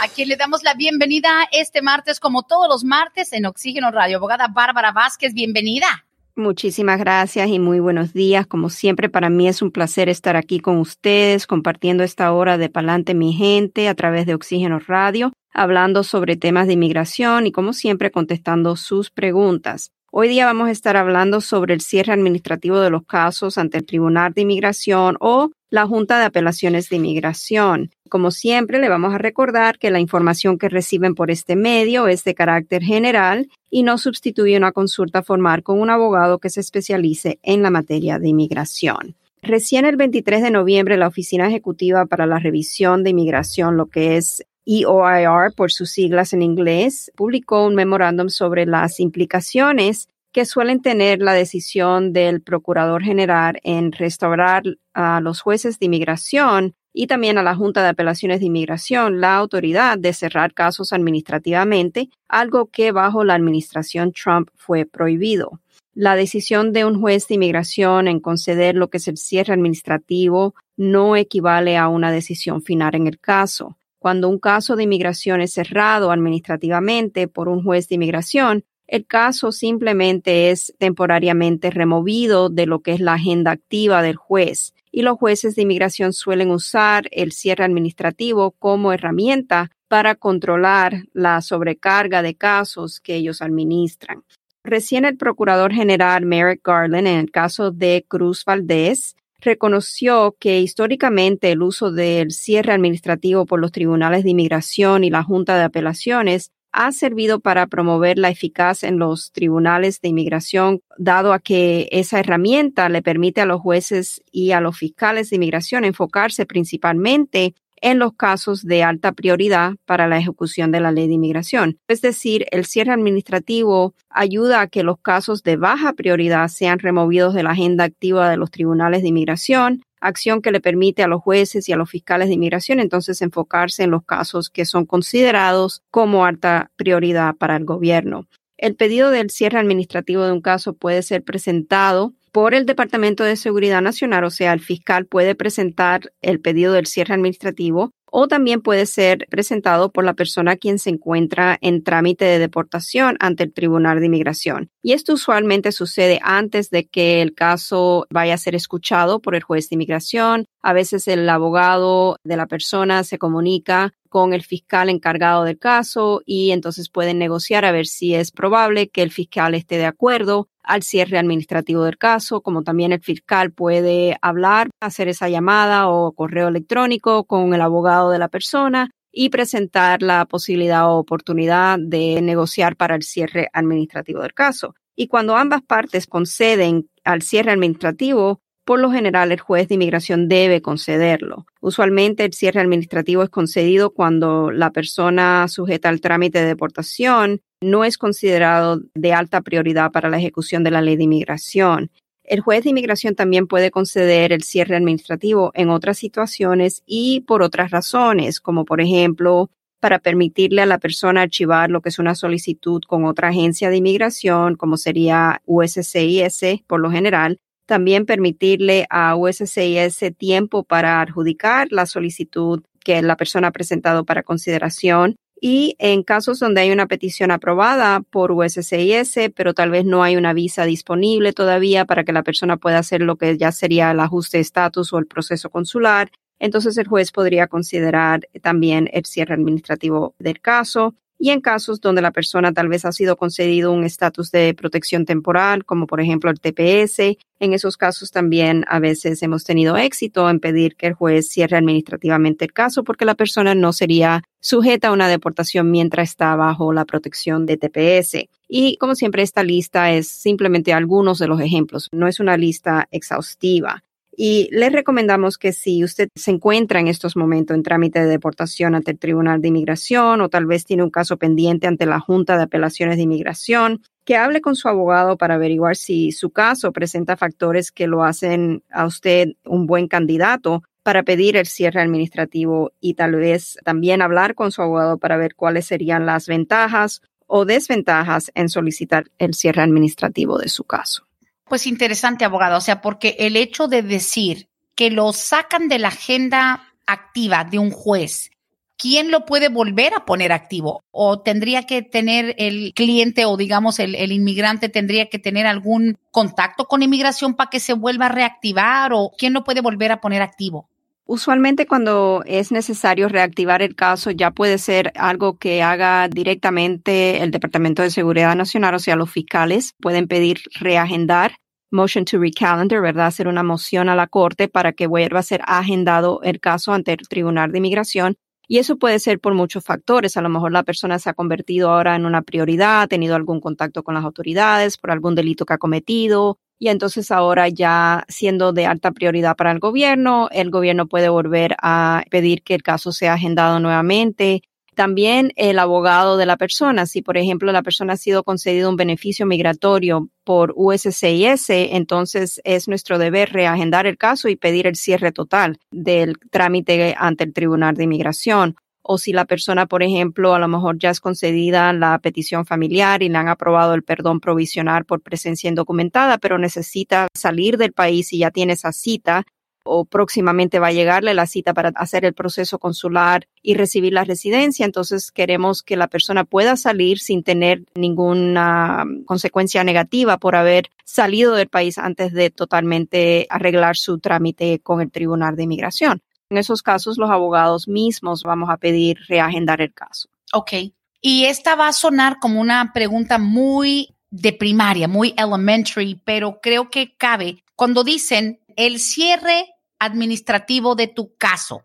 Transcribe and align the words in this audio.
A 0.00 0.06
quien 0.06 0.28
le 0.28 0.36
damos 0.36 0.62
la 0.62 0.74
bienvenida 0.74 1.28
este 1.50 1.82
martes, 1.82 2.20
como 2.20 2.44
todos 2.44 2.68
los 2.68 2.84
martes, 2.84 3.32
en 3.32 3.46
Oxígeno 3.46 3.90
Radio. 3.90 4.18
Abogada 4.18 4.46
Bárbara 4.46 4.92
Vázquez, 4.92 5.34
bienvenida. 5.34 6.04
Muchísimas 6.36 7.00
gracias 7.00 7.48
y 7.48 7.58
muy 7.58 7.80
buenos 7.80 8.12
días. 8.12 8.46
Como 8.46 8.70
siempre, 8.70 9.08
para 9.08 9.28
mí 9.28 9.48
es 9.48 9.60
un 9.60 9.72
placer 9.72 10.08
estar 10.08 10.36
aquí 10.36 10.60
con 10.60 10.78
ustedes, 10.78 11.48
compartiendo 11.48 12.04
esta 12.04 12.32
hora 12.32 12.58
de 12.58 12.68
Palante 12.68 13.12
mi 13.14 13.32
gente 13.32 13.88
a 13.88 13.94
través 13.96 14.24
de 14.26 14.34
Oxígeno 14.34 14.78
Radio, 14.78 15.32
hablando 15.52 16.04
sobre 16.04 16.36
temas 16.36 16.68
de 16.68 16.74
inmigración 16.74 17.48
y 17.48 17.52
como 17.52 17.72
siempre 17.72 18.12
contestando 18.12 18.76
sus 18.76 19.10
preguntas. 19.10 19.90
Hoy 20.12 20.28
día 20.28 20.46
vamos 20.46 20.68
a 20.68 20.72
estar 20.72 20.96
hablando 20.96 21.40
sobre 21.40 21.74
el 21.74 21.80
cierre 21.80 22.12
administrativo 22.12 22.78
de 22.78 22.90
los 22.90 23.04
casos 23.04 23.58
ante 23.58 23.78
el 23.78 23.84
Tribunal 23.84 24.32
de 24.32 24.42
Inmigración 24.42 25.16
o 25.20 25.50
la 25.70 25.86
Junta 25.86 26.18
de 26.18 26.24
Apelaciones 26.24 26.88
de 26.88 26.96
Inmigración. 26.96 27.90
Como 28.08 28.30
siempre, 28.30 28.78
le 28.78 28.88
vamos 28.88 29.14
a 29.14 29.18
recordar 29.18 29.78
que 29.78 29.90
la 29.90 30.00
información 30.00 30.58
que 30.58 30.68
reciben 30.68 31.14
por 31.14 31.30
este 31.30 31.56
medio 31.56 32.08
es 32.08 32.24
de 32.24 32.34
carácter 32.34 32.82
general 32.82 33.48
y 33.70 33.82
no 33.82 33.98
sustituye 33.98 34.56
una 34.56 34.72
consulta 34.72 35.22
formal 35.22 35.62
con 35.62 35.80
un 35.80 35.90
abogado 35.90 36.38
que 36.38 36.50
se 36.50 36.60
especialice 36.60 37.38
en 37.42 37.62
la 37.62 37.70
materia 37.70 38.18
de 38.18 38.28
inmigración. 38.28 39.16
Recién 39.42 39.84
el 39.84 39.96
23 39.96 40.42
de 40.42 40.50
noviembre, 40.50 40.96
la 40.96 41.08
Oficina 41.08 41.46
Ejecutiva 41.46 42.06
para 42.06 42.26
la 42.26 42.38
Revisión 42.38 43.04
de 43.04 43.10
Inmigración, 43.10 43.76
lo 43.76 43.86
que 43.86 44.16
es 44.16 44.44
EOIR 44.66 45.54
por 45.54 45.70
sus 45.70 45.90
siglas 45.90 46.32
en 46.32 46.42
inglés, 46.42 47.12
publicó 47.16 47.66
un 47.66 47.74
memorándum 47.74 48.28
sobre 48.28 48.66
las 48.66 49.00
implicaciones 49.00 50.08
que 50.32 50.44
suelen 50.44 50.82
tener 50.82 51.20
la 51.20 51.32
decisión 51.32 52.12
del 52.12 52.42
Procurador 52.42 53.02
General 53.02 53.58
en 53.62 53.92
restaurar 53.92 54.62
a 54.92 55.20
los 55.20 55.40
jueces 55.40 55.78
de 55.78 55.86
inmigración 55.86 56.74
y 57.00 57.06
también 57.06 57.38
a 57.38 57.44
la 57.44 57.54
Junta 57.54 57.80
de 57.84 57.90
Apelaciones 57.90 58.40
de 58.40 58.46
Inmigración 58.46 59.20
la 59.20 59.36
autoridad 59.36 59.98
de 59.98 60.12
cerrar 60.12 60.52
casos 60.52 60.92
administrativamente, 60.92 62.10
algo 62.26 62.70
que 62.72 62.90
bajo 62.90 63.22
la 63.22 63.34
administración 63.34 64.12
Trump 64.12 64.48
fue 64.56 64.84
prohibido. 64.84 65.60
La 65.94 66.16
decisión 66.16 66.72
de 66.72 66.84
un 66.84 67.00
juez 67.00 67.28
de 67.28 67.36
inmigración 67.36 68.08
en 68.08 68.18
conceder 68.18 68.74
lo 68.74 68.90
que 68.90 68.96
es 68.96 69.06
el 69.06 69.16
cierre 69.16 69.54
administrativo 69.54 70.56
no 70.76 71.14
equivale 71.14 71.76
a 71.76 71.86
una 71.86 72.10
decisión 72.10 72.62
final 72.62 72.96
en 72.96 73.06
el 73.06 73.20
caso. 73.20 73.76
Cuando 74.00 74.28
un 74.28 74.40
caso 74.40 74.74
de 74.74 74.82
inmigración 74.82 75.40
es 75.40 75.52
cerrado 75.52 76.10
administrativamente 76.10 77.28
por 77.28 77.48
un 77.48 77.62
juez 77.62 77.88
de 77.88 77.94
inmigración, 77.94 78.64
el 78.88 79.06
caso 79.06 79.52
simplemente 79.52 80.50
es 80.50 80.74
temporariamente 80.78 81.70
removido 81.70 82.48
de 82.48 82.66
lo 82.66 82.80
que 82.80 82.94
es 82.94 83.00
la 83.00 83.12
agenda 83.12 83.52
activa 83.52 84.02
del 84.02 84.16
juez 84.16 84.74
y 84.90 85.02
los 85.02 85.18
jueces 85.18 85.54
de 85.54 85.62
inmigración 85.62 86.12
suelen 86.12 86.50
usar 86.50 87.08
el 87.10 87.32
cierre 87.32 87.64
administrativo 87.64 88.52
como 88.52 88.92
herramienta 88.92 89.70
para 89.88 90.14
controlar 90.14 91.04
la 91.12 91.40
sobrecarga 91.40 92.22
de 92.22 92.34
casos 92.34 93.00
que 93.00 93.14
ellos 93.14 93.42
administran. 93.42 94.24
Recién 94.64 95.04
el 95.04 95.16
Procurador 95.16 95.72
General 95.72 96.24
Merrick 96.26 96.66
Garland, 96.66 97.06
en 97.06 97.18
el 97.18 97.30
caso 97.30 97.70
de 97.70 98.04
Cruz 98.06 98.44
Valdés, 98.44 99.16
reconoció 99.40 100.36
que 100.38 100.60
históricamente 100.60 101.52
el 101.52 101.62
uso 101.62 101.90
del 101.90 102.32
cierre 102.32 102.72
administrativo 102.72 103.46
por 103.46 103.60
los 103.60 103.72
tribunales 103.72 104.24
de 104.24 104.30
inmigración 104.30 105.04
y 105.04 105.10
la 105.10 105.22
Junta 105.22 105.56
de 105.56 105.64
Apelaciones 105.64 106.50
ha 106.78 106.92
servido 106.92 107.40
para 107.40 107.66
promover 107.66 108.18
la 108.18 108.30
eficacia 108.30 108.88
en 108.88 109.00
los 109.00 109.32
tribunales 109.32 110.00
de 110.00 110.10
inmigración, 110.10 110.80
dado 110.96 111.32
a 111.32 111.40
que 111.40 111.88
esa 111.90 112.20
herramienta 112.20 112.88
le 112.88 113.02
permite 113.02 113.40
a 113.40 113.46
los 113.46 113.60
jueces 113.60 114.22
y 114.30 114.52
a 114.52 114.60
los 114.60 114.78
fiscales 114.78 115.28
de 115.28 115.36
inmigración 115.36 115.84
enfocarse 115.84 116.46
principalmente 116.46 117.54
en 117.80 117.98
los 117.98 118.12
casos 118.14 118.64
de 118.64 118.84
alta 118.84 119.10
prioridad 119.10 119.74
para 119.86 120.06
la 120.06 120.18
ejecución 120.18 120.70
de 120.70 120.80
la 120.80 120.92
ley 120.92 121.08
de 121.08 121.14
inmigración. 121.14 121.78
Es 121.88 122.00
decir, 122.00 122.46
el 122.52 122.64
cierre 122.64 122.92
administrativo 122.92 123.94
ayuda 124.08 124.60
a 124.60 124.68
que 124.68 124.84
los 124.84 124.98
casos 125.00 125.42
de 125.42 125.56
baja 125.56 125.92
prioridad 125.94 126.46
sean 126.48 126.78
removidos 126.78 127.34
de 127.34 127.42
la 127.42 127.50
agenda 127.50 127.84
activa 127.84 128.30
de 128.30 128.36
los 128.36 128.50
tribunales 128.50 129.02
de 129.02 129.08
inmigración, 129.08 129.82
acción 130.00 130.42
que 130.42 130.50
le 130.50 130.60
permite 130.60 131.02
a 131.02 131.08
los 131.08 131.22
jueces 131.22 131.68
y 131.68 131.72
a 131.72 131.76
los 131.76 131.90
fiscales 131.90 132.28
de 132.28 132.34
inmigración 132.34 132.80
entonces 132.80 133.22
enfocarse 133.22 133.84
en 133.84 133.90
los 133.90 134.04
casos 134.04 134.50
que 134.50 134.64
son 134.64 134.86
considerados 134.86 135.82
como 135.90 136.24
alta 136.24 136.70
prioridad 136.76 137.34
para 137.34 137.56
el 137.56 137.64
gobierno. 137.64 138.26
El 138.56 138.74
pedido 138.74 139.10
del 139.10 139.30
cierre 139.30 139.58
administrativo 139.58 140.24
de 140.24 140.32
un 140.32 140.40
caso 140.40 140.72
puede 140.72 141.02
ser 141.02 141.22
presentado 141.22 142.14
por 142.32 142.54
el 142.54 142.66
Departamento 142.66 143.24
de 143.24 143.36
Seguridad 143.36 143.82
Nacional, 143.82 144.24
o 144.24 144.30
sea, 144.30 144.52
el 144.52 144.60
fiscal 144.60 145.06
puede 145.06 145.34
presentar 145.34 146.12
el 146.20 146.40
pedido 146.40 146.72
del 146.72 146.86
cierre 146.86 147.14
administrativo 147.14 147.92
o 148.10 148.28
también 148.28 148.62
puede 148.62 148.86
ser 148.86 149.26
presentado 149.30 149.92
por 149.92 150.04
la 150.04 150.14
persona 150.14 150.56
quien 150.56 150.78
se 150.78 150.90
encuentra 150.90 151.58
en 151.60 151.82
trámite 151.82 152.24
de 152.24 152.38
deportación 152.38 153.16
ante 153.20 153.44
el 153.44 153.52
Tribunal 153.52 154.00
de 154.00 154.06
Inmigración. 154.06 154.70
Y 154.82 154.92
esto 154.92 155.14
usualmente 155.14 155.72
sucede 155.72 156.20
antes 156.22 156.70
de 156.70 156.86
que 156.86 157.22
el 157.22 157.34
caso 157.34 158.06
vaya 158.10 158.34
a 158.34 158.38
ser 158.38 158.54
escuchado 158.54 159.20
por 159.20 159.34
el 159.34 159.42
juez 159.42 159.68
de 159.68 159.74
inmigración. 159.74 160.46
A 160.62 160.72
veces 160.72 161.08
el 161.08 161.28
abogado 161.28 162.16
de 162.24 162.36
la 162.36 162.46
persona 162.46 163.04
se 163.04 163.18
comunica 163.18 163.92
con 164.08 164.32
el 164.32 164.42
fiscal 164.42 164.88
encargado 164.88 165.44
del 165.44 165.58
caso 165.58 166.22
y 166.24 166.50
entonces 166.50 166.88
pueden 166.88 167.18
negociar 167.18 167.64
a 167.64 167.72
ver 167.72 167.86
si 167.86 168.14
es 168.14 168.30
probable 168.30 168.88
que 168.88 169.02
el 169.02 169.10
fiscal 169.10 169.54
esté 169.54 169.76
de 169.76 169.86
acuerdo 169.86 170.48
al 170.62 170.82
cierre 170.82 171.18
administrativo 171.18 171.84
del 171.84 171.98
caso, 171.98 172.42
como 172.42 172.62
también 172.62 172.92
el 172.92 173.00
fiscal 173.00 173.52
puede 173.52 174.16
hablar, 174.20 174.68
hacer 174.80 175.08
esa 175.08 175.28
llamada 175.28 175.88
o 175.88 176.12
correo 176.12 176.48
electrónico 176.48 177.24
con 177.24 177.54
el 177.54 177.60
abogado 177.60 178.10
de 178.10 178.18
la 178.18 178.28
persona 178.28 178.90
y 179.10 179.30
presentar 179.30 180.02
la 180.02 180.26
posibilidad 180.26 180.90
o 180.90 180.98
oportunidad 180.98 181.78
de 181.78 182.20
negociar 182.22 182.76
para 182.76 182.94
el 182.94 183.02
cierre 183.02 183.48
administrativo 183.52 184.20
del 184.20 184.34
caso. 184.34 184.74
Y 184.94 185.08
cuando 185.08 185.36
ambas 185.36 185.62
partes 185.62 186.06
conceden 186.06 186.88
al 187.04 187.22
cierre 187.22 187.52
administrativo, 187.52 188.40
por 188.68 188.80
lo 188.80 188.90
general 188.90 189.32
el 189.32 189.40
juez 189.40 189.66
de 189.66 189.76
inmigración 189.76 190.28
debe 190.28 190.60
concederlo. 190.60 191.46
Usualmente 191.62 192.26
el 192.26 192.34
cierre 192.34 192.60
administrativo 192.60 193.22
es 193.22 193.30
concedido 193.30 193.94
cuando 193.94 194.50
la 194.50 194.72
persona 194.72 195.48
sujeta 195.48 195.88
al 195.88 196.02
trámite 196.02 196.40
de 196.40 196.48
deportación 196.48 197.40
no 197.62 197.84
es 197.84 197.96
considerado 197.96 198.82
de 198.94 199.14
alta 199.14 199.40
prioridad 199.40 199.90
para 199.90 200.10
la 200.10 200.18
ejecución 200.18 200.64
de 200.64 200.70
la 200.70 200.82
ley 200.82 200.96
de 200.96 201.04
inmigración. 201.04 201.90
El 202.24 202.40
juez 202.40 202.62
de 202.62 202.68
inmigración 202.68 203.14
también 203.14 203.46
puede 203.46 203.70
conceder 203.70 204.34
el 204.34 204.42
cierre 204.42 204.76
administrativo 204.76 205.50
en 205.54 205.70
otras 205.70 205.96
situaciones 205.96 206.82
y 206.84 207.20
por 207.20 207.40
otras 207.40 207.70
razones, 207.70 208.38
como 208.38 208.66
por 208.66 208.82
ejemplo 208.82 209.48
para 209.80 209.98
permitirle 209.98 210.60
a 210.60 210.66
la 210.66 210.76
persona 210.76 211.22
archivar 211.22 211.70
lo 211.70 211.80
que 211.80 211.88
es 211.88 211.98
una 211.98 212.14
solicitud 212.14 212.82
con 212.86 213.06
otra 213.06 213.28
agencia 213.28 213.70
de 213.70 213.78
inmigración, 213.78 214.56
como 214.56 214.76
sería 214.76 215.40
USCIS 215.46 216.64
por 216.66 216.80
lo 216.80 216.90
general, 216.90 217.38
también 217.68 218.06
permitirle 218.06 218.86
a 218.88 219.14
USCIS 219.14 220.16
tiempo 220.16 220.64
para 220.64 221.02
adjudicar 221.02 221.68
la 221.70 221.84
solicitud 221.84 222.64
que 222.82 223.02
la 223.02 223.16
persona 223.16 223.48
ha 223.48 223.52
presentado 223.52 224.04
para 224.04 224.22
consideración. 224.22 225.16
Y 225.40 225.76
en 225.78 226.02
casos 226.02 226.40
donde 226.40 226.62
hay 226.62 226.72
una 226.72 226.86
petición 226.86 227.30
aprobada 227.30 228.00
por 228.00 228.32
USCIS, 228.32 229.30
pero 229.36 229.52
tal 229.52 229.70
vez 229.70 229.84
no 229.84 230.02
hay 230.02 230.16
una 230.16 230.32
visa 230.32 230.64
disponible 230.64 231.34
todavía 231.34 231.84
para 231.84 232.04
que 232.04 232.12
la 232.12 232.24
persona 232.24 232.56
pueda 232.56 232.78
hacer 232.78 233.02
lo 233.02 233.16
que 233.16 233.36
ya 233.36 233.52
sería 233.52 233.90
el 233.90 234.00
ajuste 234.00 234.38
de 234.38 234.42
estatus 234.42 234.92
o 234.92 234.98
el 234.98 235.06
proceso 235.06 235.50
consular, 235.50 236.10
entonces 236.40 236.76
el 236.78 236.88
juez 236.88 237.12
podría 237.12 237.48
considerar 237.48 238.28
también 238.42 238.88
el 238.92 239.04
cierre 239.04 239.34
administrativo 239.34 240.14
del 240.18 240.40
caso 240.40 240.94
y 241.18 241.30
en 241.30 241.40
casos 241.40 241.80
donde 241.80 242.02
la 242.02 242.12
persona 242.12 242.52
tal 242.52 242.68
vez 242.68 242.84
ha 242.84 242.92
sido 242.92 243.16
concedido 243.16 243.72
un 243.72 243.84
estatus 243.84 244.30
de 244.30 244.54
protección 244.54 245.04
temporal, 245.04 245.64
como 245.64 245.86
por 245.86 246.00
ejemplo 246.00 246.30
el 246.30 246.40
TPS, 246.40 247.18
en 247.40 247.52
esos 247.52 247.76
casos 247.76 248.10
también 248.10 248.64
a 248.68 248.78
veces 248.78 249.22
hemos 249.22 249.44
tenido 249.44 249.76
éxito 249.76 250.28
en 250.28 250.40
pedir 250.40 250.76
que 250.76 250.88
el 250.88 250.94
juez 250.94 251.28
cierre 251.28 251.56
administrativamente 251.56 252.44
el 252.44 252.52
caso 252.52 252.84
porque 252.84 253.04
la 253.04 253.14
persona 253.14 253.54
no 253.54 253.72
sería 253.72 254.22
sujeta 254.40 254.88
a 254.88 254.92
una 254.92 255.08
deportación 255.08 255.70
mientras 255.70 256.10
está 256.10 256.34
bajo 256.36 256.72
la 256.72 256.84
protección 256.84 257.46
de 257.46 257.56
TPS. 257.56 258.28
Y 258.48 258.76
como 258.78 258.94
siempre, 258.94 259.22
esta 259.22 259.42
lista 259.42 259.92
es 259.92 260.08
simplemente 260.08 260.72
algunos 260.72 261.18
de 261.18 261.28
los 261.28 261.40
ejemplos, 261.40 261.88
no 261.92 262.08
es 262.08 262.18
una 262.20 262.36
lista 262.36 262.88
exhaustiva. 262.90 263.84
Y 264.20 264.48
le 264.50 264.68
recomendamos 264.68 265.38
que 265.38 265.52
si 265.52 265.84
usted 265.84 266.08
se 266.16 266.32
encuentra 266.32 266.80
en 266.80 266.88
estos 266.88 267.14
momentos 267.14 267.54
en 267.56 267.62
trámite 267.62 268.00
de 268.00 268.06
deportación 268.06 268.74
ante 268.74 268.90
el 268.90 268.98
Tribunal 268.98 269.40
de 269.40 269.46
Inmigración 269.46 270.20
o 270.20 270.28
tal 270.28 270.44
vez 270.44 270.64
tiene 270.64 270.82
un 270.82 270.90
caso 270.90 271.18
pendiente 271.18 271.68
ante 271.68 271.86
la 271.86 272.00
Junta 272.00 272.36
de 272.36 272.42
Apelaciones 272.42 272.96
de 272.96 273.04
Inmigración, 273.04 273.80
que 274.04 274.16
hable 274.16 274.40
con 274.40 274.56
su 274.56 274.66
abogado 274.66 275.16
para 275.16 275.36
averiguar 275.36 275.76
si 275.76 276.10
su 276.10 276.30
caso 276.30 276.72
presenta 276.72 277.16
factores 277.16 277.70
que 277.70 277.86
lo 277.86 278.02
hacen 278.02 278.64
a 278.72 278.86
usted 278.86 279.34
un 279.44 279.66
buen 279.66 279.86
candidato 279.86 280.64
para 280.82 281.04
pedir 281.04 281.36
el 281.36 281.46
cierre 281.46 281.80
administrativo 281.80 282.72
y 282.80 282.94
tal 282.94 283.14
vez 283.14 283.56
también 283.64 284.02
hablar 284.02 284.34
con 284.34 284.50
su 284.50 284.62
abogado 284.62 284.98
para 284.98 285.16
ver 285.16 285.36
cuáles 285.36 285.66
serían 285.66 286.06
las 286.06 286.26
ventajas 286.26 287.02
o 287.28 287.44
desventajas 287.44 288.32
en 288.34 288.48
solicitar 288.48 289.12
el 289.18 289.34
cierre 289.34 289.62
administrativo 289.62 290.38
de 290.38 290.48
su 290.48 290.64
caso. 290.64 291.07
Pues 291.48 291.66
interesante, 291.66 292.24
abogado, 292.24 292.58
o 292.58 292.60
sea, 292.60 292.82
porque 292.82 293.16
el 293.18 293.36
hecho 293.36 293.68
de 293.68 293.82
decir 293.82 294.48
que 294.74 294.90
lo 294.90 295.12
sacan 295.12 295.68
de 295.68 295.78
la 295.78 295.88
agenda 295.88 296.72
activa 296.86 297.44
de 297.44 297.58
un 297.58 297.70
juez, 297.70 298.30
¿quién 298.76 299.10
lo 299.10 299.24
puede 299.24 299.48
volver 299.48 299.94
a 299.94 300.04
poner 300.04 300.30
activo? 300.30 300.84
¿O 300.90 301.20
tendría 301.20 301.64
que 301.64 301.82
tener 301.82 302.34
el 302.38 302.72
cliente 302.74 303.24
o 303.24 303.36
digamos 303.36 303.78
el, 303.78 303.94
el, 303.94 304.12
inmigrante 304.12 304.68
tendría 304.68 305.06
que 305.08 305.18
tener 305.18 305.46
algún 305.46 305.98
contacto 306.10 306.66
con 306.66 306.82
inmigración 306.82 307.34
para 307.34 307.50
que 307.50 307.60
se 307.60 307.72
vuelva 307.72 308.06
a 308.06 308.10
reactivar 308.10 308.92
o 308.92 309.10
quién 309.16 309.32
lo 309.32 309.42
puede 309.42 309.60
volver 309.60 309.90
a 309.90 310.00
poner 310.00 310.22
activo? 310.22 310.68
Usualmente 311.10 311.66
cuando 311.66 312.22
es 312.26 312.52
necesario 312.52 313.08
reactivar 313.08 313.62
el 313.62 313.74
caso 313.74 314.10
ya 314.10 314.30
puede 314.30 314.58
ser 314.58 314.92
algo 314.94 315.38
que 315.38 315.62
haga 315.62 316.06
directamente 316.06 317.22
el 317.22 317.30
Departamento 317.30 317.80
de 317.80 317.90
Seguridad 317.90 318.36
Nacional, 318.36 318.74
o 318.74 318.78
sea, 318.78 318.94
los 318.94 319.10
fiscales 319.10 319.74
pueden 319.80 320.06
pedir 320.06 320.40
reagendar, 320.60 321.36
motion 321.70 322.04
to 322.04 322.18
recalendar, 322.18 322.82
¿verdad? 322.82 323.06
Hacer 323.06 323.26
una 323.26 323.42
moción 323.42 323.88
a 323.88 323.96
la 323.96 324.06
Corte 324.06 324.48
para 324.48 324.74
que 324.74 324.86
vuelva 324.86 325.20
a 325.20 325.22
ser 325.22 325.40
agendado 325.46 326.20
el 326.24 326.40
caso 326.40 326.74
ante 326.74 326.92
el 326.92 327.08
Tribunal 327.08 327.52
de 327.52 327.58
Inmigración. 327.58 328.16
Y 328.46 328.58
eso 328.58 328.76
puede 328.76 328.98
ser 328.98 329.18
por 329.18 329.32
muchos 329.32 329.64
factores. 329.64 330.18
A 330.18 330.20
lo 330.20 330.28
mejor 330.28 330.52
la 330.52 330.62
persona 330.62 330.98
se 330.98 331.08
ha 331.08 331.14
convertido 331.14 331.70
ahora 331.70 331.96
en 331.96 332.04
una 332.04 332.20
prioridad, 332.20 332.82
ha 332.82 332.86
tenido 332.86 333.16
algún 333.16 333.40
contacto 333.40 333.82
con 333.82 333.94
las 333.94 334.04
autoridades 334.04 334.76
por 334.76 334.90
algún 334.90 335.14
delito 335.14 335.46
que 335.46 335.54
ha 335.54 335.58
cometido, 335.58 336.38
y 336.58 336.68
entonces 336.68 337.10
ahora 337.10 337.48
ya 337.48 338.04
siendo 338.08 338.52
de 338.52 338.66
alta 338.66 338.90
prioridad 338.90 339.36
para 339.36 339.52
el 339.52 339.60
gobierno, 339.60 340.28
el 340.32 340.50
gobierno 340.50 340.86
puede 340.86 341.08
volver 341.08 341.54
a 341.62 342.04
pedir 342.10 342.42
que 342.42 342.54
el 342.54 342.62
caso 342.62 342.92
sea 342.92 343.14
agendado 343.14 343.60
nuevamente. 343.60 344.42
También 344.74 345.32
el 345.34 345.58
abogado 345.58 346.16
de 346.16 346.26
la 346.26 346.36
persona, 346.36 346.86
si 346.86 347.02
por 347.02 347.16
ejemplo 347.16 347.50
la 347.50 347.62
persona 347.62 347.94
ha 347.94 347.96
sido 347.96 348.22
concedido 348.22 348.70
un 348.70 348.76
beneficio 348.76 349.26
migratorio 349.26 350.08
por 350.24 350.52
USCIS, 350.56 351.50
entonces 351.50 352.40
es 352.44 352.68
nuestro 352.68 352.98
deber 352.98 353.32
reagendar 353.32 353.86
el 353.86 353.98
caso 353.98 354.28
y 354.28 354.36
pedir 354.36 354.68
el 354.68 354.76
cierre 354.76 355.10
total 355.10 355.58
del 355.72 356.16
trámite 356.30 356.94
ante 356.96 357.24
el 357.24 357.32
Tribunal 357.32 357.74
de 357.74 357.84
Inmigración 357.84 358.56
o 358.90 358.96
si 358.96 359.12
la 359.12 359.26
persona, 359.26 359.66
por 359.66 359.82
ejemplo, 359.82 360.34
a 360.34 360.38
lo 360.38 360.48
mejor 360.48 360.78
ya 360.78 360.88
es 360.88 360.98
concedida 360.98 361.74
la 361.74 361.98
petición 361.98 362.46
familiar 362.46 363.02
y 363.02 363.10
le 363.10 363.18
han 363.18 363.28
aprobado 363.28 363.74
el 363.74 363.82
perdón 363.82 364.18
provisional 364.18 364.86
por 364.86 365.02
presencia 365.02 365.50
indocumentada, 365.50 366.16
pero 366.16 366.38
necesita 366.38 367.06
salir 367.14 367.58
del 367.58 367.74
país 367.74 368.14
y 368.14 368.18
ya 368.20 368.30
tiene 368.30 368.54
esa 368.54 368.72
cita 368.72 369.26
o 369.62 369.84
próximamente 369.84 370.58
va 370.58 370.68
a 370.68 370.72
llegarle 370.72 371.12
la 371.12 371.26
cita 371.26 371.52
para 371.52 371.68
hacer 371.74 372.06
el 372.06 372.14
proceso 372.14 372.58
consular 372.58 373.28
y 373.42 373.54
recibir 373.54 373.92
la 373.92 374.04
residencia. 374.04 374.64
Entonces 374.64 375.12
queremos 375.12 375.62
que 375.62 375.76
la 375.76 375.88
persona 375.88 376.24
pueda 376.24 376.56
salir 376.56 376.98
sin 376.98 377.22
tener 377.22 377.64
ninguna 377.74 378.86
consecuencia 379.04 379.64
negativa 379.64 380.16
por 380.16 380.34
haber 380.34 380.70
salido 380.84 381.34
del 381.34 381.48
país 381.48 381.76
antes 381.76 382.14
de 382.14 382.30
totalmente 382.30 383.26
arreglar 383.28 383.76
su 383.76 383.98
trámite 383.98 384.60
con 384.60 384.80
el 384.80 384.90
Tribunal 384.90 385.36
de 385.36 385.42
Inmigración. 385.42 386.00
En 386.30 386.36
esos 386.36 386.62
casos, 386.62 386.98
los 386.98 387.10
abogados 387.10 387.68
mismos 387.68 388.22
vamos 388.22 388.50
a 388.50 388.58
pedir 388.58 388.98
reagendar 389.08 389.60
el 389.60 389.72
caso. 389.72 390.08
Ok. 390.32 390.52
Y 391.00 391.24
esta 391.24 391.54
va 391.54 391.68
a 391.68 391.72
sonar 391.72 392.18
como 392.20 392.40
una 392.40 392.72
pregunta 392.72 393.18
muy 393.18 393.94
de 394.10 394.32
primaria, 394.32 394.88
muy 394.88 395.14
elementary, 395.16 396.00
pero 396.04 396.40
creo 396.40 396.70
que 396.70 396.96
cabe 396.96 397.44
cuando 397.54 397.84
dicen 397.84 398.40
el 398.56 398.78
cierre 398.78 399.54
administrativo 399.78 400.74
de 400.74 400.88
tu 400.88 401.14
caso. 401.16 401.64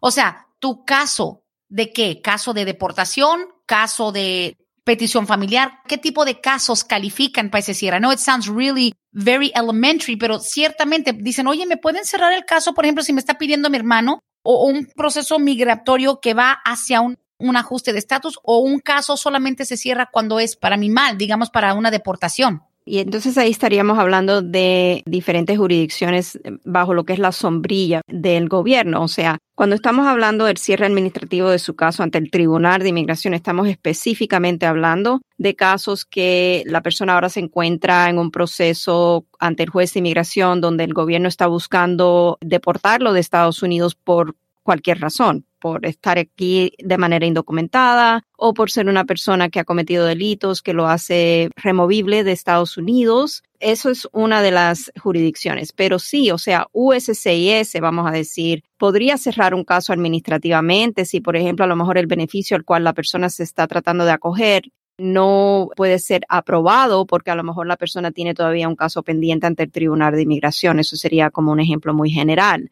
O 0.00 0.10
sea, 0.10 0.48
tu 0.58 0.84
caso 0.84 1.44
de 1.68 1.92
qué? 1.92 2.20
Caso 2.20 2.54
de 2.54 2.64
deportación, 2.64 3.46
caso 3.66 4.12
de 4.12 4.56
petición 4.84 5.26
familiar, 5.26 5.80
¿qué 5.88 5.98
tipo 5.98 6.24
de 6.24 6.40
casos 6.40 6.84
califican 6.84 7.50
para 7.50 7.60
ese 7.60 7.74
cierre? 7.74 8.00
No, 8.00 8.12
it 8.12 8.18
sounds 8.18 8.46
really 8.46 8.94
very 9.12 9.50
elementary, 9.54 10.16
pero 10.16 10.38
ciertamente 10.38 11.12
dicen, 11.12 11.46
oye, 11.46 11.66
¿me 11.66 11.76
pueden 11.76 12.04
cerrar 12.04 12.32
el 12.32 12.44
caso, 12.44 12.74
por 12.74 12.84
ejemplo, 12.84 13.02
si 13.02 13.12
me 13.12 13.20
está 13.20 13.38
pidiendo 13.38 13.70
mi 13.70 13.78
hermano 13.78 14.20
o 14.42 14.66
un 14.66 14.86
proceso 14.94 15.38
migratorio 15.38 16.20
que 16.20 16.34
va 16.34 16.60
hacia 16.64 17.00
un, 17.00 17.16
un 17.38 17.56
ajuste 17.56 17.92
de 17.92 17.98
estatus 17.98 18.38
o 18.42 18.58
un 18.58 18.80
caso 18.80 19.16
solamente 19.16 19.64
se 19.64 19.76
cierra 19.76 20.10
cuando 20.12 20.38
es 20.38 20.56
para 20.56 20.76
mi 20.76 20.90
mal, 20.90 21.16
digamos, 21.16 21.50
para 21.50 21.74
una 21.74 21.90
deportación? 21.90 22.62
Y 22.86 22.98
entonces 22.98 23.38
ahí 23.38 23.50
estaríamos 23.50 23.98
hablando 23.98 24.42
de 24.42 25.02
diferentes 25.06 25.56
jurisdicciones 25.56 26.38
bajo 26.64 26.92
lo 26.92 27.04
que 27.04 27.14
es 27.14 27.18
la 27.18 27.32
sombrilla 27.32 28.02
del 28.06 28.48
gobierno. 28.48 29.02
O 29.02 29.08
sea, 29.08 29.38
cuando 29.54 29.74
estamos 29.74 30.06
hablando 30.06 30.44
del 30.44 30.58
cierre 30.58 30.84
administrativo 30.84 31.48
de 31.48 31.58
su 31.58 31.74
caso 31.74 32.02
ante 32.02 32.18
el 32.18 32.30
Tribunal 32.30 32.82
de 32.82 32.90
Inmigración, 32.90 33.32
estamos 33.32 33.68
específicamente 33.68 34.66
hablando 34.66 35.22
de 35.38 35.56
casos 35.56 36.04
que 36.04 36.62
la 36.66 36.82
persona 36.82 37.14
ahora 37.14 37.30
se 37.30 37.40
encuentra 37.40 38.10
en 38.10 38.18
un 38.18 38.30
proceso 38.30 39.24
ante 39.38 39.62
el 39.62 39.70
juez 39.70 39.94
de 39.94 40.00
inmigración 40.00 40.60
donde 40.60 40.84
el 40.84 40.92
gobierno 40.92 41.28
está 41.28 41.46
buscando 41.46 42.36
deportarlo 42.42 43.12
de 43.12 43.20
Estados 43.20 43.62
Unidos 43.62 43.94
por 43.94 44.36
cualquier 44.62 45.00
razón, 45.00 45.46
por 45.64 45.86
estar 45.86 46.18
aquí 46.18 46.74
de 46.78 46.98
manera 46.98 47.24
indocumentada 47.24 48.26
o 48.36 48.52
por 48.52 48.70
ser 48.70 48.86
una 48.86 49.06
persona 49.06 49.48
que 49.48 49.60
ha 49.60 49.64
cometido 49.64 50.04
delitos 50.04 50.60
que 50.60 50.74
lo 50.74 50.88
hace 50.88 51.48
removible 51.56 52.22
de 52.22 52.32
Estados 52.32 52.76
Unidos. 52.76 53.42
Eso 53.60 53.88
es 53.88 54.06
una 54.12 54.42
de 54.42 54.50
las 54.50 54.92
jurisdicciones. 55.02 55.72
Pero 55.72 55.98
sí, 55.98 56.30
o 56.30 56.36
sea, 56.36 56.66
USCIS, 56.72 57.80
vamos 57.80 58.06
a 58.06 58.10
decir, 58.10 58.62
podría 58.76 59.16
cerrar 59.16 59.54
un 59.54 59.64
caso 59.64 59.94
administrativamente 59.94 61.06
si, 61.06 61.22
por 61.22 61.34
ejemplo, 61.34 61.64
a 61.64 61.68
lo 61.68 61.76
mejor 61.76 61.96
el 61.96 62.08
beneficio 62.08 62.58
al 62.58 62.66
cual 62.66 62.84
la 62.84 62.92
persona 62.92 63.30
se 63.30 63.42
está 63.42 63.66
tratando 63.66 64.04
de 64.04 64.12
acoger 64.12 64.64
no 64.98 65.68
puede 65.76 65.98
ser 65.98 66.22
aprobado 66.28 67.06
porque 67.06 67.30
a 67.30 67.34
lo 67.34 67.42
mejor 67.42 67.66
la 67.66 67.76
persona 67.76 68.10
tiene 68.12 68.34
todavía 68.34 68.68
un 68.68 68.76
caso 68.76 69.02
pendiente 69.02 69.46
ante 69.46 69.64
el 69.64 69.72
Tribunal 69.72 70.14
de 70.14 70.22
Inmigración. 70.22 70.78
Eso 70.78 70.96
sería 70.96 71.30
como 71.30 71.52
un 71.52 71.60
ejemplo 71.60 71.94
muy 71.94 72.10
general. 72.10 72.68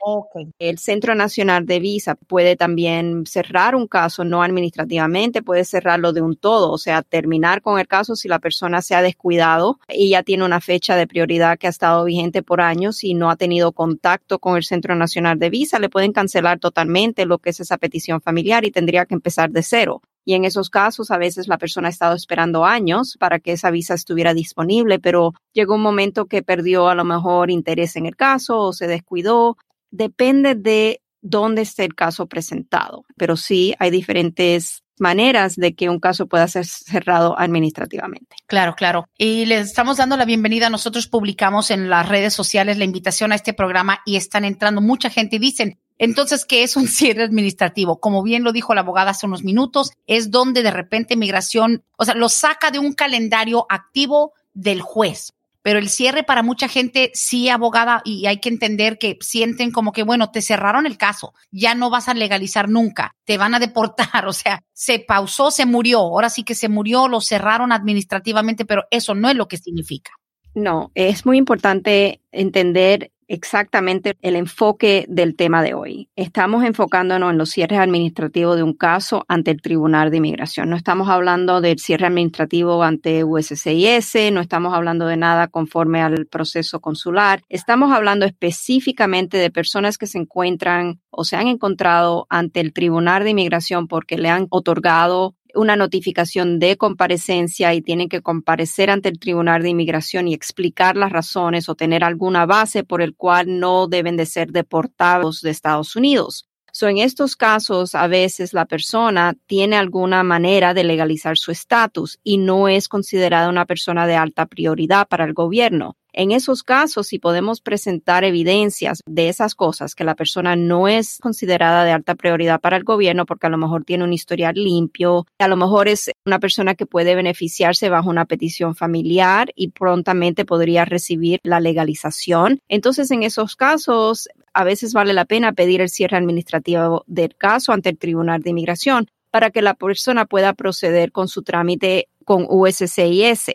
El 0.59 0.79
Centro 0.79 1.15
Nacional 1.15 1.67
de 1.67 1.81
Visa 1.81 2.15
puede 2.15 2.57
también 2.57 3.25
cerrar 3.27 3.75
un 3.75 3.87
caso 3.87 4.25
no 4.25 4.43
administrativamente, 4.43 5.43
puede 5.43 5.65
cerrarlo 5.65 6.13
de 6.13 6.23
un 6.23 6.37
todo, 6.37 6.71
o 6.71 6.79
sea, 6.79 7.03
terminar 7.03 7.63
con 7.63 7.79
el 7.79 7.89
caso 7.89 8.17
si 8.17 8.29
la 8.29 8.39
persona 8.39 8.83
se 8.83 8.95
ha 8.95 9.03
descuidado 9.03 9.79
y 9.89 10.11
ya 10.11 10.23
tiene 10.23 10.45
una 10.45 10.61
fecha 10.61 10.97
de 10.97 11.07
prioridad 11.07 11.59
que 11.59 11.67
ha 11.67 11.71
estado 11.71 12.05
vigente 12.05 12.43
por 12.43 12.61
años 12.61 13.03
y 13.05 13.15
no 13.15 13.31
ha 13.31 13.37
tenido 13.37 13.73
contacto 13.73 14.39
con 14.39 14.57
el 14.57 14.65
Centro 14.65 14.95
Nacional 14.95 15.39
de 15.39 15.51
Visa, 15.51 15.79
le 15.79 15.89
pueden 15.89 16.13
cancelar 16.13 16.59
totalmente 16.59 17.27
lo 17.27 17.39
que 17.39 17.51
es 17.51 17.61
esa 17.61 17.79
petición 17.79 18.21
familiar 18.21 18.65
y 18.65 18.71
tendría 18.71 19.07
que 19.07 19.15
empezar 19.15 19.51
de 19.51 19.63
cero. 19.63 20.03
Y 20.25 20.35
en 20.35 20.45
esos 20.45 20.71
casos, 20.71 21.11
a 21.11 21.19
veces 21.19 21.49
la 21.49 21.59
persona 21.59 21.89
ha 21.89 21.91
estado 21.91 22.15
esperando 22.15 22.65
años 22.65 23.17
para 23.19 23.41
que 23.41 23.53
esa 23.53 23.71
visa 23.71 23.95
estuviera 23.95 24.35
disponible, 24.35 24.99
pero 24.99 25.33
llegó 25.53 25.75
un 25.75 25.83
momento 25.83 26.27
que 26.27 26.43
perdió 26.43 26.89
a 26.89 26.95
lo 26.95 27.05
mejor 27.05 27.51
interés 27.51 27.97
en 27.97 28.07
el 28.07 28.17
caso 28.17 28.59
o 28.59 28.73
se 28.73 28.87
descuidó. 28.87 29.57
Depende 29.91 30.55
de 30.55 31.03
dónde 31.21 31.63
esté 31.63 31.85
el 31.85 31.95
caso 31.95 32.27
presentado, 32.27 33.05
pero 33.17 33.37
sí 33.37 33.75
hay 33.79 33.91
diferentes 33.91 34.82
maneras 35.03 35.57
de 35.57 35.75
que 35.75 35.91
un 35.91 36.01
caso 36.01 36.27
pueda 36.27 36.49
ser 36.49 36.65
cerrado 36.65 37.39
administrativamente. 37.39 38.37
Claro, 38.47 38.75
claro. 38.75 39.09
Y 39.19 39.45
les 39.45 39.67
estamos 39.67 39.99
dando 39.99 40.17
la 40.17 40.25
bienvenida. 40.25 40.71
Nosotros 40.71 41.09
publicamos 41.09 41.71
en 41.71 41.91
las 41.91 42.09
redes 42.09 42.33
sociales 42.33 42.79
la 42.79 42.85
invitación 42.85 43.33
a 43.33 43.35
este 43.35 43.53
programa 43.53 44.01
y 44.07 44.17
están 44.17 44.47
entrando 44.47 44.81
mucha 44.81 45.11
gente 45.11 45.37
y 45.37 45.41
dicen, 45.41 45.79
entonces, 45.99 46.45
¿qué 46.45 46.63
es 46.63 46.77
un 46.77 46.89
cierre 46.89 47.25
administrativo? 47.25 48.01
Como 48.01 48.23
bien 48.23 48.45
lo 48.45 48.53
dijo 48.53 48.75
la 48.75 48.81
abogada 48.81 49.11
hace 49.11 49.27
unos 49.27 49.45
minutos, 49.45 49.93
es 50.07 50.31
donde 50.31 50.63
de 50.63 50.71
repente 50.71 51.17
migración, 51.17 51.85
o 51.97 52.05
sea, 52.05 52.15
lo 52.15 52.29
saca 52.29 52.71
de 52.71 52.79
un 52.79 52.93
calendario 52.93 53.67
activo 53.69 54.33
del 54.55 54.81
juez. 54.81 55.35
Pero 55.63 55.79
el 55.79 55.89
cierre 55.89 56.25
para 56.25 56.43
mucha 56.43 56.69
gente, 56.69 57.11
sí, 57.15 57.49
abogada, 57.49 58.03
y 58.05 58.27
hay 58.27 58.41
que 58.41 58.49
entender 58.49 58.99
que 58.99 59.17
sienten 59.21 59.71
como 59.71 59.93
que, 59.93 60.03
bueno, 60.03 60.31
te 60.31 60.43
cerraron 60.43 60.87
el 60.87 60.99
caso, 60.99 61.35
ya 61.51 61.75
no 61.75 61.89
vas 61.89 62.09
a 62.09 62.15
legalizar 62.15 62.69
nunca, 62.69 63.15
te 63.25 63.39
van 63.39 63.55
a 63.55 63.61
deportar, 63.61 64.27
o 64.27 64.33
sea, 64.33 64.63
se 64.73 64.99
pausó, 64.99 65.51
se 65.51 65.67
murió, 65.67 66.01
ahora 66.01 66.31
sí 66.31 66.43
que 66.43 66.55
se 66.55 66.69
murió, 66.69 67.09
lo 67.09 67.21
cerraron 67.21 67.73
administrativamente, 67.73 68.65
pero 68.65 68.85
eso 68.91 69.15
no 69.15 69.29
es 69.31 69.37
lo 69.37 69.49
que 69.49 69.57
significa. 69.57 70.13
No, 70.55 70.91
es 70.95 71.25
muy 71.25 71.39
importante 71.39 72.21
entender 72.31 73.11
exactamente 73.33 74.15
el 74.21 74.37
enfoque 74.37 75.07
del 75.09 75.35
tema 75.37 75.63
de 75.63 75.73
hoy. 75.73 76.11
Estamos 76.17 76.65
enfocándonos 76.65 77.31
en 77.31 77.39
los 77.39 77.49
cierres 77.49 77.79
administrativos 77.79 78.57
de 78.57 78.63
un 78.63 78.75
caso 78.75 79.25
ante 79.27 79.51
el 79.51 79.63
Tribunal 79.63 80.11
de 80.11 80.19
Inmigración. 80.19 80.69
No 80.69 80.77
estamos 80.77 81.09
hablando 81.09 81.63
del 81.63 81.79
cierre 81.79 82.07
administrativo 82.07 82.83
ante 82.83 83.25
USCIS, 83.25 84.33
no 84.33 84.43
estamos 84.43 84.75
hablando 84.75 85.07
de 85.07 85.17
nada 85.17 85.49
conforme 85.49 86.03
al 86.03 86.27
proceso 86.27 86.81
consular. 86.81 87.41
Estamos 87.49 87.91
hablando 87.91 88.27
específicamente 88.27 89.39
de 89.39 89.51
personas 89.51 89.97
que 89.97 90.07
se 90.07 90.19
encuentran 90.19 91.01
o 91.09 91.25
se 91.25 91.37
han 91.37 91.49
encontrado 91.49 92.27
ante 92.29 92.61
el 92.61 92.75
Tribunal 92.75 93.25
de 93.25 93.31
Inmigración 93.31 93.89
porque 93.89 94.19
le 94.19 94.29
han 94.29 94.47
otorgado 94.51 95.37
una 95.55 95.77
notificación 95.77 96.59
de 96.59 96.77
comparecencia 96.77 97.75
y 97.75 97.83
tienen 97.83 98.09
que 98.09 98.23
comparecer 98.23 98.91
ante 98.91 99.09
el 99.09 99.19
Tribunal 99.19 99.63
de 99.63 99.71
Inmigración 99.71 100.29
y 100.29 100.35
explicar 100.35 100.97
las 100.97 101.13
razones 101.13 101.69
o 101.69 101.75
tener 101.75 102.05
alguna 102.05 102.47
base 102.47 102.85
por 102.85 103.03
el 103.03 103.15
cual 103.15 103.59
no 103.61 103.87
deben 103.87 104.17
de 104.17 104.27
ser 104.27 104.53
deportados 104.53 105.41
de 105.43 105.51
Estados 105.51 105.97
Unidos. 105.97 106.49
So, 106.75 106.89
en 106.89 106.99
estos 106.99 107.37
casos, 107.37 107.95
a 107.95 108.07
veces 108.07 108.55
la 108.55 108.65
persona 108.65 109.35
tiene 109.47 109.77
alguna 109.77 110.23
manera 110.23 110.73
de 110.73 110.85
legalizar 110.85 111.37
su 111.37 111.51
estatus 111.51 112.19
y 112.25 112.39
no 112.39 112.67
es 112.67 112.89
considerada 112.89 113.51
una 113.51 113.67
persona 113.67 114.07
de 114.07 114.17
alta 114.17 114.47
prioridad 114.47 115.07
para 115.07 115.25
el 115.25 115.35
gobierno. 115.35 115.97
En 116.15 116.31
esos 116.31 116.63
casos, 116.63 117.07
si 117.07 117.19
podemos 117.19 117.63
presentar 117.63 118.23
evidencias 118.25 119.01
de 119.07 119.29
esas 119.31 119.55
cosas, 119.55 119.95
que 119.95 120.05
la 120.05 120.15
persona 120.15 120.57
no 120.57 120.87
es 120.87 121.19
considerada 121.23 121.85
de 121.85 121.93
alta 121.93 122.15
prioridad 122.15 122.61
para 122.61 122.77
el 122.77 122.85
gobierno 122.85 123.25
porque 123.25 123.47
a 123.47 123.51
lo 123.51 123.57
mejor 123.57 123.85
tiene 123.85 124.05
un 124.05 124.13
historial 124.13 124.55
limpio, 124.55 125.27
a 125.39 125.49
lo 125.49 125.57
mejor 125.57 125.89
es 125.89 126.11
una 126.27 126.39
persona 126.39 126.75
que 126.75 126.85
puede 126.85 127.15
beneficiarse 127.15 127.89
bajo 127.89 128.11
una 128.11 128.27
petición 128.27 128.75
familiar 128.75 129.53
y 129.55 129.69
prontamente 129.69 130.45
podría 130.45 130.85
recibir 130.85 131.41
la 131.45 131.61
legalización. 131.61 132.61
Entonces, 132.69 133.11
en 133.11 133.23
esos 133.23 133.57
casos, 133.57 134.29
a 134.53 134.65
veces 134.65 134.93
vale 134.93 135.15
la 135.15 135.25
pena 135.25 135.53
pedir 135.53 135.81
el 135.81 135.89
cierre 135.89 136.19
administrativo 136.19 137.05
del 137.07 137.35
caso 137.37 137.73
ante 137.73 137.89
el 137.89 137.99
Tribunal 137.99 138.43
de 138.43 138.51
Inmigración 138.51 139.09
para 139.31 139.51
que 139.51 139.63
la 139.63 139.73
persona 139.73 140.27
pueda 140.27 140.53
proceder 140.53 141.11
con 141.11 141.27
su 141.27 141.43
trámite 141.43 142.09
con 142.27 142.47
USCIS 142.49 143.51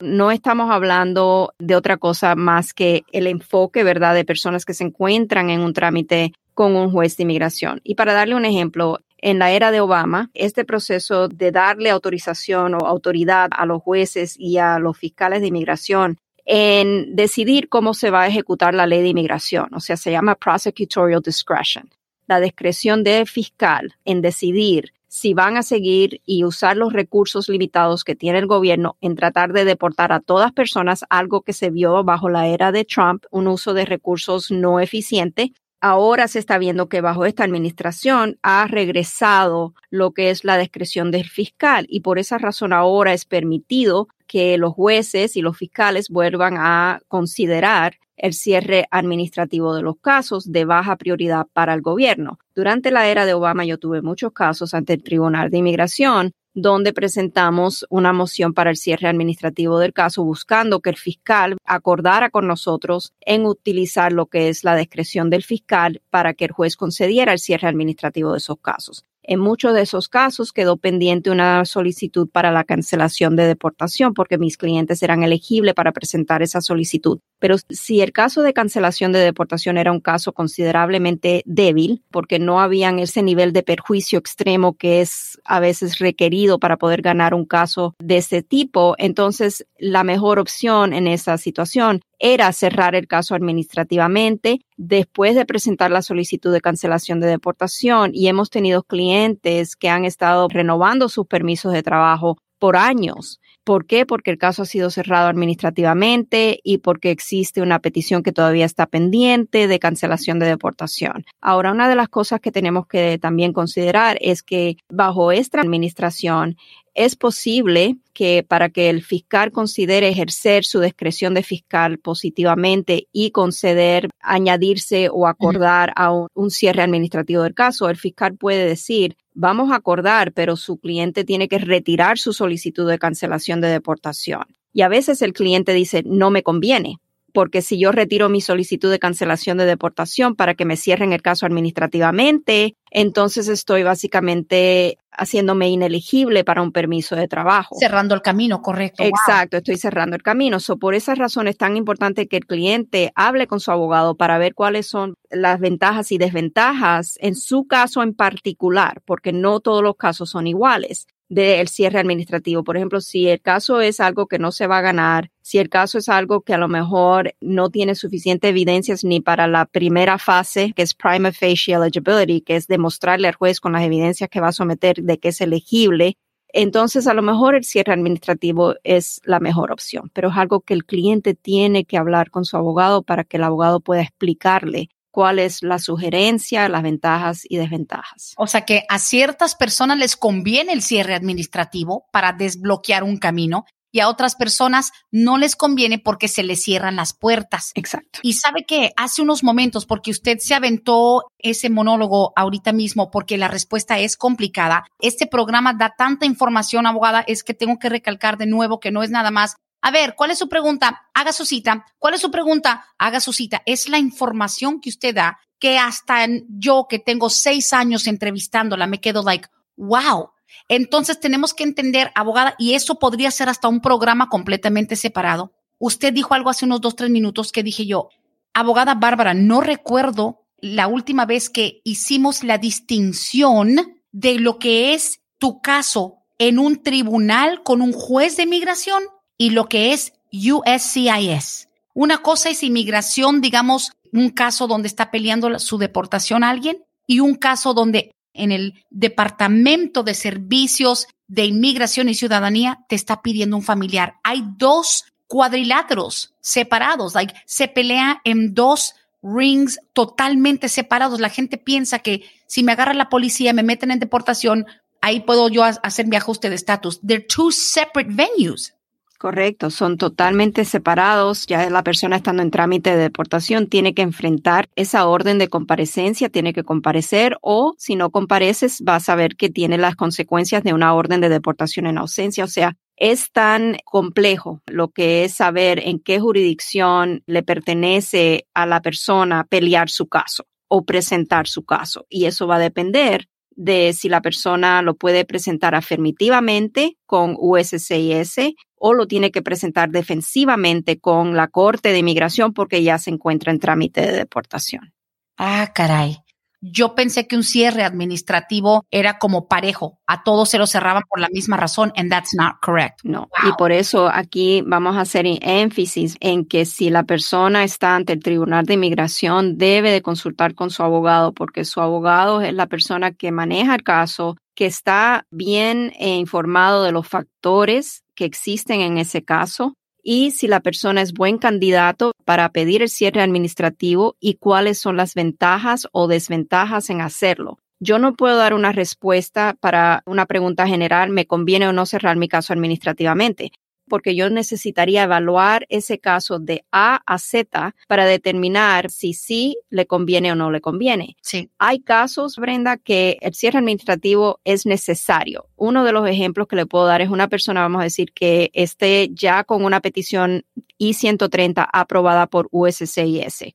no 0.00 0.30
estamos 0.30 0.70
hablando 0.70 1.54
de 1.58 1.76
otra 1.76 1.96
cosa 1.96 2.34
más 2.34 2.72
que 2.72 3.04
el 3.12 3.26
enfoque, 3.26 3.84
¿verdad?, 3.84 4.14
de 4.14 4.24
personas 4.24 4.64
que 4.64 4.74
se 4.74 4.84
encuentran 4.84 5.50
en 5.50 5.60
un 5.60 5.72
trámite 5.72 6.32
con 6.54 6.76
un 6.76 6.90
juez 6.90 7.16
de 7.16 7.22
inmigración. 7.22 7.80
Y 7.84 7.94
para 7.94 8.12
darle 8.12 8.34
un 8.34 8.44
ejemplo, 8.44 8.98
en 9.18 9.38
la 9.38 9.50
era 9.50 9.70
de 9.70 9.80
Obama, 9.80 10.30
este 10.34 10.64
proceso 10.64 11.28
de 11.28 11.52
darle 11.52 11.90
autorización 11.90 12.74
o 12.74 12.86
autoridad 12.86 13.48
a 13.52 13.66
los 13.66 13.82
jueces 13.82 14.34
y 14.38 14.58
a 14.58 14.78
los 14.78 14.96
fiscales 14.96 15.40
de 15.40 15.48
inmigración 15.48 16.18
en 16.46 17.14
decidir 17.14 17.68
cómo 17.68 17.94
se 17.94 18.10
va 18.10 18.22
a 18.22 18.26
ejecutar 18.26 18.74
la 18.74 18.86
ley 18.86 19.02
de 19.02 19.08
inmigración, 19.08 19.68
o 19.74 19.80
sea, 19.80 19.96
se 19.96 20.10
llama 20.10 20.34
prosecutorial 20.34 21.20
discretion, 21.20 21.88
la 22.26 22.40
discreción 22.40 23.04
del 23.04 23.26
fiscal 23.26 23.94
en 24.04 24.20
decidir 24.22 24.92
si 25.10 25.34
van 25.34 25.56
a 25.56 25.64
seguir 25.64 26.22
y 26.24 26.44
usar 26.44 26.76
los 26.76 26.92
recursos 26.92 27.48
limitados 27.48 28.04
que 28.04 28.14
tiene 28.14 28.38
el 28.38 28.46
gobierno 28.46 28.96
en 29.00 29.16
tratar 29.16 29.52
de 29.52 29.64
deportar 29.64 30.12
a 30.12 30.20
todas 30.20 30.52
personas, 30.52 31.04
algo 31.10 31.42
que 31.42 31.52
se 31.52 31.70
vio 31.70 32.04
bajo 32.04 32.28
la 32.28 32.46
era 32.46 32.70
de 32.70 32.84
Trump, 32.84 33.24
un 33.32 33.48
uso 33.48 33.74
de 33.74 33.84
recursos 33.84 34.52
no 34.52 34.78
eficiente. 34.78 35.52
Ahora 35.80 36.28
se 36.28 36.38
está 36.38 36.58
viendo 36.58 36.88
que 36.88 37.00
bajo 37.00 37.24
esta 37.24 37.42
administración 37.42 38.38
ha 38.42 38.68
regresado 38.68 39.74
lo 39.90 40.12
que 40.12 40.30
es 40.30 40.44
la 40.44 40.58
discreción 40.58 41.10
del 41.10 41.28
fiscal 41.28 41.86
y 41.88 42.00
por 42.00 42.20
esa 42.20 42.38
razón 42.38 42.72
ahora 42.72 43.12
es 43.12 43.24
permitido 43.24 44.06
que 44.28 44.58
los 44.58 44.74
jueces 44.74 45.36
y 45.36 45.42
los 45.42 45.56
fiscales 45.56 46.08
vuelvan 46.08 46.54
a 46.56 47.00
considerar 47.08 47.98
el 48.20 48.34
cierre 48.34 48.86
administrativo 48.90 49.74
de 49.74 49.82
los 49.82 49.96
casos 50.00 50.50
de 50.52 50.64
baja 50.64 50.96
prioridad 50.96 51.46
para 51.52 51.74
el 51.74 51.82
gobierno. 51.82 52.38
Durante 52.54 52.90
la 52.90 53.08
era 53.08 53.26
de 53.26 53.34
Obama 53.34 53.64
yo 53.64 53.78
tuve 53.78 54.02
muchos 54.02 54.32
casos 54.32 54.74
ante 54.74 54.94
el 54.94 55.02
Tribunal 55.02 55.50
de 55.50 55.58
Inmigración 55.58 56.32
donde 56.54 56.92
presentamos 56.92 57.86
una 57.90 58.12
moción 58.12 58.54
para 58.54 58.70
el 58.70 58.76
cierre 58.76 59.08
administrativo 59.08 59.78
del 59.78 59.92
caso 59.92 60.24
buscando 60.24 60.80
que 60.80 60.90
el 60.90 60.96
fiscal 60.96 61.56
acordara 61.64 62.30
con 62.30 62.46
nosotros 62.46 63.12
en 63.20 63.46
utilizar 63.46 64.12
lo 64.12 64.26
que 64.26 64.48
es 64.48 64.64
la 64.64 64.76
discreción 64.76 65.30
del 65.30 65.44
fiscal 65.44 66.02
para 66.10 66.34
que 66.34 66.46
el 66.46 66.52
juez 66.52 66.76
concediera 66.76 67.32
el 67.32 67.38
cierre 67.38 67.68
administrativo 67.68 68.32
de 68.32 68.38
esos 68.38 68.58
casos. 68.60 69.04
En 69.30 69.38
muchos 69.38 69.74
de 69.74 69.82
esos 69.82 70.08
casos 70.08 70.52
quedó 70.52 70.76
pendiente 70.76 71.30
una 71.30 71.64
solicitud 71.64 72.28
para 72.28 72.50
la 72.50 72.64
cancelación 72.64 73.36
de 73.36 73.46
deportación 73.46 74.12
porque 74.12 74.38
mis 74.38 74.56
clientes 74.56 75.04
eran 75.04 75.22
elegibles 75.22 75.74
para 75.74 75.92
presentar 75.92 76.42
esa 76.42 76.60
solicitud. 76.60 77.20
Pero 77.38 77.54
si 77.70 78.00
el 78.00 78.10
caso 78.10 78.42
de 78.42 78.52
cancelación 78.52 79.12
de 79.12 79.20
deportación 79.20 79.78
era 79.78 79.92
un 79.92 80.00
caso 80.00 80.32
considerablemente 80.32 81.44
débil, 81.46 82.02
porque 82.10 82.40
no 82.40 82.60
habían 82.60 82.98
ese 82.98 83.22
nivel 83.22 83.52
de 83.52 83.62
perjuicio 83.62 84.18
extremo 84.18 84.76
que 84.76 85.00
es 85.00 85.40
a 85.44 85.60
veces 85.60 86.00
requerido 86.00 86.58
para 86.58 86.76
poder 86.76 87.00
ganar 87.00 87.32
un 87.32 87.44
caso 87.44 87.94
de 88.00 88.16
ese 88.16 88.42
tipo, 88.42 88.96
entonces 88.98 89.64
la 89.78 90.02
mejor 90.02 90.40
opción 90.40 90.92
en 90.92 91.06
esa 91.06 91.38
situación 91.38 92.00
era 92.20 92.52
cerrar 92.52 92.94
el 92.94 93.08
caso 93.08 93.34
administrativamente 93.34 94.60
después 94.76 95.34
de 95.34 95.46
presentar 95.46 95.90
la 95.90 96.02
solicitud 96.02 96.52
de 96.52 96.60
cancelación 96.60 97.18
de 97.18 97.26
deportación 97.26 98.10
y 98.14 98.28
hemos 98.28 98.50
tenido 98.50 98.82
clientes 98.82 99.74
que 99.74 99.88
han 99.88 100.04
estado 100.04 100.46
renovando 100.48 101.08
sus 101.08 101.26
permisos 101.26 101.72
de 101.72 101.82
trabajo 101.82 102.36
por 102.58 102.76
años. 102.76 103.40
¿Por 103.70 103.86
qué? 103.86 104.04
Porque 104.04 104.32
el 104.32 104.36
caso 104.36 104.62
ha 104.62 104.66
sido 104.66 104.90
cerrado 104.90 105.28
administrativamente 105.28 106.58
y 106.64 106.78
porque 106.78 107.12
existe 107.12 107.62
una 107.62 107.78
petición 107.78 108.24
que 108.24 108.32
todavía 108.32 108.64
está 108.64 108.86
pendiente 108.86 109.68
de 109.68 109.78
cancelación 109.78 110.40
de 110.40 110.46
deportación. 110.46 111.24
Ahora, 111.40 111.70
una 111.70 111.88
de 111.88 111.94
las 111.94 112.08
cosas 112.08 112.40
que 112.40 112.50
tenemos 112.50 112.88
que 112.88 113.16
también 113.18 113.52
considerar 113.52 114.18
es 114.20 114.42
que 114.42 114.76
bajo 114.88 115.30
esta 115.30 115.60
administración 115.60 116.56
es 116.94 117.14
posible 117.14 117.96
que 118.12 118.44
para 118.46 118.70
que 118.70 118.90
el 118.90 119.02
fiscal 119.02 119.52
considere 119.52 120.08
ejercer 120.08 120.64
su 120.64 120.80
discreción 120.80 121.34
de 121.34 121.42
fiscal 121.42 121.98
positivamente 121.98 123.06
y 123.12 123.30
conceder, 123.30 124.08
añadirse 124.20 125.08
o 125.10 125.28
acordar 125.28 125.92
a 125.94 126.12
un, 126.12 126.50
cierre 126.50 126.82
administrativo 126.82 127.44
del 127.44 127.54
caso, 127.54 127.88
el 127.88 127.96
fiscal 127.96 128.36
puede 128.36 128.66
decir, 128.66 129.16
vamos 129.40 129.72
a 129.72 129.76
acordar, 129.76 130.32
pero 130.32 130.54
su 130.54 130.78
cliente 130.78 131.24
tiene 131.24 131.48
que 131.48 131.58
retirar 131.58 132.18
su 132.18 132.34
solicitud 132.34 132.86
de 132.88 132.98
cancelación 132.98 133.62
de 133.62 133.68
deportación. 133.68 134.44
Y 134.72 134.82
a 134.82 134.88
veces 134.88 135.22
el 135.22 135.32
cliente 135.32 135.72
dice, 135.72 136.02
no 136.04 136.30
me 136.30 136.42
conviene, 136.42 136.98
porque 137.32 137.62
si 137.62 137.78
yo 137.78 137.92
retiro 137.92 138.28
mi 138.28 138.40
solicitud 138.40 138.90
de 138.90 138.98
cancelación 138.98 139.58
de 139.58 139.66
deportación 139.66 140.34
para 140.34 140.54
que 140.54 140.64
me 140.64 140.76
cierren 140.76 141.12
el 141.12 141.22
caso 141.22 141.46
administrativamente, 141.46 142.76
entonces 142.90 143.48
estoy 143.48 143.82
básicamente 143.82 144.98
haciéndome 145.12 145.68
ineligible 145.68 146.44
para 146.44 146.62
un 146.62 146.72
permiso 146.72 147.16
de 147.16 147.28
trabajo. 147.28 147.76
Cerrando 147.78 148.14
el 148.14 148.22
camino, 148.22 148.62
correcto. 148.62 149.02
Exacto, 149.02 149.58
estoy 149.58 149.76
cerrando 149.76 150.16
el 150.16 150.22
camino. 150.22 150.60
So, 150.60 150.78
por 150.78 150.94
esas 150.94 151.18
razones 151.18 151.52
es 151.52 151.58
tan 151.58 151.76
importante 151.76 152.26
que 152.26 152.36
el 152.36 152.46
cliente 152.46 153.12
hable 153.14 153.46
con 153.46 153.60
su 153.60 153.70
abogado 153.70 154.14
para 154.14 154.38
ver 154.38 154.54
cuáles 154.54 154.86
son 154.86 155.14
las 155.30 155.60
ventajas 155.60 156.12
y 156.12 156.18
desventajas 156.18 157.16
en 157.20 157.34
su 157.34 157.66
caso 157.66 158.02
en 158.02 158.14
particular, 158.14 159.02
porque 159.04 159.32
no 159.32 159.60
todos 159.60 159.82
los 159.82 159.96
casos 159.96 160.30
son 160.30 160.46
iguales 160.46 161.06
del 161.30 161.68
cierre 161.68 162.00
administrativo. 162.00 162.62
Por 162.64 162.76
ejemplo, 162.76 163.00
si 163.00 163.28
el 163.28 163.40
caso 163.40 163.80
es 163.80 164.00
algo 164.00 164.26
que 164.26 164.38
no 164.38 164.52
se 164.52 164.66
va 164.66 164.78
a 164.78 164.82
ganar, 164.82 165.30
si 165.40 165.58
el 165.58 165.70
caso 165.70 165.96
es 165.96 166.08
algo 166.08 166.42
que 166.42 166.52
a 166.52 166.58
lo 166.58 166.68
mejor 166.68 167.34
no 167.40 167.70
tiene 167.70 167.94
suficiente 167.94 168.48
evidencias 168.48 169.04
ni 169.04 169.20
para 169.20 169.46
la 169.46 169.64
primera 169.64 170.18
fase, 170.18 170.72
que 170.74 170.82
es 170.82 170.92
prima 170.92 171.32
facie 171.32 171.76
eligibility, 171.76 172.42
que 172.42 172.56
es 172.56 172.66
demostrarle 172.66 173.28
al 173.28 173.36
juez 173.36 173.60
con 173.60 173.72
las 173.72 173.84
evidencias 173.84 174.28
que 174.28 174.40
va 174.40 174.48
a 174.48 174.52
someter 174.52 174.96
de 175.02 175.18
que 175.18 175.28
es 175.28 175.40
elegible, 175.40 176.18
entonces 176.52 177.06
a 177.06 177.14
lo 177.14 177.22
mejor 177.22 177.54
el 177.54 177.64
cierre 177.64 177.92
administrativo 177.92 178.74
es 178.82 179.20
la 179.24 179.38
mejor 179.38 179.70
opción, 179.70 180.10
pero 180.12 180.30
es 180.30 180.36
algo 180.36 180.60
que 180.60 180.74
el 180.74 180.84
cliente 180.84 181.34
tiene 181.34 181.84
que 181.84 181.96
hablar 181.96 182.30
con 182.30 182.44
su 182.44 182.56
abogado 182.56 183.02
para 183.02 183.22
que 183.22 183.36
el 183.36 183.44
abogado 183.44 183.80
pueda 183.80 184.02
explicarle 184.02 184.90
cuál 185.10 185.38
es 185.38 185.62
la 185.62 185.78
sugerencia, 185.78 186.68
las 186.68 186.82
ventajas 186.82 187.42
y 187.48 187.56
desventajas. 187.56 188.34
O 188.36 188.46
sea 188.46 188.62
que 188.62 188.84
a 188.88 188.98
ciertas 188.98 189.54
personas 189.54 189.98
les 189.98 190.16
conviene 190.16 190.72
el 190.72 190.82
cierre 190.82 191.14
administrativo 191.14 192.06
para 192.12 192.32
desbloquear 192.32 193.02
un 193.02 193.18
camino 193.18 193.64
y 193.92 194.00
a 194.00 194.08
otras 194.08 194.36
personas 194.36 194.92
no 195.10 195.38
les 195.38 195.56
conviene 195.56 195.98
porque 195.98 196.28
se 196.28 196.42
les 196.42 196.62
cierran 196.62 196.96
las 196.96 197.12
puertas. 197.12 197.72
Exacto. 197.74 198.20
Y 198.22 198.34
sabe 198.34 198.64
que 198.64 198.92
hace 198.96 199.22
unos 199.22 199.42
momentos, 199.42 199.86
porque 199.86 200.10
usted 200.10 200.38
se 200.38 200.54
aventó 200.54 201.24
ese 201.38 201.70
monólogo 201.70 202.32
ahorita 202.36 202.72
mismo, 202.72 203.10
porque 203.10 203.38
la 203.38 203.48
respuesta 203.48 203.98
es 203.98 204.16
complicada, 204.16 204.84
este 205.00 205.26
programa 205.26 205.74
da 205.74 205.94
tanta 205.96 206.26
información, 206.26 206.86
abogada, 206.86 207.24
es 207.26 207.42
que 207.42 207.54
tengo 207.54 207.78
que 207.78 207.88
recalcar 207.88 208.38
de 208.38 208.46
nuevo 208.46 208.80
que 208.80 208.90
no 208.90 209.02
es 209.02 209.10
nada 209.10 209.30
más 209.30 209.56
a 209.82 209.90
ver, 209.90 210.14
¿cuál 210.14 210.30
es 210.30 210.38
su 210.38 210.48
pregunta? 210.48 211.08
Haga 211.14 211.32
su 211.32 211.46
cita. 211.46 211.86
¿Cuál 211.98 212.14
es 212.14 212.20
su 212.20 212.30
pregunta? 212.30 212.84
Haga 212.98 213.20
su 213.20 213.32
cita. 213.32 213.62
Es 213.64 213.88
la 213.88 213.98
información 213.98 214.80
que 214.80 214.90
usted 214.90 215.14
da 215.14 215.38
que 215.58 215.78
hasta 215.78 216.26
yo 216.48 216.86
que 216.88 216.98
tengo 216.98 217.30
seis 217.30 217.72
años 217.72 218.06
entrevistándola 218.06 218.86
me 218.86 219.00
quedo 219.00 219.22
like, 219.22 219.48
wow. 219.76 220.30
Entonces 220.68 221.20
tenemos 221.20 221.54
que 221.54 221.64
entender, 221.64 222.10
abogada, 222.14 222.54
y 222.58 222.74
eso 222.74 222.98
podría 222.98 223.30
ser 223.30 223.48
hasta 223.48 223.68
un 223.68 223.80
programa 223.80 224.28
completamente 224.28 224.96
separado. 224.96 225.52
Usted 225.78 226.12
dijo 226.12 226.34
algo 226.34 226.50
hace 226.50 226.64
unos 226.64 226.80
dos, 226.80 226.96
tres 226.96 227.10
minutos 227.10 227.52
que 227.52 227.62
dije 227.62 227.86
yo, 227.86 228.08
abogada 228.52 228.94
Bárbara, 228.94 229.34
no 229.34 229.60
recuerdo 229.60 230.44
la 230.58 230.88
última 230.88 231.24
vez 231.24 231.48
que 231.48 231.80
hicimos 231.84 232.42
la 232.42 232.58
distinción 232.58 234.00
de 234.12 234.38
lo 234.38 234.58
que 234.58 234.94
es 234.94 235.20
tu 235.38 235.60
caso 235.60 236.18
en 236.38 236.58
un 236.58 236.82
tribunal 236.82 237.62
con 237.62 237.80
un 237.80 237.92
juez 237.92 238.36
de 238.36 238.42
inmigración 238.42 239.02
y 239.40 239.48
lo 239.48 239.70
que 239.70 239.94
es 239.94 240.12
USCIS. 240.34 241.70
Una 241.94 242.18
cosa 242.18 242.50
es 242.50 242.62
inmigración, 242.62 243.40
digamos, 243.40 243.92
un 244.12 244.28
caso 244.28 244.66
donde 244.66 244.86
está 244.86 245.10
peleando 245.10 245.58
su 245.58 245.78
deportación 245.78 246.44
a 246.44 246.50
alguien 246.50 246.84
y 247.06 247.20
un 247.20 247.36
caso 247.36 247.72
donde 247.72 248.14
en 248.34 248.52
el 248.52 248.84
Departamento 248.90 250.02
de 250.02 250.12
Servicios 250.12 251.06
de 251.26 251.46
Inmigración 251.46 252.10
y 252.10 252.14
Ciudadanía 252.14 252.80
te 252.86 252.96
está 252.96 253.22
pidiendo 253.22 253.56
un 253.56 253.62
familiar. 253.62 254.16
Hay 254.24 254.44
dos 254.58 255.06
cuadriláteros 255.26 256.34
separados, 256.42 257.14
like, 257.14 257.32
se 257.46 257.66
pelea 257.66 258.20
en 258.24 258.52
dos 258.52 258.94
rings 259.22 259.80
totalmente 259.94 260.68
separados. 260.68 261.18
La 261.18 261.30
gente 261.30 261.56
piensa 261.56 262.00
que 262.00 262.24
si 262.46 262.62
me 262.62 262.72
agarra 262.72 262.92
la 262.92 263.08
policía, 263.08 263.54
me 263.54 263.62
meten 263.62 263.90
en 263.90 264.00
deportación, 264.00 264.66
ahí 265.00 265.20
puedo 265.20 265.48
yo 265.48 265.64
hacer 265.64 266.06
mi 266.08 266.16
ajuste 266.16 266.50
de 266.50 266.56
estatus. 266.56 267.00
They're 267.00 267.26
two 267.26 267.50
separate 267.52 268.10
venues. 268.12 268.74
Correcto, 269.20 269.68
son 269.68 269.98
totalmente 269.98 270.64
separados. 270.64 271.44
Ya 271.46 271.68
la 271.68 271.84
persona 271.84 272.16
estando 272.16 272.42
en 272.42 272.50
trámite 272.50 272.96
de 272.96 273.02
deportación 273.02 273.66
tiene 273.66 273.92
que 273.92 274.00
enfrentar 274.00 274.70
esa 274.76 275.06
orden 275.06 275.36
de 275.36 275.48
comparecencia, 275.48 276.30
tiene 276.30 276.54
que 276.54 276.64
comparecer 276.64 277.36
o 277.42 277.74
si 277.76 277.96
no 277.96 278.08
compareces 278.08 278.80
vas 278.80 279.10
a 279.10 279.16
ver 279.16 279.36
que 279.36 279.50
tiene 279.50 279.76
las 279.76 279.94
consecuencias 279.94 280.62
de 280.62 280.72
una 280.72 280.94
orden 280.94 281.20
de 281.20 281.28
deportación 281.28 281.86
en 281.86 281.98
ausencia. 281.98 282.44
O 282.44 282.48
sea, 282.48 282.78
es 282.96 283.30
tan 283.30 283.76
complejo 283.84 284.62
lo 284.64 284.88
que 284.88 285.24
es 285.24 285.34
saber 285.34 285.86
en 285.86 286.00
qué 286.00 286.18
jurisdicción 286.18 287.22
le 287.26 287.42
pertenece 287.42 288.46
a 288.54 288.64
la 288.64 288.80
persona 288.80 289.44
pelear 289.44 289.90
su 289.90 290.08
caso 290.08 290.46
o 290.66 290.86
presentar 290.86 291.46
su 291.46 291.66
caso. 291.66 292.06
Y 292.08 292.24
eso 292.24 292.46
va 292.46 292.56
a 292.56 292.60
depender 292.60 293.28
de 293.50 293.92
si 293.92 294.08
la 294.08 294.22
persona 294.22 294.80
lo 294.80 294.94
puede 294.94 295.26
presentar 295.26 295.74
afirmativamente 295.74 296.96
con 297.04 297.36
USCIS 297.38 298.54
o 298.80 298.94
lo 298.94 299.06
tiene 299.06 299.30
que 299.30 299.42
presentar 299.42 299.90
defensivamente 299.90 300.98
con 300.98 301.36
la 301.36 301.48
Corte 301.48 301.90
de 301.90 301.98
Inmigración 301.98 302.52
porque 302.52 302.82
ya 302.82 302.98
se 302.98 303.10
encuentra 303.10 303.52
en 303.52 303.60
trámite 303.60 304.00
de 304.00 304.12
deportación. 304.12 304.94
Ah, 305.36 305.70
caray. 305.74 306.18
Yo 306.62 306.94
pensé 306.94 307.26
que 307.26 307.36
un 307.36 307.42
cierre 307.42 307.84
administrativo 307.84 308.84
era 308.90 309.18
como 309.18 309.48
parejo, 309.48 309.98
a 310.06 310.22
todos 310.22 310.50
se 310.50 310.58
lo 310.58 310.66
cerraban 310.66 311.04
por 311.08 311.18
la 311.18 311.30
misma 311.30 311.56
razón, 311.56 311.90
and 311.96 312.10
that's 312.10 312.34
not 312.34 312.56
correct. 312.60 313.00
No, 313.02 313.30
y 313.48 313.52
por 313.56 313.72
eso 313.72 314.10
aquí 314.12 314.62
vamos 314.66 314.96
a 314.96 315.00
hacer 315.00 315.24
énfasis 315.26 316.18
en 316.20 316.44
que 316.44 316.66
si 316.66 316.90
la 316.90 317.04
persona 317.04 317.64
está 317.64 317.96
ante 317.96 318.12
el 318.12 318.22
Tribunal 318.22 318.66
de 318.66 318.74
Inmigración, 318.74 319.56
debe 319.56 319.90
de 319.90 320.02
consultar 320.02 320.54
con 320.54 320.68
su 320.68 320.82
abogado, 320.82 321.32
porque 321.32 321.64
su 321.64 321.80
abogado 321.80 322.42
es 322.42 322.52
la 322.52 322.66
persona 322.66 323.12
que 323.12 323.32
maneja 323.32 323.74
el 323.74 323.82
caso, 323.82 324.36
que 324.54 324.66
está 324.66 325.24
bien 325.30 325.94
eh, 325.98 326.16
informado 326.16 326.84
de 326.84 326.92
los 326.92 327.08
factores 327.08 328.04
que 328.20 328.26
existen 328.26 328.82
en 328.82 328.98
ese 328.98 329.24
caso 329.24 329.78
y 330.02 330.32
si 330.32 330.46
la 330.46 330.60
persona 330.60 331.00
es 331.00 331.14
buen 331.14 331.38
candidato 331.38 332.12
para 332.26 332.52
pedir 332.52 332.82
el 332.82 332.90
cierre 332.90 333.22
administrativo 333.22 334.14
y 334.20 334.34
cuáles 334.34 334.76
son 334.76 334.98
las 334.98 335.14
ventajas 335.14 335.88
o 335.92 336.06
desventajas 336.06 336.90
en 336.90 337.00
hacerlo. 337.00 337.58
Yo 337.78 337.98
no 337.98 338.16
puedo 338.16 338.36
dar 338.36 338.52
una 338.52 338.72
respuesta 338.72 339.56
para 339.58 340.02
una 340.04 340.26
pregunta 340.26 340.66
general, 340.66 341.08
me 341.08 341.26
conviene 341.26 341.66
o 341.66 341.72
no 341.72 341.86
cerrar 341.86 342.18
mi 342.18 342.28
caso 342.28 342.52
administrativamente 342.52 343.52
porque 343.90 344.14
yo 344.14 344.30
necesitaría 344.30 345.02
evaluar 345.02 345.66
ese 345.68 345.98
caso 345.98 346.38
de 346.38 346.64
A 346.72 347.02
a 347.04 347.18
Z 347.18 347.74
para 347.86 348.06
determinar 348.06 348.90
si 348.90 349.12
sí 349.12 349.58
le 349.68 349.84
conviene 349.84 350.32
o 350.32 350.34
no 350.34 350.50
le 350.50 350.62
conviene. 350.62 351.18
Sí. 351.20 351.50
Hay 351.58 351.80
casos, 351.80 352.36
Brenda, 352.36 352.78
que 352.78 353.18
el 353.20 353.34
cierre 353.34 353.58
administrativo 353.58 354.40
es 354.44 354.64
necesario. 354.64 355.46
Uno 355.56 355.84
de 355.84 355.92
los 355.92 356.08
ejemplos 356.08 356.48
que 356.48 356.56
le 356.56 356.64
puedo 356.64 356.86
dar 356.86 357.02
es 357.02 357.10
una 357.10 357.28
persona, 357.28 357.60
vamos 357.60 357.80
a 357.80 357.84
decir, 357.84 358.12
que 358.14 358.50
esté 358.54 359.10
ya 359.12 359.44
con 359.44 359.62
una 359.64 359.80
petición 359.80 360.44
I-130 360.78 361.68
aprobada 361.70 362.26
por 362.26 362.48
USCIS. 362.50 363.52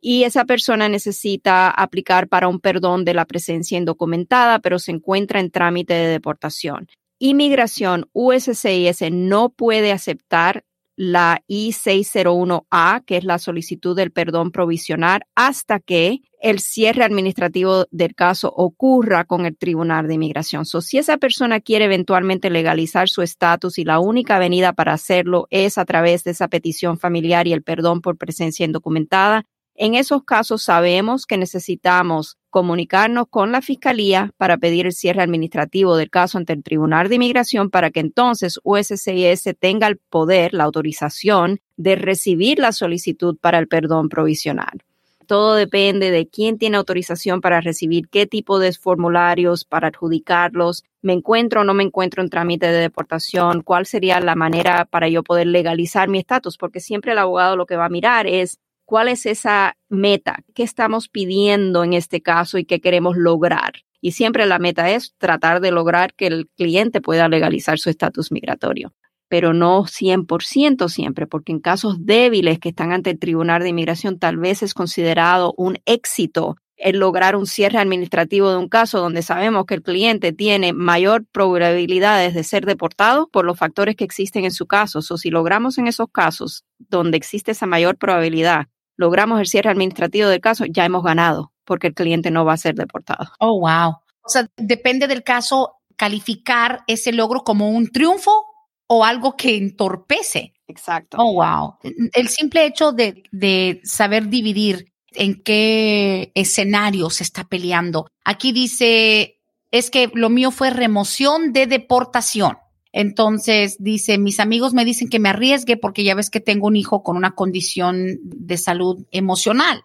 y 0.00 0.24
esa 0.24 0.44
persona 0.44 0.88
necesita 0.90 1.70
aplicar 1.70 2.28
para 2.28 2.48
un 2.48 2.60
perdón 2.60 3.06
de 3.06 3.14
la 3.14 3.24
presencia 3.24 3.78
indocumentada, 3.78 4.58
pero 4.58 4.78
se 4.78 4.90
encuentra 4.90 5.40
en 5.40 5.50
trámite 5.50 5.94
de 5.94 6.08
deportación. 6.08 6.88
Inmigración 7.18 8.08
USCIS 8.12 9.10
no 9.10 9.50
puede 9.50 9.92
aceptar 9.92 10.64
la 10.96 11.42
I-601A, 11.48 13.04
que 13.04 13.16
es 13.16 13.24
la 13.24 13.38
solicitud 13.38 13.96
del 13.96 14.12
perdón 14.12 14.52
provisional, 14.52 15.22
hasta 15.34 15.80
que 15.80 16.20
el 16.40 16.60
cierre 16.60 17.02
administrativo 17.02 17.86
del 17.90 18.14
caso 18.14 18.52
ocurra 18.54 19.24
con 19.24 19.46
el 19.46 19.56
Tribunal 19.56 20.06
de 20.06 20.14
Inmigración. 20.14 20.66
So, 20.66 20.80
si 20.80 20.98
esa 20.98 21.16
persona 21.16 21.60
quiere 21.60 21.86
eventualmente 21.86 22.50
legalizar 22.50 23.08
su 23.08 23.22
estatus 23.22 23.78
y 23.78 23.84
la 23.84 23.98
única 23.98 24.38
venida 24.38 24.72
para 24.72 24.92
hacerlo 24.92 25.46
es 25.50 25.78
a 25.78 25.84
través 25.84 26.22
de 26.22 26.32
esa 26.32 26.48
petición 26.48 26.98
familiar 26.98 27.46
y 27.46 27.52
el 27.52 27.62
perdón 27.62 28.00
por 28.00 28.16
presencia 28.16 28.66
indocumentada, 28.66 29.46
en 29.76 29.94
esos 29.94 30.24
casos 30.24 30.62
sabemos 30.62 31.26
que 31.26 31.36
necesitamos 31.36 32.38
comunicarnos 32.50 33.26
con 33.28 33.50
la 33.50 33.62
Fiscalía 33.62 34.30
para 34.36 34.56
pedir 34.58 34.86
el 34.86 34.92
cierre 34.92 35.22
administrativo 35.22 35.96
del 35.96 36.10
caso 36.10 36.38
ante 36.38 36.52
el 36.52 36.62
Tribunal 36.62 37.08
de 37.08 37.16
Inmigración 37.16 37.70
para 37.70 37.90
que 37.90 38.00
entonces 38.00 38.60
USCIS 38.62 39.56
tenga 39.58 39.88
el 39.88 39.98
poder, 39.98 40.54
la 40.54 40.64
autorización 40.64 41.60
de 41.76 41.96
recibir 41.96 42.60
la 42.60 42.70
solicitud 42.70 43.36
para 43.40 43.58
el 43.58 43.66
perdón 43.66 44.08
provisional. 44.08 44.84
Todo 45.26 45.54
depende 45.54 46.10
de 46.10 46.28
quién 46.28 46.58
tiene 46.58 46.76
autorización 46.76 47.40
para 47.40 47.60
recibir 47.60 48.08
qué 48.08 48.26
tipo 48.26 48.58
de 48.58 48.72
formularios 48.72 49.64
para 49.64 49.88
adjudicarlos. 49.88 50.84
¿Me 51.02 51.14
encuentro 51.14 51.62
o 51.62 51.64
no 51.64 51.74
me 51.74 51.82
encuentro 51.82 52.22
en 52.22 52.28
trámite 52.28 52.66
de 52.66 52.78
deportación? 52.78 53.62
¿Cuál 53.62 53.86
sería 53.86 54.20
la 54.20 54.34
manera 54.34 54.84
para 54.84 55.08
yo 55.08 55.22
poder 55.22 55.46
legalizar 55.46 56.08
mi 56.08 56.18
estatus? 56.18 56.58
Porque 56.58 56.80
siempre 56.80 57.12
el 57.12 57.18
abogado 57.18 57.56
lo 57.56 57.66
que 57.66 57.76
va 57.76 57.86
a 57.86 57.90
mirar 57.90 58.26
es 58.26 58.60
¿Cuál 58.86 59.08
es 59.08 59.24
esa 59.24 59.76
meta? 59.88 60.44
¿Qué 60.54 60.62
estamos 60.62 61.08
pidiendo 61.08 61.84
en 61.84 61.94
este 61.94 62.20
caso 62.20 62.58
y 62.58 62.66
qué 62.66 62.80
queremos 62.80 63.16
lograr? 63.16 63.72
Y 64.02 64.12
siempre 64.12 64.44
la 64.44 64.58
meta 64.58 64.90
es 64.90 65.14
tratar 65.16 65.62
de 65.62 65.70
lograr 65.70 66.12
que 66.12 66.26
el 66.26 66.48
cliente 66.56 67.00
pueda 67.00 67.28
legalizar 67.28 67.78
su 67.78 67.88
estatus 67.88 68.30
migratorio, 68.30 68.92
pero 69.28 69.54
no 69.54 69.84
100% 69.84 70.90
siempre, 70.90 71.26
porque 71.26 71.52
en 71.52 71.60
casos 71.60 72.04
débiles 72.04 72.58
que 72.58 72.68
están 72.68 72.92
ante 72.92 73.10
el 73.10 73.18
Tribunal 73.18 73.62
de 73.62 73.70
Inmigración 73.70 74.18
tal 74.18 74.36
vez 74.36 74.62
es 74.62 74.74
considerado 74.74 75.54
un 75.56 75.78
éxito 75.86 76.56
el 76.76 76.98
lograr 76.98 77.36
un 77.36 77.46
cierre 77.46 77.78
administrativo 77.78 78.50
de 78.50 78.58
un 78.58 78.68
caso 78.68 79.00
donde 79.00 79.22
sabemos 79.22 79.64
que 79.64 79.74
el 79.74 79.82
cliente 79.82 80.32
tiene 80.32 80.74
mayor 80.74 81.24
probabilidades 81.24 82.34
de 82.34 82.44
ser 82.44 82.66
deportado 82.66 83.28
por 83.28 83.46
los 83.46 83.56
factores 83.56 83.96
que 83.96 84.04
existen 84.04 84.44
en 84.44 84.50
su 84.50 84.66
caso. 84.66 84.98
O 84.98 85.16
si 85.16 85.30
logramos 85.30 85.78
en 85.78 85.86
esos 85.86 86.08
casos 86.12 86.64
donde 86.78 87.16
existe 87.16 87.52
esa 87.52 87.66
mayor 87.66 87.96
probabilidad 87.96 88.66
logramos 88.96 89.40
el 89.40 89.46
cierre 89.46 89.70
administrativo 89.70 90.28
del 90.28 90.40
caso, 90.40 90.64
ya 90.66 90.84
hemos 90.84 91.02
ganado 91.02 91.52
porque 91.64 91.88
el 91.88 91.94
cliente 91.94 92.30
no 92.30 92.44
va 92.44 92.52
a 92.54 92.58
ser 92.58 92.74
deportado. 92.74 93.32
Oh, 93.40 93.60
wow. 93.60 93.96
O 94.22 94.28
sea, 94.28 94.48
depende 94.56 95.06
del 95.06 95.22
caso 95.22 95.76
calificar 95.96 96.82
ese 96.86 97.12
logro 97.12 97.42
como 97.42 97.70
un 97.70 97.90
triunfo 97.90 98.44
o 98.86 99.04
algo 99.04 99.36
que 99.36 99.56
entorpece. 99.56 100.54
Exacto. 100.66 101.16
Oh, 101.20 101.34
wow. 101.34 101.76
El 101.82 102.28
simple 102.28 102.66
hecho 102.66 102.92
de, 102.92 103.22
de 103.32 103.80
saber 103.84 104.28
dividir 104.28 104.92
en 105.12 105.42
qué 105.42 106.32
escenario 106.34 107.10
se 107.10 107.22
está 107.22 107.44
peleando. 107.44 108.08
Aquí 108.24 108.52
dice, 108.52 109.40
es 109.70 109.90
que 109.90 110.10
lo 110.14 110.30
mío 110.30 110.50
fue 110.50 110.70
remoción 110.70 111.52
de 111.52 111.66
deportación. 111.66 112.58
Entonces 112.96 113.74
dice, 113.80 114.18
mis 114.18 114.38
amigos 114.38 114.72
me 114.72 114.84
dicen 114.84 115.08
que 115.08 115.18
me 115.18 115.28
arriesgue 115.28 115.76
porque 115.76 116.04
ya 116.04 116.14
ves 116.14 116.30
que 116.30 116.38
tengo 116.38 116.68
un 116.68 116.76
hijo 116.76 117.02
con 117.02 117.16
una 117.16 117.34
condición 117.34 118.20
de 118.22 118.56
salud 118.56 119.04
emocional. 119.10 119.82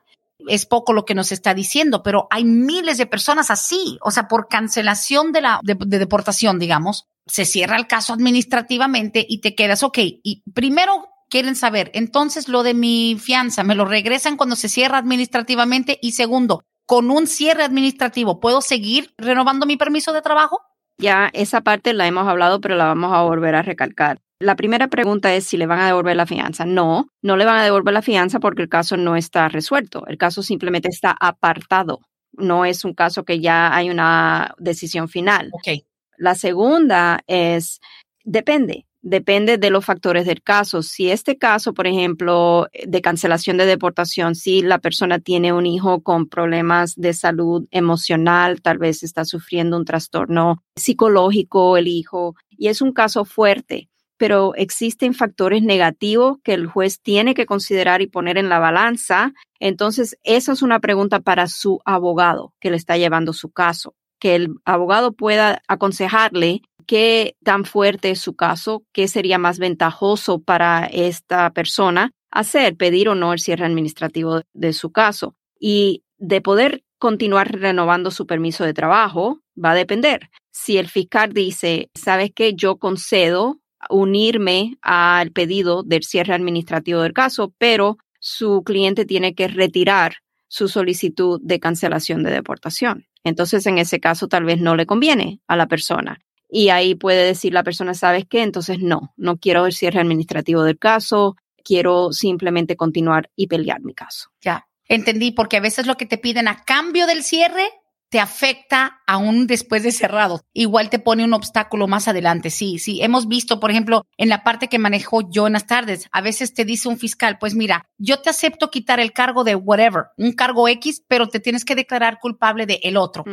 Es 0.47 0.67
poco 0.67 0.93
lo 0.93 1.05
que 1.05 1.15
nos 1.15 1.31
está 1.31 1.55
diciendo, 1.55 2.03
pero 2.03 2.27
hay 2.29 2.43
miles 2.45 2.99
de 2.99 3.07
personas 3.07 3.49
así, 3.49 3.97
o 4.03 4.11
sea, 4.11 4.27
por 4.27 4.47
cancelación 4.47 5.31
de 5.31 5.41
la 5.41 5.59
de, 5.63 5.75
deportación, 5.97 6.59
digamos, 6.59 7.07
se 7.25 7.45
cierra 7.45 7.77
el 7.77 7.87
caso 7.87 8.13
administrativamente 8.13 9.25
y 9.27 9.41
te 9.41 9.55
quedas, 9.55 9.81
ok, 9.81 9.97
y 9.97 10.43
primero 10.53 11.09
quieren 11.31 11.55
saber, 11.55 11.89
entonces 11.95 12.47
lo 12.47 12.61
de 12.61 12.75
mi 12.75 13.17
fianza, 13.19 13.63
me 13.63 13.75
lo 13.75 13.85
regresan 13.85 14.37
cuando 14.37 14.55
se 14.55 14.69
cierra 14.69 14.99
administrativamente 14.99 15.97
y 15.99 16.11
segundo, 16.11 16.63
con 16.85 17.09
un 17.09 17.25
cierre 17.25 17.63
administrativo, 17.63 18.39
¿puedo 18.39 18.61
seguir 18.61 19.13
renovando 19.17 19.65
mi 19.65 19.77
permiso 19.77 20.13
de 20.13 20.21
trabajo? 20.21 20.61
Ya 20.99 21.29
esa 21.33 21.61
parte 21.61 21.93
la 21.93 22.07
hemos 22.07 22.27
hablado, 22.27 22.59
pero 22.59 22.75
la 22.75 22.85
vamos 22.85 23.13
a 23.13 23.21
volver 23.21 23.55
a 23.55 23.61
recalcar. 23.61 24.19
La 24.41 24.55
primera 24.55 24.87
pregunta 24.89 25.33
es 25.33 25.45
si 25.45 25.57
le 25.57 25.65
van 25.65 25.79
a 25.79 25.87
devolver 25.87 26.15
la 26.15 26.25
fianza. 26.25 26.65
No, 26.65 27.09
no 27.21 27.37
le 27.37 27.45
van 27.45 27.57
a 27.57 27.63
devolver 27.63 27.93
la 27.93 28.01
fianza 28.01 28.39
porque 28.39 28.61
el 28.61 28.69
caso 28.69 28.97
no 28.97 29.15
está 29.15 29.47
resuelto. 29.47 30.05
El 30.07 30.17
caso 30.17 30.43
simplemente 30.43 30.89
está 30.89 31.15
apartado. 31.19 31.99
No 32.33 32.65
es 32.65 32.85
un 32.85 32.93
caso 32.93 33.23
que 33.23 33.39
ya 33.39 33.73
hay 33.73 33.89
una 33.89 34.53
decisión 34.57 35.09
final. 35.09 35.49
Okay. 35.53 35.85
La 36.17 36.35
segunda 36.35 37.21
es, 37.27 37.79
depende. 38.23 38.85
Depende 39.01 39.57
de 39.57 39.69
los 39.69 39.85
factores 39.85 40.25
del 40.25 40.41
caso. 40.41 40.83
Si 40.83 41.09
este 41.09 41.37
caso, 41.37 41.73
por 41.73 41.87
ejemplo, 41.87 42.67
de 42.85 43.01
cancelación 43.01 43.55
de 43.55 43.65
deportación, 43.65 44.35
si 44.35 44.61
la 44.61 44.79
persona 44.79 45.19
tiene 45.19 45.53
un 45.53 45.65
hijo 45.65 46.01
con 46.01 46.27
problemas 46.27 46.95
de 46.95 47.13
salud 47.13 47.65
emocional, 47.71 48.61
tal 48.61 48.77
vez 48.77 49.01
está 49.03 49.23
sufriendo 49.23 49.77
un 49.77 49.85
trastorno 49.85 50.63
psicológico 50.75 51.77
el 51.77 51.87
hijo, 51.87 52.35
y 52.49 52.67
es 52.67 52.81
un 52.81 52.91
caso 52.91 53.23
fuerte, 53.23 53.89
pero 54.17 54.53
existen 54.55 55.13
factores 55.13 55.63
negativos 55.63 56.39
que 56.43 56.53
el 56.53 56.67
juez 56.67 56.99
tiene 57.01 57.33
que 57.33 57.45
considerar 57.45 58.01
y 58.01 58.07
poner 58.07 58.37
en 58.37 58.49
la 58.49 58.59
balanza. 58.59 59.31
Entonces, 59.61 60.17
esa 60.23 60.51
es 60.51 60.61
una 60.61 60.81
pregunta 60.81 61.21
para 61.21 61.47
su 61.47 61.79
abogado 61.85 62.53
que 62.59 62.69
le 62.69 62.75
está 62.75 62.97
llevando 62.97 63.31
su 63.31 63.49
caso, 63.49 63.95
que 64.19 64.35
el 64.35 64.55
abogado 64.65 65.13
pueda 65.13 65.61
aconsejarle 65.69 66.63
qué 66.89 67.37
tan 67.43 67.65
fuerte 67.65 68.09
es 68.09 68.19
su 68.19 68.35
caso, 68.35 68.83
qué 68.91 69.07
sería 69.07 69.37
más 69.37 69.59
ventajoso 69.59 70.39
para 70.39 70.87
esta 70.87 71.51
persona 71.51 72.13
hacer, 72.31 72.77
pedir 72.77 73.09
o 73.09 73.13
no 73.13 73.31
el 73.31 73.37
cierre 73.37 73.67
administrativo 73.67 74.41
de 74.53 74.73
su 74.73 74.91
caso. 74.91 75.35
Y 75.59 76.03
de 76.17 76.41
poder 76.41 76.83
continuar 76.97 77.51
renovando 77.51 78.09
su 78.09 78.25
permiso 78.25 78.63
de 78.63 78.73
trabajo 78.73 79.39
va 79.55 79.71
a 79.71 79.75
depender. 79.75 80.31
Si 80.49 80.79
el 80.79 80.87
fiscal 80.87 81.31
dice, 81.31 81.91
sabes 81.93 82.31
que 82.33 82.55
yo 82.55 82.77
concedo 82.77 83.59
unirme 83.91 84.79
al 84.81 85.31
pedido 85.31 85.83
del 85.83 86.01
cierre 86.01 86.33
administrativo 86.33 87.01
del 87.01 87.13
caso, 87.13 87.53
pero 87.59 87.99
su 88.19 88.63
cliente 88.63 89.05
tiene 89.05 89.35
que 89.35 89.47
retirar 89.47 90.15
su 90.47 90.67
solicitud 90.67 91.39
de 91.43 91.59
cancelación 91.59 92.23
de 92.23 92.31
deportación. 92.31 93.05
Entonces, 93.23 93.67
en 93.67 93.77
ese 93.77 93.99
caso, 93.99 94.27
tal 94.27 94.45
vez 94.45 94.59
no 94.59 94.75
le 94.75 94.87
conviene 94.87 95.39
a 95.47 95.55
la 95.55 95.67
persona. 95.67 96.19
Y 96.49 96.69
ahí 96.69 96.95
puede 96.95 97.25
decir 97.25 97.53
la 97.53 97.63
persona, 97.63 97.93
¿sabes 97.93 98.25
qué? 98.27 98.41
Entonces, 98.41 98.79
no, 98.79 99.13
no 99.17 99.37
quiero 99.37 99.65
el 99.65 99.73
cierre 99.73 99.99
administrativo 99.99 100.63
del 100.63 100.79
caso, 100.79 101.35
quiero 101.63 102.11
simplemente 102.11 102.75
continuar 102.75 103.29
y 103.35 103.47
pelear 103.47 103.81
mi 103.81 103.93
caso. 103.93 104.31
Ya, 104.41 104.67
entendí, 104.87 105.31
porque 105.31 105.57
a 105.57 105.61
veces 105.61 105.85
lo 105.85 105.95
que 105.95 106.05
te 106.07 106.17
piden 106.17 106.47
a 106.47 106.63
cambio 106.63 107.05
del 107.05 107.23
cierre 107.23 107.69
te 108.09 108.19
afecta 108.19 109.01
aún 109.07 109.47
después 109.47 109.83
de 109.83 109.91
cerrado. 109.91 110.41
Igual 110.53 110.89
te 110.89 110.99
pone 110.99 111.23
un 111.23 111.33
obstáculo 111.33 111.87
más 111.87 112.07
adelante. 112.07 112.49
Sí, 112.49 112.79
sí. 112.79 113.01
Hemos 113.01 113.27
visto, 113.27 113.59
por 113.59 113.71
ejemplo, 113.71 114.05
en 114.17 114.29
la 114.29 114.43
parte 114.43 114.67
que 114.67 114.79
manejó 114.79 115.29
yo 115.29 115.47
en 115.47 115.53
las 115.53 115.67
tardes, 115.67 116.07
a 116.11 116.21
veces 116.21 116.53
te 116.53 116.65
dice 116.65 116.89
un 116.89 116.97
fiscal, 116.97 117.37
pues 117.39 117.55
mira, 117.55 117.87
yo 117.97 118.19
te 118.19 118.29
acepto 118.29 118.71
quitar 118.71 118.99
el 118.99 119.13
cargo 119.13 119.43
de 119.43 119.55
whatever, 119.55 120.05
un 120.17 120.33
cargo 120.33 120.67
X, 120.67 121.03
pero 121.07 121.27
te 121.27 121.39
tienes 121.39 121.65
que 121.65 121.75
declarar 121.75 122.19
culpable 122.19 122.65
de 122.65 122.79
el 122.83 122.97
otro. 122.97 123.23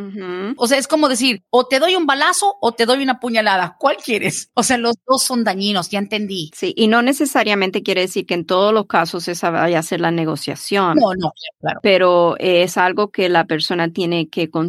O 0.56 0.66
sea, 0.66 0.78
es 0.78 0.88
como 0.88 1.08
decir, 1.08 1.42
o 1.50 1.66
te 1.66 1.78
doy 1.78 1.96
un 1.96 2.06
balazo 2.06 2.54
o 2.60 2.72
te 2.72 2.86
doy 2.86 3.02
una 3.02 3.18
puñalada. 3.18 3.76
¿Cuál 3.78 3.96
quieres? 3.96 4.50
O 4.54 4.62
sea, 4.62 4.78
los 4.78 4.94
dos 5.06 5.22
son 5.22 5.44
dañinos, 5.44 5.90
ya 5.90 5.98
entendí. 5.98 6.50
Sí, 6.54 6.74
y 6.76 6.88
no 6.88 7.02
necesariamente 7.02 7.82
quiere 7.82 8.02
decir 8.02 8.26
que 8.26 8.34
en 8.34 8.46
todos 8.46 8.72
los 8.72 8.86
casos 8.86 9.28
esa 9.28 9.50
vaya 9.50 9.78
a 9.78 9.82
ser 9.82 10.00
la 10.00 10.10
negociación. 10.10 10.96
No, 10.96 11.14
no, 11.18 11.32
claro. 11.60 11.80
Pero 11.82 12.36
es 12.38 12.76
algo 12.76 13.10
que 13.10 13.28
la 13.28 13.44
persona 13.44 13.90
tiene 13.90 14.28
que 14.28 14.50
considerar 14.50 14.65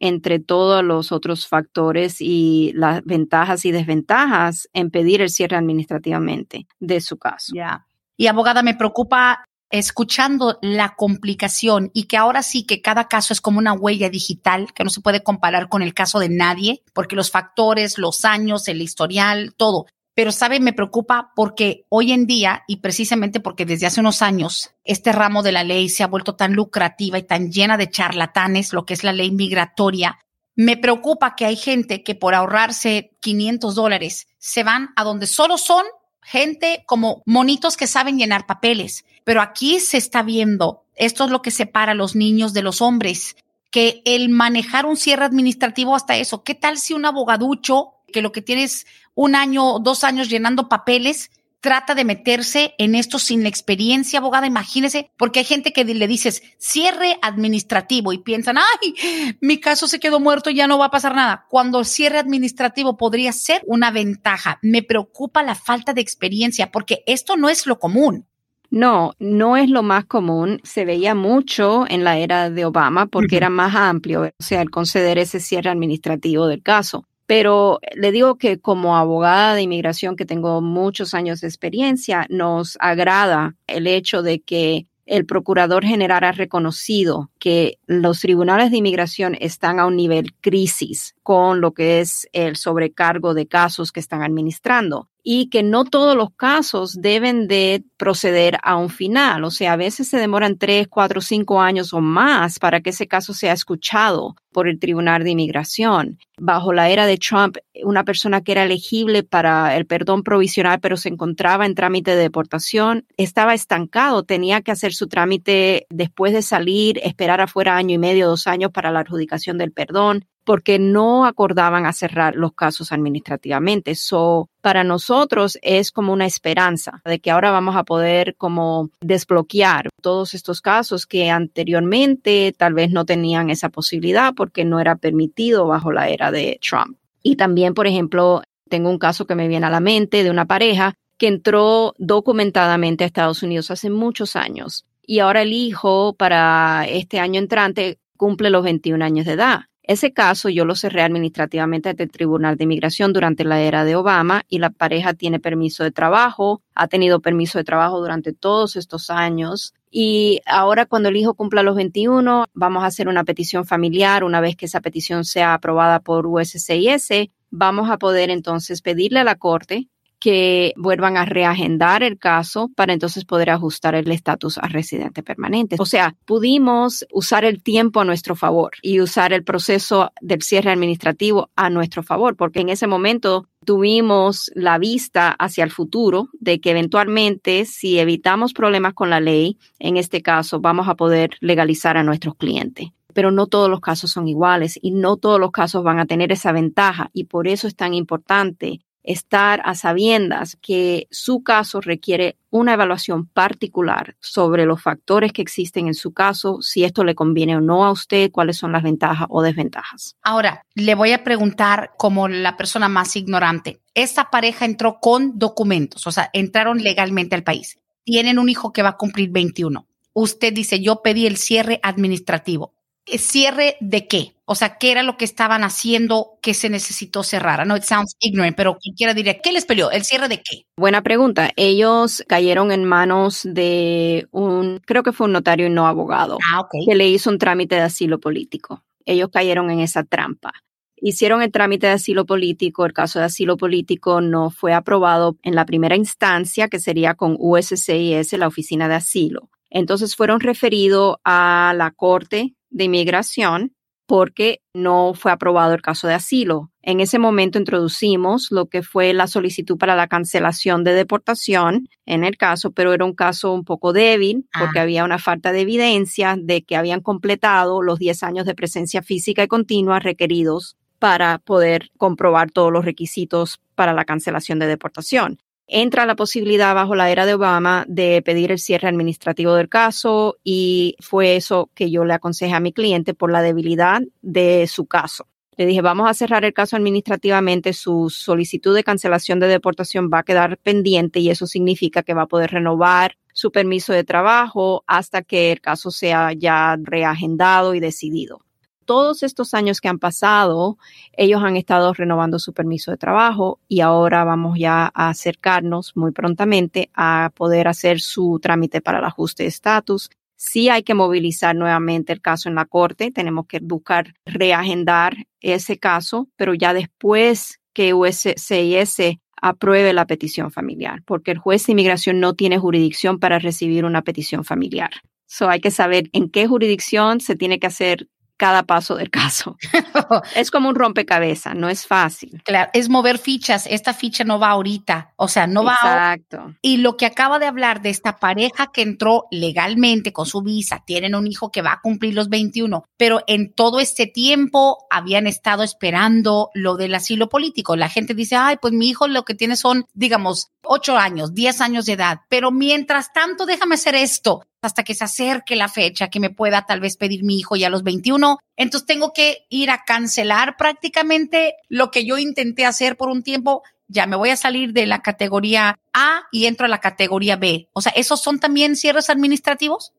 entre 0.00 0.38
todos 0.38 0.84
los 0.84 1.12
otros 1.12 1.46
factores 1.46 2.16
y 2.20 2.72
las 2.74 3.04
ventajas 3.04 3.64
y 3.64 3.72
desventajas 3.72 4.68
en 4.72 4.90
pedir 4.90 5.20
el 5.20 5.30
cierre 5.30 5.56
administrativamente 5.56 6.66
de 6.80 7.00
su 7.00 7.16
caso. 7.16 7.52
Ya. 7.54 7.86
Y 8.16 8.26
abogada, 8.26 8.62
me 8.62 8.74
preocupa 8.74 9.44
escuchando 9.70 10.58
la 10.62 10.94
complicación 10.94 11.90
y 11.92 12.04
que 12.04 12.16
ahora 12.16 12.42
sí 12.44 12.64
que 12.64 12.80
cada 12.80 13.08
caso 13.08 13.32
es 13.32 13.40
como 13.40 13.58
una 13.58 13.72
huella 13.72 14.08
digital 14.08 14.72
que 14.72 14.84
no 14.84 14.90
se 14.90 15.00
puede 15.00 15.22
comparar 15.22 15.68
con 15.68 15.82
el 15.82 15.94
caso 15.94 16.20
de 16.20 16.28
nadie, 16.28 16.82
porque 16.92 17.16
los 17.16 17.30
factores, 17.30 17.98
los 17.98 18.24
años, 18.24 18.68
el 18.68 18.80
historial, 18.82 19.52
todo. 19.56 19.86
Pero, 20.14 20.30
¿sabe? 20.30 20.60
Me 20.60 20.72
preocupa 20.72 21.32
porque 21.34 21.86
hoy 21.88 22.12
en 22.12 22.26
día, 22.26 22.62
y 22.68 22.76
precisamente 22.76 23.40
porque 23.40 23.66
desde 23.66 23.86
hace 23.86 24.00
unos 24.00 24.22
años, 24.22 24.70
este 24.84 25.12
ramo 25.12 25.42
de 25.42 25.52
la 25.52 25.64
ley 25.64 25.88
se 25.88 26.04
ha 26.04 26.08
vuelto 26.08 26.36
tan 26.36 26.52
lucrativa 26.52 27.18
y 27.18 27.24
tan 27.24 27.50
llena 27.50 27.76
de 27.76 27.90
charlatanes, 27.90 28.72
lo 28.72 28.86
que 28.86 28.94
es 28.94 29.02
la 29.02 29.12
ley 29.12 29.32
migratoria, 29.32 30.18
me 30.56 30.76
preocupa 30.76 31.34
que 31.34 31.46
hay 31.46 31.56
gente 31.56 32.04
que 32.04 32.14
por 32.14 32.34
ahorrarse 32.34 33.16
500 33.20 33.74
dólares 33.74 34.28
se 34.38 34.62
van 34.62 34.90
a 34.94 35.02
donde 35.02 35.26
solo 35.26 35.58
son 35.58 35.84
gente 36.22 36.84
como 36.86 37.22
monitos 37.26 37.76
que 37.76 37.86
saben 37.86 38.18
llenar 38.18 38.46
papeles. 38.46 39.04
Pero 39.24 39.40
aquí 39.40 39.80
se 39.80 39.96
está 39.96 40.22
viendo, 40.22 40.84
esto 40.94 41.24
es 41.24 41.30
lo 41.30 41.42
que 41.42 41.50
separa 41.50 41.92
a 41.92 41.96
los 41.96 42.14
niños 42.14 42.52
de 42.52 42.62
los 42.62 42.80
hombres, 42.82 43.36
que 43.70 44.02
el 44.04 44.28
manejar 44.28 44.86
un 44.86 44.96
cierre 44.96 45.24
administrativo 45.24 45.96
hasta 45.96 46.16
eso, 46.16 46.44
¿qué 46.44 46.54
tal 46.54 46.78
si 46.78 46.94
un 46.94 47.04
abogaducho 47.04 47.93
que 48.14 48.22
lo 48.22 48.30
que 48.30 48.42
tienes 48.42 48.86
un 49.14 49.34
año, 49.34 49.80
dos 49.80 50.04
años 50.04 50.28
llenando 50.28 50.68
papeles, 50.68 51.32
trata 51.60 51.96
de 51.96 52.04
meterse 52.04 52.74
en 52.78 52.94
esto 52.94 53.18
sin 53.18 53.42
la 53.42 53.48
experiencia, 53.48 54.20
abogada, 54.20 54.46
imagínese, 54.46 55.10
porque 55.16 55.40
hay 55.40 55.44
gente 55.44 55.72
que 55.72 55.84
le 55.84 56.06
dices 56.06 56.42
cierre 56.56 57.18
administrativo 57.22 58.12
y 58.12 58.18
piensan, 58.18 58.58
ay, 58.58 59.36
mi 59.40 59.58
caso 59.58 59.88
se 59.88 59.98
quedó 59.98 60.20
muerto 60.20 60.48
y 60.48 60.54
ya 60.54 60.68
no 60.68 60.78
va 60.78 60.86
a 60.86 60.90
pasar 60.92 61.16
nada. 61.16 61.46
Cuando 61.50 61.80
el 61.80 61.86
cierre 61.86 62.18
administrativo 62.18 62.96
podría 62.96 63.32
ser 63.32 63.62
una 63.66 63.90
ventaja. 63.90 64.60
Me 64.62 64.84
preocupa 64.84 65.42
la 65.42 65.56
falta 65.56 65.92
de 65.92 66.02
experiencia 66.02 66.70
porque 66.70 67.02
esto 67.06 67.36
no 67.36 67.48
es 67.48 67.66
lo 67.66 67.80
común. 67.80 68.28
No, 68.70 69.14
no 69.18 69.56
es 69.56 69.68
lo 69.68 69.82
más 69.82 70.04
común. 70.04 70.60
Se 70.62 70.84
veía 70.84 71.16
mucho 71.16 71.84
en 71.88 72.04
la 72.04 72.18
era 72.18 72.48
de 72.48 72.64
Obama 72.64 73.06
porque 73.06 73.36
era 73.36 73.50
más 73.50 73.74
amplio, 73.74 74.22
o 74.22 74.42
sea, 74.42 74.62
el 74.62 74.70
conceder 74.70 75.18
ese 75.18 75.40
cierre 75.40 75.70
administrativo 75.70 76.46
del 76.46 76.62
caso. 76.62 77.08
Pero 77.26 77.78
le 77.94 78.12
digo 78.12 78.36
que 78.36 78.60
como 78.60 78.96
abogada 78.96 79.54
de 79.54 79.62
inmigración 79.62 80.16
que 80.16 80.26
tengo 80.26 80.60
muchos 80.60 81.14
años 81.14 81.40
de 81.40 81.48
experiencia, 81.48 82.26
nos 82.28 82.76
agrada 82.80 83.56
el 83.66 83.86
hecho 83.86 84.22
de 84.22 84.40
que 84.40 84.86
el 85.06 85.26
procurador 85.26 85.84
general 85.84 86.24
ha 86.24 86.32
reconocido 86.32 87.30
que 87.38 87.78
los 87.86 88.20
tribunales 88.20 88.70
de 88.70 88.78
inmigración 88.78 89.36
están 89.38 89.78
a 89.78 89.86
un 89.86 89.96
nivel 89.96 90.34
crisis 90.40 91.14
con 91.22 91.60
lo 91.60 91.72
que 91.72 92.00
es 92.00 92.28
el 92.32 92.56
sobrecargo 92.56 93.34
de 93.34 93.46
casos 93.46 93.92
que 93.92 94.00
están 94.00 94.22
administrando 94.22 95.08
y 95.26 95.48
que 95.48 95.62
no 95.62 95.84
todos 95.84 96.14
los 96.14 96.28
casos 96.36 97.00
deben 97.00 97.48
de 97.48 97.82
proceder 97.96 98.58
a 98.62 98.76
un 98.76 98.90
final. 98.90 99.42
O 99.44 99.50
sea, 99.50 99.72
a 99.72 99.76
veces 99.76 100.06
se 100.06 100.18
demoran 100.18 100.58
tres, 100.58 100.86
cuatro, 100.86 101.22
cinco 101.22 101.62
años 101.62 101.94
o 101.94 102.02
más 102.02 102.58
para 102.58 102.82
que 102.82 102.90
ese 102.90 103.08
caso 103.08 103.32
sea 103.32 103.54
escuchado 103.54 104.36
por 104.52 104.68
el 104.68 104.78
Tribunal 104.78 105.24
de 105.24 105.30
Inmigración. 105.30 106.18
Bajo 106.38 106.74
la 106.74 106.90
era 106.90 107.06
de 107.06 107.16
Trump, 107.16 107.56
una 107.82 108.04
persona 108.04 108.42
que 108.42 108.52
era 108.52 108.64
elegible 108.64 109.22
para 109.22 109.76
el 109.76 109.86
perdón 109.86 110.22
provisional, 110.22 110.78
pero 110.80 110.98
se 110.98 111.08
encontraba 111.08 111.64
en 111.64 111.74
trámite 111.74 112.12
de 112.12 112.22
deportación, 112.22 113.06
estaba 113.16 113.54
estancado, 113.54 114.24
tenía 114.24 114.60
que 114.60 114.72
hacer 114.72 114.92
su 114.92 115.08
trámite 115.08 115.86
después 115.88 116.34
de 116.34 116.42
salir, 116.42 117.00
esperar 117.02 117.40
afuera 117.40 117.76
año 117.76 117.94
y 117.94 117.98
medio, 117.98 118.28
dos 118.28 118.46
años 118.46 118.70
para 118.72 118.92
la 118.92 119.00
adjudicación 119.00 119.56
del 119.56 119.72
perdón 119.72 120.26
porque 120.44 120.78
no 120.78 121.26
acordaban 121.26 121.86
a 121.86 121.92
cerrar 121.92 122.36
los 122.36 122.52
casos 122.52 122.92
administrativamente. 122.92 123.92
Eso 123.92 124.48
para 124.60 124.84
nosotros 124.84 125.58
es 125.62 125.90
como 125.90 126.12
una 126.12 126.26
esperanza 126.26 127.02
de 127.04 127.18
que 127.18 127.30
ahora 127.30 127.50
vamos 127.50 127.76
a 127.76 127.84
poder 127.84 128.36
como 128.36 128.90
desbloquear 129.00 129.88
todos 130.00 130.34
estos 130.34 130.60
casos 130.60 131.06
que 131.06 131.30
anteriormente 131.30 132.54
tal 132.56 132.74
vez 132.74 132.90
no 132.90 133.04
tenían 133.04 133.50
esa 133.50 133.68
posibilidad 133.68 134.34
porque 134.34 134.64
no 134.64 134.80
era 134.80 134.96
permitido 134.96 135.66
bajo 135.66 135.92
la 135.92 136.08
era 136.08 136.30
de 136.30 136.58
Trump. 136.62 136.98
Y 137.22 137.36
también, 137.36 137.74
por 137.74 137.86
ejemplo, 137.86 138.42
tengo 138.68 138.90
un 138.90 138.98
caso 138.98 139.26
que 139.26 139.34
me 139.34 139.48
viene 139.48 139.66
a 139.66 139.70
la 139.70 139.80
mente 139.80 140.22
de 140.22 140.30
una 140.30 140.46
pareja 140.46 140.94
que 141.18 141.28
entró 141.28 141.94
documentadamente 141.98 143.04
a 143.04 143.06
Estados 143.06 143.42
Unidos 143.42 143.70
hace 143.70 143.88
muchos 143.88 144.36
años 144.36 144.84
y 145.06 145.18
ahora 145.18 145.42
el 145.42 145.52
hijo 145.52 146.14
para 146.14 146.86
este 146.88 147.20
año 147.20 147.38
entrante 147.38 147.98
cumple 148.16 148.50
los 148.50 148.64
21 148.64 149.04
años 149.04 149.26
de 149.26 149.32
edad. 149.32 149.60
Ese 149.86 150.14
caso 150.14 150.48
yo 150.48 150.64
lo 150.64 150.76
cerré 150.76 151.02
administrativamente 151.02 151.90
ante 151.90 152.04
el 152.04 152.10
Tribunal 152.10 152.56
de 152.56 152.64
Inmigración 152.64 153.12
durante 153.12 153.44
la 153.44 153.60
era 153.60 153.84
de 153.84 153.96
Obama 153.96 154.42
y 154.48 154.58
la 154.58 154.70
pareja 154.70 155.12
tiene 155.12 155.40
permiso 155.40 155.84
de 155.84 155.90
trabajo, 155.90 156.62
ha 156.74 156.88
tenido 156.88 157.20
permiso 157.20 157.58
de 157.58 157.64
trabajo 157.64 158.00
durante 158.00 158.32
todos 158.32 158.76
estos 158.76 159.10
años. 159.10 159.74
Y 159.90 160.40
ahora 160.46 160.86
cuando 160.86 161.10
el 161.10 161.18
hijo 161.18 161.34
cumpla 161.34 161.62
los 161.62 161.76
21, 161.76 162.46
vamos 162.54 162.82
a 162.82 162.86
hacer 162.86 163.08
una 163.08 163.24
petición 163.24 163.66
familiar. 163.66 164.24
Una 164.24 164.40
vez 164.40 164.56
que 164.56 164.64
esa 164.64 164.80
petición 164.80 165.26
sea 165.26 165.52
aprobada 165.52 166.00
por 166.00 166.26
USCIS, 166.26 167.28
vamos 167.50 167.90
a 167.90 167.98
poder 167.98 168.30
entonces 168.30 168.80
pedirle 168.80 169.20
a 169.20 169.24
la 169.24 169.34
Corte 169.34 169.88
que 170.24 170.72
vuelvan 170.78 171.18
a 171.18 171.26
reagendar 171.26 172.02
el 172.02 172.18
caso 172.18 172.70
para 172.74 172.94
entonces 172.94 173.26
poder 173.26 173.50
ajustar 173.50 173.94
el 173.94 174.10
estatus 174.10 174.56
a 174.56 174.68
residente 174.68 175.22
permanente. 175.22 175.76
O 175.78 175.84
sea, 175.84 176.16
pudimos 176.24 177.04
usar 177.12 177.44
el 177.44 177.62
tiempo 177.62 178.00
a 178.00 178.06
nuestro 178.06 178.34
favor 178.34 178.70
y 178.80 179.00
usar 179.00 179.34
el 179.34 179.44
proceso 179.44 180.14
del 180.22 180.40
cierre 180.40 180.70
administrativo 180.70 181.50
a 181.56 181.68
nuestro 181.68 182.02
favor, 182.02 182.36
porque 182.36 182.60
en 182.60 182.70
ese 182.70 182.86
momento 182.86 183.48
tuvimos 183.66 184.50
la 184.54 184.78
vista 184.78 185.28
hacia 185.28 185.62
el 185.62 185.70
futuro 185.70 186.30
de 186.40 186.58
que 186.58 186.70
eventualmente 186.70 187.66
si 187.66 187.98
evitamos 187.98 188.54
problemas 188.54 188.94
con 188.94 189.10
la 189.10 189.20
ley, 189.20 189.58
en 189.78 189.98
este 189.98 190.22
caso 190.22 190.58
vamos 190.58 190.88
a 190.88 190.94
poder 190.94 191.36
legalizar 191.40 191.98
a 191.98 192.02
nuestros 192.02 192.34
clientes 192.36 192.88
pero 193.12 193.30
no 193.30 193.46
todos 193.46 193.70
los 193.70 193.78
casos 193.78 194.10
son 194.10 194.26
iguales 194.26 194.76
y 194.82 194.90
no 194.90 195.16
todos 195.16 195.38
los 195.38 195.52
casos 195.52 195.84
van 195.84 196.00
a 196.00 196.06
tener 196.06 196.32
esa 196.32 196.50
ventaja 196.50 197.10
y 197.12 197.24
por 197.24 197.46
eso 197.46 197.68
es 197.68 197.76
tan 197.76 197.94
importante 197.94 198.80
estar 199.04 199.60
a 199.64 199.74
sabiendas 199.74 200.56
que 200.60 201.06
su 201.10 201.42
caso 201.42 201.80
requiere 201.80 202.36
una 202.50 202.72
evaluación 202.72 203.26
particular 203.26 204.16
sobre 204.20 204.64
los 204.64 204.82
factores 204.82 205.32
que 205.32 205.42
existen 205.42 205.86
en 205.86 205.94
su 205.94 206.12
caso, 206.12 206.62
si 206.62 206.84
esto 206.84 207.04
le 207.04 207.14
conviene 207.14 207.56
o 207.56 207.60
no 207.60 207.84
a 207.84 207.90
usted, 207.90 208.30
cuáles 208.32 208.56
son 208.56 208.72
las 208.72 208.82
ventajas 208.82 209.26
o 209.30 209.42
desventajas. 209.42 210.16
Ahora, 210.22 210.64
le 210.74 210.94
voy 210.94 211.12
a 211.12 211.22
preguntar 211.22 211.92
como 211.98 212.28
la 212.28 212.56
persona 212.56 212.88
más 212.88 213.14
ignorante. 213.16 213.80
Esta 213.94 214.30
pareja 214.30 214.64
entró 214.64 214.98
con 215.00 215.38
documentos, 215.38 216.06
o 216.06 216.12
sea, 216.12 216.30
entraron 216.32 216.82
legalmente 216.82 217.34
al 217.34 217.44
país. 217.44 217.78
Tienen 218.04 218.38
un 218.38 218.48
hijo 218.48 218.72
que 218.72 218.82
va 218.82 218.90
a 218.90 218.96
cumplir 218.96 219.30
21. 219.30 219.86
Usted 220.12 220.52
dice, 220.52 220.80
yo 220.80 221.02
pedí 221.02 221.26
el 221.26 221.36
cierre 221.36 221.80
administrativo. 221.82 222.73
¿Cierre 223.06 223.76
de 223.80 224.06
qué? 224.06 224.34
O 224.46 224.54
sea, 224.54 224.76
¿qué 224.78 224.90
era 224.92 225.02
lo 225.02 225.16
que 225.16 225.24
estaban 225.24 225.62
haciendo 225.62 226.38
que 226.42 226.54
se 226.54 226.68
necesitó 226.68 227.22
cerrar? 227.22 227.66
No, 227.66 227.76
it 227.76 227.82
sounds 227.82 228.16
ignorant, 228.20 228.56
pero 228.56 228.78
quiera 228.96 229.14
diría, 229.14 229.40
¿qué 229.40 229.52
les 229.52 229.64
peleó? 229.64 229.90
¿El 229.90 230.04
cierre 230.04 230.28
de 230.28 230.38
qué? 230.38 230.66
Buena 230.76 231.02
pregunta. 231.02 231.50
Ellos 231.56 232.24
cayeron 232.28 232.72
en 232.72 232.84
manos 232.84 233.42
de 233.44 234.26
un, 234.32 234.80
creo 234.84 235.02
que 235.02 235.12
fue 235.12 235.26
un 235.26 235.32
notario 235.32 235.66
y 235.66 235.70
no 235.70 235.86
abogado, 235.86 236.38
ah, 236.52 236.66
que 236.86 236.94
le 236.94 237.08
hizo 237.08 237.30
un 237.30 237.38
trámite 237.38 237.74
de 237.74 237.82
asilo 237.82 238.20
político. 238.20 238.82
Ellos 239.06 239.30
cayeron 239.30 239.70
en 239.70 239.80
esa 239.80 240.04
trampa. 240.04 240.52
Hicieron 240.96 241.42
el 241.42 241.52
trámite 241.52 241.86
de 241.86 241.94
asilo 241.94 242.24
político, 242.24 242.86
el 242.86 242.94
caso 242.94 243.18
de 243.18 243.26
asilo 243.26 243.56
político 243.58 244.22
no 244.22 244.50
fue 244.50 244.72
aprobado 244.72 245.36
en 245.42 245.54
la 245.54 245.66
primera 245.66 245.96
instancia, 245.96 246.68
que 246.68 246.78
sería 246.78 247.14
con 247.14 247.36
USCIS, 247.38 248.32
la 248.34 248.46
Oficina 248.46 248.88
de 248.88 248.94
Asilo. 248.94 249.50
Entonces 249.68 250.16
fueron 250.16 250.40
referidos 250.40 251.16
a 251.24 251.74
la 251.76 251.90
Corte 251.90 252.54
de 252.74 252.84
Inmigración 252.84 253.72
porque 254.06 254.60
no 254.74 255.14
fue 255.14 255.32
aprobado 255.32 255.72
el 255.72 255.80
caso 255.80 256.06
de 256.06 256.14
asilo. 256.14 256.70
En 256.82 257.00
ese 257.00 257.18
momento 257.18 257.58
introducimos 257.58 258.48
lo 258.50 258.66
que 258.66 258.82
fue 258.82 259.14
la 259.14 259.26
solicitud 259.26 259.78
para 259.78 259.96
la 259.96 260.08
cancelación 260.08 260.84
de 260.84 260.92
deportación 260.92 261.88
en 262.04 262.24
el 262.24 262.36
caso, 262.36 262.72
pero 262.72 262.92
era 262.92 263.06
un 263.06 263.14
caso 263.14 263.54
un 263.54 263.64
poco 263.64 263.94
débil 263.94 264.46
porque 264.58 264.78
ah. 264.78 264.82
había 264.82 265.04
una 265.04 265.18
falta 265.18 265.52
de 265.52 265.62
evidencia 265.62 266.36
de 266.38 266.62
que 266.62 266.76
habían 266.76 267.00
completado 267.00 267.80
los 267.80 267.98
10 267.98 268.22
años 268.24 268.46
de 268.46 268.54
presencia 268.54 269.02
física 269.02 269.42
y 269.42 269.48
continua 269.48 270.00
requeridos 270.00 270.76
para 270.98 271.38
poder 271.38 271.90
comprobar 271.96 272.50
todos 272.50 272.70
los 272.70 272.84
requisitos 272.84 273.60
para 273.74 273.94
la 273.94 274.04
cancelación 274.04 274.58
de 274.58 274.66
deportación 274.66 275.38
entra 275.74 276.06
la 276.06 276.14
posibilidad 276.14 276.72
bajo 276.72 276.94
la 276.94 277.10
era 277.10 277.26
de 277.26 277.34
Obama 277.34 277.84
de 277.88 278.22
pedir 278.22 278.52
el 278.52 278.60
cierre 278.60 278.86
administrativo 278.86 279.54
del 279.54 279.68
caso 279.68 280.36
y 280.44 280.94
fue 281.00 281.34
eso 281.34 281.68
que 281.74 281.90
yo 281.90 282.04
le 282.04 282.14
aconsejé 282.14 282.54
a 282.54 282.60
mi 282.60 282.72
cliente 282.72 283.12
por 283.12 283.32
la 283.32 283.42
debilidad 283.42 284.00
de 284.22 284.68
su 284.68 284.86
caso. 284.86 285.26
Le 285.56 285.66
dije, 285.66 285.82
vamos 285.82 286.08
a 286.08 286.14
cerrar 286.14 286.44
el 286.44 286.54
caso 286.54 286.76
administrativamente, 286.76 287.72
su 287.72 288.08
solicitud 288.08 288.72
de 288.72 288.84
cancelación 288.84 289.40
de 289.40 289.48
deportación 289.48 290.10
va 290.12 290.20
a 290.20 290.22
quedar 290.22 290.58
pendiente 290.58 291.18
y 291.18 291.30
eso 291.30 291.48
significa 291.48 292.04
que 292.04 292.14
va 292.14 292.22
a 292.22 292.28
poder 292.28 292.52
renovar 292.52 293.16
su 293.32 293.50
permiso 293.50 293.92
de 293.92 294.04
trabajo 294.04 294.84
hasta 294.86 295.22
que 295.22 295.50
el 295.50 295.60
caso 295.60 295.90
sea 295.90 296.32
ya 296.34 296.76
reagendado 296.80 297.74
y 297.74 297.80
decidido 297.80 298.44
todos 298.84 299.22
estos 299.22 299.54
años 299.54 299.80
que 299.80 299.88
han 299.88 299.98
pasado, 299.98 300.78
ellos 301.12 301.42
han 301.42 301.56
estado 301.56 301.92
renovando 301.92 302.38
su 302.38 302.52
permiso 302.52 302.90
de 302.90 302.96
trabajo 302.96 303.60
y 303.68 303.80
ahora 303.80 304.24
vamos 304.24 304.58
ya 304.58 304.90
a 304.94 305.08
acercarnos 305.08 305.96
muy 305.96 306.12
prontamente 306.12 306.90
a 306.94 307.30
poder 307.34 307.68
hacer 307.68 308.00
su 308.00 308.38
trámite 308.40 308.80
para 308.80 308.98
el 308.98 309.04
ajuste 309.04 309.44
de 309.44 309.48
estatus. 309.48 310.10
Sí 310.36 310.68
hay 310.68 310.82
que 310.82 310.94
movilizar 310.94 311.56
nuevamente 311.56 312.12
el 312.12 312.20
caso 312.20 312.48
en 312.48 312.54
la 312.56 312.66
corte, 312.66 313.10
tenemos 313.10 313.46
que 313.46 313.60
buscar 313.60 314.14
reagendar 314.26 315.16
ese 315.40 315.78
caso, 315.78 316.28
pero 316.36 316.54
ya 316.54 316.74
después 316.74 317.60
que 317.72 317.94
USCIS 317.94 319.18
apruebe 319.40 319.92
la 319.92 320.06
petición 320.06 320.50
familiar, 320.50 321.02
porque 321.04 321.30
el 321.30 321.38
juez 321.38 321.66
de 321.66 321.72
inmigración 321.72 322.20
no 322.20 322.34
tiene 322.34 322.58
jurisdicción 322.58 323.18
para 323.18 323.38
recibir 323.38 323.84
una 323.84 324.02
petición 324.02 324.44
familiar. 324.44 324.90
So 325.26 325.48
hay 325.48 325.60
que 325.60 325.70
saber 325.70 326.08
en 326.12 326.30
qué 326.30 326.46
jurisdicción 326.46 327.20
se 327.20 327.36
tiene 327.36 327.58
que 327.58 327.66
hacer 327.66 328.08
cada 328.44 328.64
paso 328.64 328.94
del 328.94 329.08
caso. 329.08 329.56
es 330.36 330.50
como 330.50 330.68
un 330.68 330.74
rompecabezas, 330.74 331.54
no 331.54 331.70
es 331.70 331.86
fácil. 331.86 332.42
Claro, 332.44 332.70
es 332.74 332.90
mover 332.90 333.16
fichas. 333.16 333.66
Esta 333.66 333.94
ficha 333.94 334.22
no 334.22 334.38
va 334.38 334.50
ahorita, 334.50 335.14
o 335.16 335.28
sea, 335.28 335.46
no 335.46 335.64
va. 335.64 335.72
Exacto. 335.72 336.54
Y 336.60 336.76
lo 336.76 336.98
que 336.98 337.06
acaba 337.06 337.38
de 337.38 337.46
hablar 337.46 337.80
de 337.80 337.88
esta 337.88 338.18
pareja 338.18 338.70
que 338.70 338.82
entró 338.82 339.24
legalmente 339.30 340.12
con 340.12 340.26
su 340.26 340.42
visa, 340.42 340.82
tienen 340.84 341.14
un 341.14 341.26
hijo 341.26 341.50
que 341.50 341.62
va 341.62 341.72
a 341.72 341.80
cumplir 341.80 342.12
los 342.12 342.28
21, 342.28 342.84
pero 342.98 343.22
en 343.26 343.50
todo 343.54 343.80
este 343.80 344.06
tiempo 344.06 344.76
habían 344.90 345.26
estado 345.26 345.62
esperando 345.62 346.50
lo 346.52 346.76
del 346.76 346.94
asilo 346.94 347.30
político. 347.30 347.76
La 347.76 347.88
gente 347.88 348.12
dice, 348.12 348.36
ay, 348.36 348.58
pues 348.60 348.74
mi 348.74 348.90
hijo 348.90 349.08
lo 349.08 349.24
que 349.24 349.34
tiene 349.34 349.56
son, 349.56 349.86
digamos, 349.94 350.50
8 350.64 350.98
años, 350.98 351.32
10 351.32 351.62
años 351.62 351.86
de 351.86 351.94
edad, 351.94 352.20
pero 352.28 352.50
mientras 352.50 353.10
tanto 353.14 353.46
déjame 353.46 353.76
hacer 353.76 353.94
esto 353.94 354.42
hasta 354.64 354.82
que 354.82 354.94
se 354.94 355.04
acerque 355.04 355.56
la 355.56 355.68
fecha 355.68 356.08
que 356.08 356.20
me 356.20 356.30
pueda 356.30 356.66
tal 356.66 356.80
vez 356.80 356.96
pedir 356.96 357.24
mi 357.24 357.38
hijo 357.38 357.56
ya 357.56 357.68
a 357.68 357.70
los 357.70 357.82
21. 357.82 358.38
Entonces 358.56 358.86
tengo 358.86 359.12
que 359.12 359.46
ir 359.48 359.70
a 359.70 359.84
cancelar 359.84 360.56
prácticamente 360.56 361.54
lo 361.68 361.90
que 361.90 362.04
yo 362.04 362.18
intenté 362.18 362.66
hacer 362.66 362.96
por 362.96 363.08
un 363.08 363.22
tiempo. 363.22 363.62
Ya 363.88 364.06
me 364.06 364.16
voy 364.16 364.30
a 364.30 364.36
salir 364.36 364.72
de 364.72 364.86
la 364.86 365.02
categoría 365.02 365.78
A 365.92 366.22
y 366.32 366.46
entro 366.46 366.66
a 366.66 366.68
la 366.68 366.78
categoría 366.78 367.36
B. 367.36 367.68
O 367.72 367.80
sea, 367.80 367.92
¿esos 367.94 368.22
son 368.22 368.40
también 368.40 368.76
cierres 368.76 369.10
administrativos? 369.10 369.92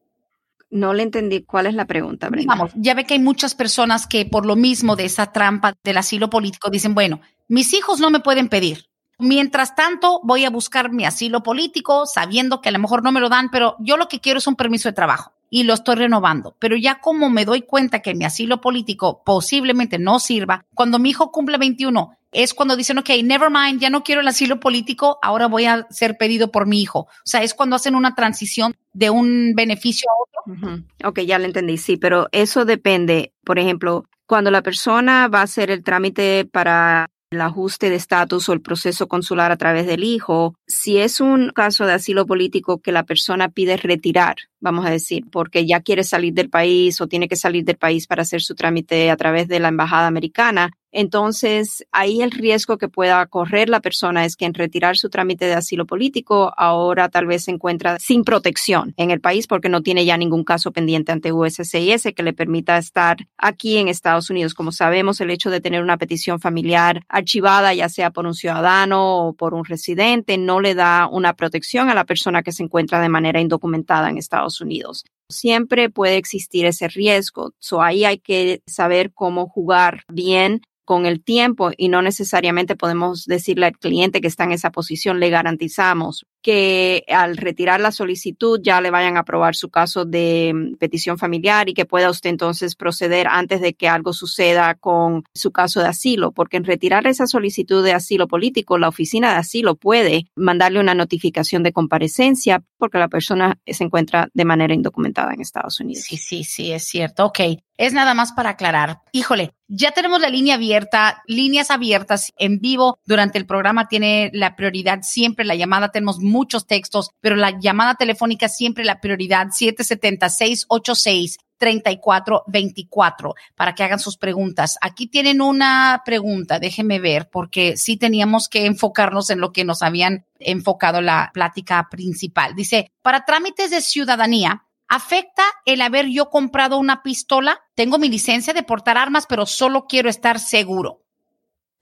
No 0.72 0.94
le 0.94 1.04
entendí 1.04 1.44
cuál 1.44 1.68
es 1.68 1.76
la 1.76 1.86
pregunta, 1.86 2.30
Brenda. 2.30 2.54
Vamos, 2.54 2.72
ya 2.76 2.96
ve 2.96 3.06
que 3.06 3.14
hay 3.14 3.20
muchas 3.20 3.56
personas 3.56 4.08
que 4.08 4.26
por 4.26 4.46
lo 4.46 4.56
mismo 4.56 4.96
de 4.96 5.06
esa 5.06 5.32
trampa 5.32 5.74
del 5.84 5.98
asilo 5.98 6.30
político 6.30 6.70
dicen, 6.70 6.96
bueno, 6.96 7.22
mis 7.48 7.74
hijos 7.74 8.00
no 8.00 8.10
me 8.10 8.20
pueden 8.20 8.50
pedir, 8.50 8.88
Mientras 9.18 9.76
tanto, 9.76 10.20
voy 10.24 10.46
a 10.46 10.50
buscar 10.50 10.92
mi 10.92 11.06
asilo 11.06 11.44
político, 11.44 12.06
sabiendo 12.06 12.62
que 12.62 12.70
a 12.70 12.72
lo 12.72 12.80
mejor 12.80 13.04
no 13.04 13.12
me 13.12 13.22
lo 13.22 13.30
dan, 13.30 13.50
pero 13.50 13.76
yo 13.80 13.98
lo 13.98 14.08
que 14.08 14.20
quiero 14.20 14.40
es 14.40 14.48
un 14.48 14.56
permiso 14.56 14.90
de 14.90 14.94
trabajo 14.94 15.32
y 15.50 15.64
lo 15.64 15.74
estoy 15.74 15.96
renovando. 15.96 16.56
Pero 16.60 16.76
ya 16.76 17.00
como 17.00 17.30
me 17.30 17.46
doy 17.46 17.62
cuenta 17.62 18.02
que 18.02 18.16
mi 18.16 18.26
asilo 18.26 18.62
político 18.62 19.24
posiblemente 19.24 20.00
no 20.00 20.20
sirva, 20.20 20.66
cuando 20.74 21.00
mi 21.00 21.12
hijo 21.12 21.32
cumple 21.32 21.58
21, 21.58 22.18
es 22.32 22.54
cuando 22.54 22.76
dicen, 22.76 22.98
ok, 22.98 23.10
never 23.24 23.50
mind, 23.50 23.80
ya 23.80 23.90
no 23.90 24.04
quiero 24.04 24.20
el 24.20 24.28
asilo 24.28 24.60
político, 24.60 25.18
ahora 25.22 25.48
voy 25.48 25.66
a 25.66 25.88
ser 25.90 26.18
pedido 26.18 26.52
por 26.52 26.68
mi 26.68 26.82
hijo. 26.82 27.00
O 27.00 27.08
sea, 27.24 27.42
es 27.44 27.54
cuando 27.54 27.78
hacen 27.78 27.96
una 27.96 28.14
transición 28.14 28.76
de 28.92 29.10
un 29.10 29.54
beneficio 29.56 30.10
a 30.10 30.24
otro. 30.24 30.84
Ok, 31.06 31.22
ya 31.22 31.40
lo 31.40 31.46
entendí, 31.46 31.78
sí, 31.78 31.96
pero 31.96 32.28
eso 32.34 32.66
depende. 32.66 33.34
Por 33.46 33.58
ejemplo, 33.58 34.06
cuando 34.26 34.52
la 34.52 34.62
persona 34.62 35.30
va 35.30 35.40
a 35.40 35.44
hacer 35.44 35.72
el 35.72 35.84
trámite 35.84 36.46
para 36.46 37.10
el 37.36 37.42
ajuste 37.42 37.90
de 37.90 37.96
estatus 37.96 38.50
o 38.50 38.54
el 38.54 38.62
proceso 38.62 39.08
consular 39.08 39.52
a 39.52 39.58
través 39.58 39.86
del 39.86 40.04
hijo, 40.04 40.56
si 40.66 40.98
es 40.98 41.20
un 41.20 41.52
caso 41.52 41.86
de 41.86 41.94
asilo 41.94 42.26
político 42.26 42.80
que 42.80 42.92
la 42.92 43.04
persona 43.04 43.50
pide 43.50 43.78
retirar, 43.78 44.36
vamos 44.66 44.86
a 44.86 44.90
decir, 44.90 45.24
porque 45.32 45.66
ya 45.66 45.80
quiere 45.80 46.04
salir 46.04 46.34
del 46.34 46.50
país 46.50 47.00
o 47.00 47.08
tiene 47.08 47.28
que 47.28 47.36
salir 47.36 47.64
del 47.64 47.78
país 47.78 48.08
para 48.08 48.24
hacer 48.24 48.42
su 48.42 48.56
trámite 48.56 49.12
a 49.12 49.16
través 49.16 49.48
de 49.48 49.60
la 49.60 49.70
embajada 49.70 50.08
americana, 50.08 50.72
entonces, 50.98 51.86
ahí 51.92 52.22
el 52.22 52.32
riesgo 52.32 52.78
que 52.78 52.88
pueda 52.88 53.26
correr 53.26 53.68
la 53.68 53.82
persona 53.82 54.24
es 54.24 54.38
que 54.38 54.46
en 54.46 54.54
retirar 54.54 54.96
su 54.96 55.10
trámite 55.10 55.44
de 55.44 55.54
asilo 55.54 55.86
político, 55.86 56.54
ahora 56.56 57.10
tal 57.10 57.26
vez 57.26 57.44
se 57.44 57.52
encuentra 57.52 58.00
sin 58.00 58.24
protección 58.24 58.94
en 58.96 59.12
el 59.12 59.20
país 59.20 59.46
porque 59.46 59.68
no 59.68 59.82
tiene 59.82 60.06
ya 60.06 60.16
ningún 60.16 60.46
caso 60.46 60.72
pendiente 60.72 61.12
ante 61.12 61.34
USCIS 61.34 62.14
que 62.16 62.24
le 62.24 62.32
permita 62.32 62.78
estar 62.78 63.18
aquí 63.38 63.76
en 63.76 63.90
Estados 63.90 64.30
Unidos. 64.30 64.54
Como 64.54 64.72
sabemos, 64.72 65.20
el 65.20 65.32
hecho 65.32 65.50
de 65.50 65.60
tener 65.60 65.84
una 65.84 65.98
petición 65.98 66.40
familiar 66.40 67.04
archivada, 67.10 67.74
ya 67.74 67.90
sea 67.90 68.12
por 68.12 68.26
un 68.26 68.34
ciudadano 68.34 69.18
o 69.18 69.34
por 69.34 69.54
un 69.54 69.66
residente, 69.66 70.38
no 70.38 70.62
le 70.62 70.76
da 70.76 71.10
una 71.12 71.34
protección 71.34 71.90
a 71.90 71.94
la 71.94 72.06
persona 72.06 72.42
que 72.42 72.54
se 72.54 72.64
encuentra 72.64 73.02
de 73.02 73.10
manera 73.10 73.42
indocumentada 73.42 74.10
en 74.10 74.18
Estados 74.18 74.55
Unidos 74.62 75.04
siempre 75.30 75.90
puede 75.90 76.18
existir 76.18 76.66
ese 76.66 76.88
riesgo. 76.88 77.54
So 77.60 77.82
ahí 77.82 78.06
hay 78.06 78.20
que 78.20 78.62
saber 78.68 79.12
cómo 79.14 79.48
jugar 79.48 80.04
bien 80.08 80.62
con 80.86 81.06
el 81.06 81.24
tiempo 81.24 81.72
y 81.76 81.90
no 81.90 82.02
necesariamente 82.02 82.76
podemos 82.76 83.26
decirle 83.26 83.66
al 83.66 83.78
cliente 83.78 84.22
que 84.22 84.28
está 84.28 84.46
en 84.46 84.52
esa 84.52 84.72
posición, 84.72 85.20
le 85.20 85.30
garantizamos 85.30 86.26
que 86.46 87.04
al 87.08 87.38
retirar 87.38 87.82
la 87.82 87.92
solicitud 87.92 88.60
ya 88.62 88.80
le 88.80 88.92
vayan 88.92 89.18
a 89.18 89.22
aprobar 89.22 89.56
su 89.56 89.70
caso 89.70 90.06
de 90.06 90.52
mm, 90.54 90.76
petición 90.76 91.18
familiar 91.18 91.68
y 91.70 91.74
que 91.74 91.86
pueda 91.86 92.12
usted 92.12 92.30
entonces 92.30 92.76
proceder 92.76 93.28
antes 93.28 93.62
de 93.62 93.74
que 93.74 93.88
algo 93.88 94.14
suceda 94.14 94.76
con 94.76 95.24
su 95.34 95.52
caso 95.52 95.82
de 95.82 95.88
asilo, 95.88 96.32
porque 96.32 96.58
en 96.58 96.66
retirar 96.66 97.08
esa 97.08 97.26
solicitud 97.26 97.84
de 97.84 97.94
asilo 97.94 98.28
político, 98.28 98.78
la 98.78 98.90
oficina 98.90 99.32
de 99.32 99.38
asilo 99.38 99.76
puede 99.76 100.28
mandarle 100.36 100.80
una 100.80 100.94
notificación 100.94 101.64
de 101.64 101.74
comparecencia 101.74 102.64
porque 102.78 103.00
la 103.00 103.08
persona 103.08 103.58
se 103.66 103.84
encuentra 103.84 104.30
de 104.34 104.46
manera 104.46 104.76
indocumentada 104.76 105.34
en 105.34 105.42
Estados 105.42 105.80
Unidos. 105.80 106.04
Sí, 106.04 106.18
sí, 106.18 106.44
sí, 106.44 106.72
es 106.72 106.86
cierto. 106.86 107.26
Ok. 107.26 107.40
Es 107.78 107.94
nada 107.94 108.14
más 108.14 108.32
para 108.32 108.52
aclarar. 108.52 109.00
Híjole, 109.12 109.52
ya 109.68 109.92
tenemos 109.92 110.22
la 110.22 110.30
línea 110.30 110.56
abierta 110.56 111.24
líneas 111.28 111.72
abiertas 111.72 112.34
en 112.38 112.60
vivo 112.60 113.00
durante 113.06 113.38
el 113.38 113.46
programa 113.46 113.88
tiene 113.88 114.30
la 114.34 114.56
prioridad 114.56 115.00
siempre. 115.02 115.46
La 115.46 115.56
llamada 115.56 115.90
tenemos 115.90 116.20
muchos 116.20 116.68
textos, 116.68 117.10
pero 117.22 117.36
la 117.36 117.60
llamada 117.60 117.96
telefónica 117.96 118.48
siempre 118.50 118.86
la 118.86 119.02
prioridad 119.02 119.48
776 119.52 121.38
3424 121.58 123.34
para 123.56 123.74
que 123.76 123.84
hagan 123.84 124.00
sus 124.00 124.18
preguntas. 124.18 124.78
Aquí 124.82 125.08
tienen 125.08 125.42
una 125.42 126.02
pregunta, 126.06 126.60
déjenme 126.60 127.00
ver, 127.00 127.30
porque 127.32 127.78
sí 127.78 127.98
teníamos 127.98 128.50
que 128.50 128.66
enfocarnos 128.66 129.30
en 129.30 129.40
lo 129.40 129.52
que 129.52 129.64
nos 129.64 129.82
habían 129.82 130.26
enfocado 130.40 131.02
la 131.02 131.32
plática 131.34 131.88
principal. 131.90 132.56
Dice, 132.56 132.92
para 133.02 133.26
trámites 133.26 133.72
de 133.72 133.82
ciudadanía, 133.82 134.65
¿Afecta 134.88 135.44
el 135.66 135.82
haber 135.82 136.08
yo 136.08 136.30
comprado 136.30 136.78
una 136.78 137.02
pistola? 137.02 137.60
Tengo 137.76 137.98
mi 137.98 138.10
licencia 138.10 138.54
de 138.54 138.64
portar 138.64 138.98
armas, 138.98 139.26
pero 139.28 139.46
solo 139.46 139.86
quiero 139.88 140.10
estar 140.10 140.40
seguro. 140.40 141.02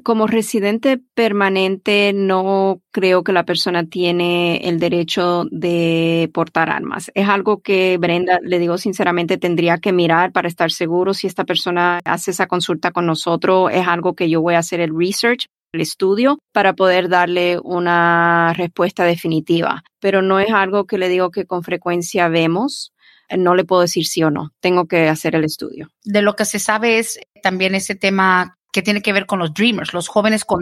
Como 0.04 0.28
residente 0.28 1.00
permanente, 1.14 2.12
no 2.14 2.82
creo 2.92 3.24
que 3.24 3.32
la 3.32 3.46
persona 3.46 3.86
tiene 3.86 4.58
el 4.58 4.80
derecho 4.80 5.46
de 5.50 6.30
portar 6.34 6.70
armas. 6.70 7.10
Es 7.14 7.30
algo 7.30 7.62
que 7.62 7.98
Brenda, 7.98 8.40
le 8.42 8.60
digo 8.60 8.78
sinceramente, 8.78 9.38
tendría 9.38 9.78
que 9.78 9.94
mirar 9.94 10.34
para 10.34 10.50
estar 10.50 10.72
seguro 10.72 11.14
si 11.14 11.28
esta 11.28 11.46
persona 11.46 12.00
hace 12.04 12.32
esa 12.32 12.48
consulta 12.48 12.92
con 12.92 13.06
nosotros. 13.06 13.70
Es 13.72 13.88
algo 13.88 14.14
que 14.14 14.30
yo 14.30 14.42
voy 14.42 14.56
a 14.56 14.60
hacer 14.60 14.82
el 14.82 14.98
research 14.98 15.48
el 15.74 15.82
estudio 15.82 16.38
para 16.52 16.74
poder 16.74 17.10
darle 17.10 17.60
una 17.60 18.54
respuesta 18.56 19.04
definitiva. 19.04 19.84
Pero 20.00 20.22
no 20.22 20.40
es 20.40 20.52
algo 20.52 20.86
que 20.86 20.98
le 20.98 21.10
digo 21.10 21.32
que 21.32 21.46
con 21.46 21.64
frecuencia 21.64 22.30
vemos. 22.30 22.93
No 23.36 23.56
le 23.56 23.64
puedo 23.64 23.82
decir 23.82 24.06
sí 24.06 24.24
o 24.24 24.30
no. 24.30 24.52
Tengo 24.60 24.88
que 24.88 25.08
hacer 25.08 25.36
el 25.36 25.44
estudio. 25.44 25.90
De 26.04 26.22
lo 26.22 26.36
que 26.36 26.46
se 26.46 26.60
sabe 26.60 27.00
es 27.00 27.20
también 27.42 27.76
ese 27.76 27.96
tema 27.96 28.58
que 28.72 28.82
tiene 28.82 29.02
que 29.02 29.14
ver 29.14 29.26
con 29.26 29.40
los 29.40 29.54
dreamers. 29.54 29.94
Los 29.94 30.08
jóvenes 30.08 30.46
con 30.46 30.62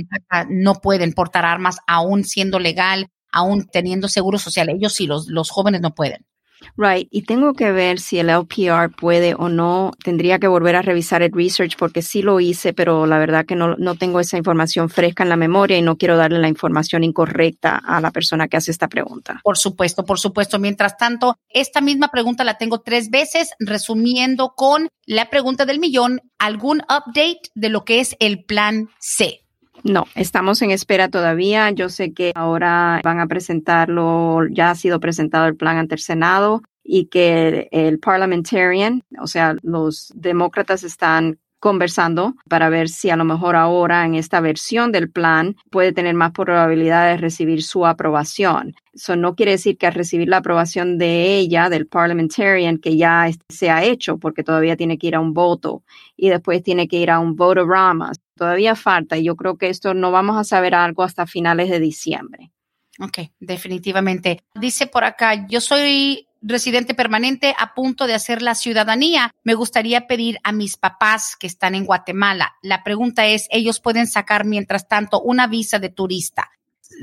no 0.50 0.76
pueden 0.76 1.14
portar 1.14 1.46
armas 1.46 1.78
aún 1.88 2.24
siendo 2.24 2.60
legal, 2.60 3.08
aún 3.32 3.68
teniendo 3.72 4.08
seguro 4.08 4.38
social. 4.38 4.70
Ellos 4.70 4.94
sí, 4.94 5.08
los, 5.08 5.28
los 5.28 5.50
jóvenes 5.50 5.82
no 5.82 5.96
pueden. 5.96 6.26
Right, 6.78 7.08
y 7.12 7.24
tengo 7.24 7.54
que 7.54 7.72
ver 7.72 8.00
si 8.00 8.20
el 8.20 8.30
LPR 8.30 8.90
puede 8.90 9.36
o 9.36 9.50
no. 9.50 9.92
Tendría 10.04 10.40
que 10.40 10.48
volver 10.48 10.76
a 10.76 10.82
revisar 10.82 11.22
el 11.22 11.32
research 11.32 11.76
porque 11.78 12.02
sí 12.02 12.22
lo 12.22 12.40
hice, 12.40 12.74
pero 12.74 13.06
la 13.06 13.20
verdad 13.20 13.46
que 13.46 13.56
no, 13.56 13.76
no 13.78 13.96
tengo 13.96 14.20
esa 14.20 14.38
información 14.38 14.90
fresca 14.90 15.24
en 15.24 15.30
la 15.30 15.36
memoria 15.36 15.78
y 15.78 15.82
no 15.82 15.98
quiero 15.98 16.18
darle 16.18 16.40
la 16.40 16.48
información 16.48 17.04
incorrecta 17.04 17.78
a 17.78 18.02
la 18.02 18.12
persona 18.12 18.48
que 18.48 18.58
hace 18.58 18.72
esta 18.72 18.88
pregunta. 18.88 19.42
Por 19.44 19.58
supuesto, 19.58 20.06
por 20.06 20.20
supuesto. 20.20 20.60
Mientras 20.60 20.98
tanto, 20.98 21.36
esta 21.50 21.82
misma 21.82 22.10
pregunta 22.10 22.44
la 22.44 22.58
tengo 22.58 22.82
tres 22.82 23.10
veces, 23.10 23.52
resumiendo 23.60 24.54
con 24.56 24.90
la 25.06 25.30
pregunta 25.30 25.66
del 25.66 25.80
millón, 25.80 26.22
¿algún 26.40 26.82
update 26.82 27.50
de 27.56 27.70
lo 27.70 27.84
que 27.84 28.00
es 28.00 28.16
el 28.20 28.44
plan 28.44 28.90
C? 29.00 29.41
No, 29.84 30.06
estamos 30.16 30.62
en 30.62 30.72
espera 30.72 31.10
todavía. 31.10 31.72
Yo 31.72 31.90
sé 31.90 32.14
que 32.14 32.32
ahora 32.36 33.02
van 33.04 33.20
a 33.20 33.28
presentarlo, 33.28 34.48
ya 34.50 34.72
ha 34.72 34.76
sido 34.76 35.00
presentado 35.00 35.48
el 35.48 35.56
plan 35.56 35.78
ante 35.78 35.96
el 35.96 36.02
Senado 36.02 36.62
y 36.84 37.06
que 37.06 37.68
el 37.72 38.00
parliamentarian, 38.00 39.04
o 39.20 39.28
sea, 39.28 39.56
los 39.62 40.12
demócratas 40.16 40.84
están 40.84 41.40
conversando 41.62 42.34
para 42.50 42.70
ver 42.70 42.90
si 42.90 43.12
a 43.12 43.16
lo 43.16 43.24
mejor 43.24 43.56
ahora 43.56 44.04
en 44.04 44.16
esta 44.16 44.42
versión 44.42 44.92
del 44.92 45.12
plan 45.12 45.56
puede 45.70 45.94
tener 45.94 46.16
más 46.16 46.32
probabilidad 46.32 47.08
de 47.08 47.18
recibir 47.18 47.62
su 47.62 47.86
aprobación. 47.86 48.74
Eso 48.94 49.16
no 49.16 49.36
quiere 49.36 49.52
decir 49.52 49.78
que 49.78 49.86
al 49.86 49.94
recibir 49.94 50.28
la 50.28 50.38
aprobación 50.38 50.98
de 50.98 51.38
ella, 51.38 51.70
del 51.70 51.86
parliamentarian, 51.86 52.80
que 52.80 52.98
ya 52.98 53.30
se 53.48 53.70
ha 53.70 53.84
hecho, 53.84 54.18
porque 54.18 54.44
todavía 54.44 54.76
tiene 54.76 54.98
que 54.98 55.08
ir 55.08 55.16
a 55.16 55.20
un 55.20 55.34
voto 55.34 55.84
y 56.18 56.30
después 56.30 56.64
tiene 56.64 56.88
que 56.88 56.98
ir 56.98 57.12
a 57.12 57.20
un 57.20 57.36
votorama. 57.36 58.12
Todavía 58.42 58.76
falta 58.76 59.20
y 59.20 59.26
yo 59.26 59.36
creo 59.36 59.60
que 59.60 59.70
esto 59.70 59.94
no 59.94 60.10
vamos 60.10 60.36
a 60.36 60.44
saber 60.44 60.74
algo 60.74 61.04
hasta 61.04 61.28
finales 61.28 61.70
de 61.70 61.80
diciembre. 61.80 62.52
Ok, 63.00 63.20
definitivamente. 63.40 64.40
Dice 64.56 64.88
por 64.88 65.04
acá, 65.04 65.46
yo 65.48 65.62
soy 65.62 66.28
residente 66.42 66.96
permanente 66.96 67.54
a 67.60 67.76
punto 67.76 68.08
de 68.08 68.16
hacer 68.16 68.42
la 68.42 68.56
ciudadanía. 68.56 69.30
Me 69.44 69.54
gustaría 69.54 70.08
pedir 70.08 70.40
a 70.44 70.54
mis 70.54 70.76
papás 70.76 71.36
que 71.40 71.46
están 71.46 71.76
en 71.76 71.86
Guatemala. 71.86 72.56
La 72.64 72.84
pregunta 72.84 73.28
es, 73.28 73.48
¿ellos 73.52 73.80
pueden 73.80 74.08
sacar 74.08 74.44
mientras 74.44 74.88
tanto 74.88 75.22
una 75.22 75.46
visa 75.46 75.78
de 75.78 75.90
turista? 75.90 76.50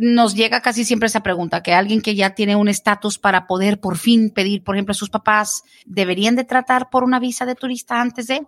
Nos 0.01 0.35
llega 0.35 0.61
casi 0.61 0.85
siempre 0.85 1.07
esa 1.07 1.22
pregunta, 1.22 1.62
que 1.62 1.72
alguien 1.72 2.03
que 2.03 2.16
ya 2.16 2.35
tiene 2.35 2.57
un 2.57 2.66
estatus 2.66 3.16
para 3.16 3.46
poder 3.46 3.79
por 3.79 3.96
fin 3.96 4.31
pedir, 4.31 4.64
por 4.64 4.74
ejemplo, 4.74 4.90
a 4.90 4.94
sus 4.96 5.09
papás, 5.09 5.62
¿deberían 5.87 6.35
de 6.35 6.42
tratar 6.42 6.90
por 6.90 7.05
una 7.05 7.20
visa 7.20 7.46
de 7.46 7.55
turista 7.55 8.01
antes 8.01 8.27
de? 8.27 8.44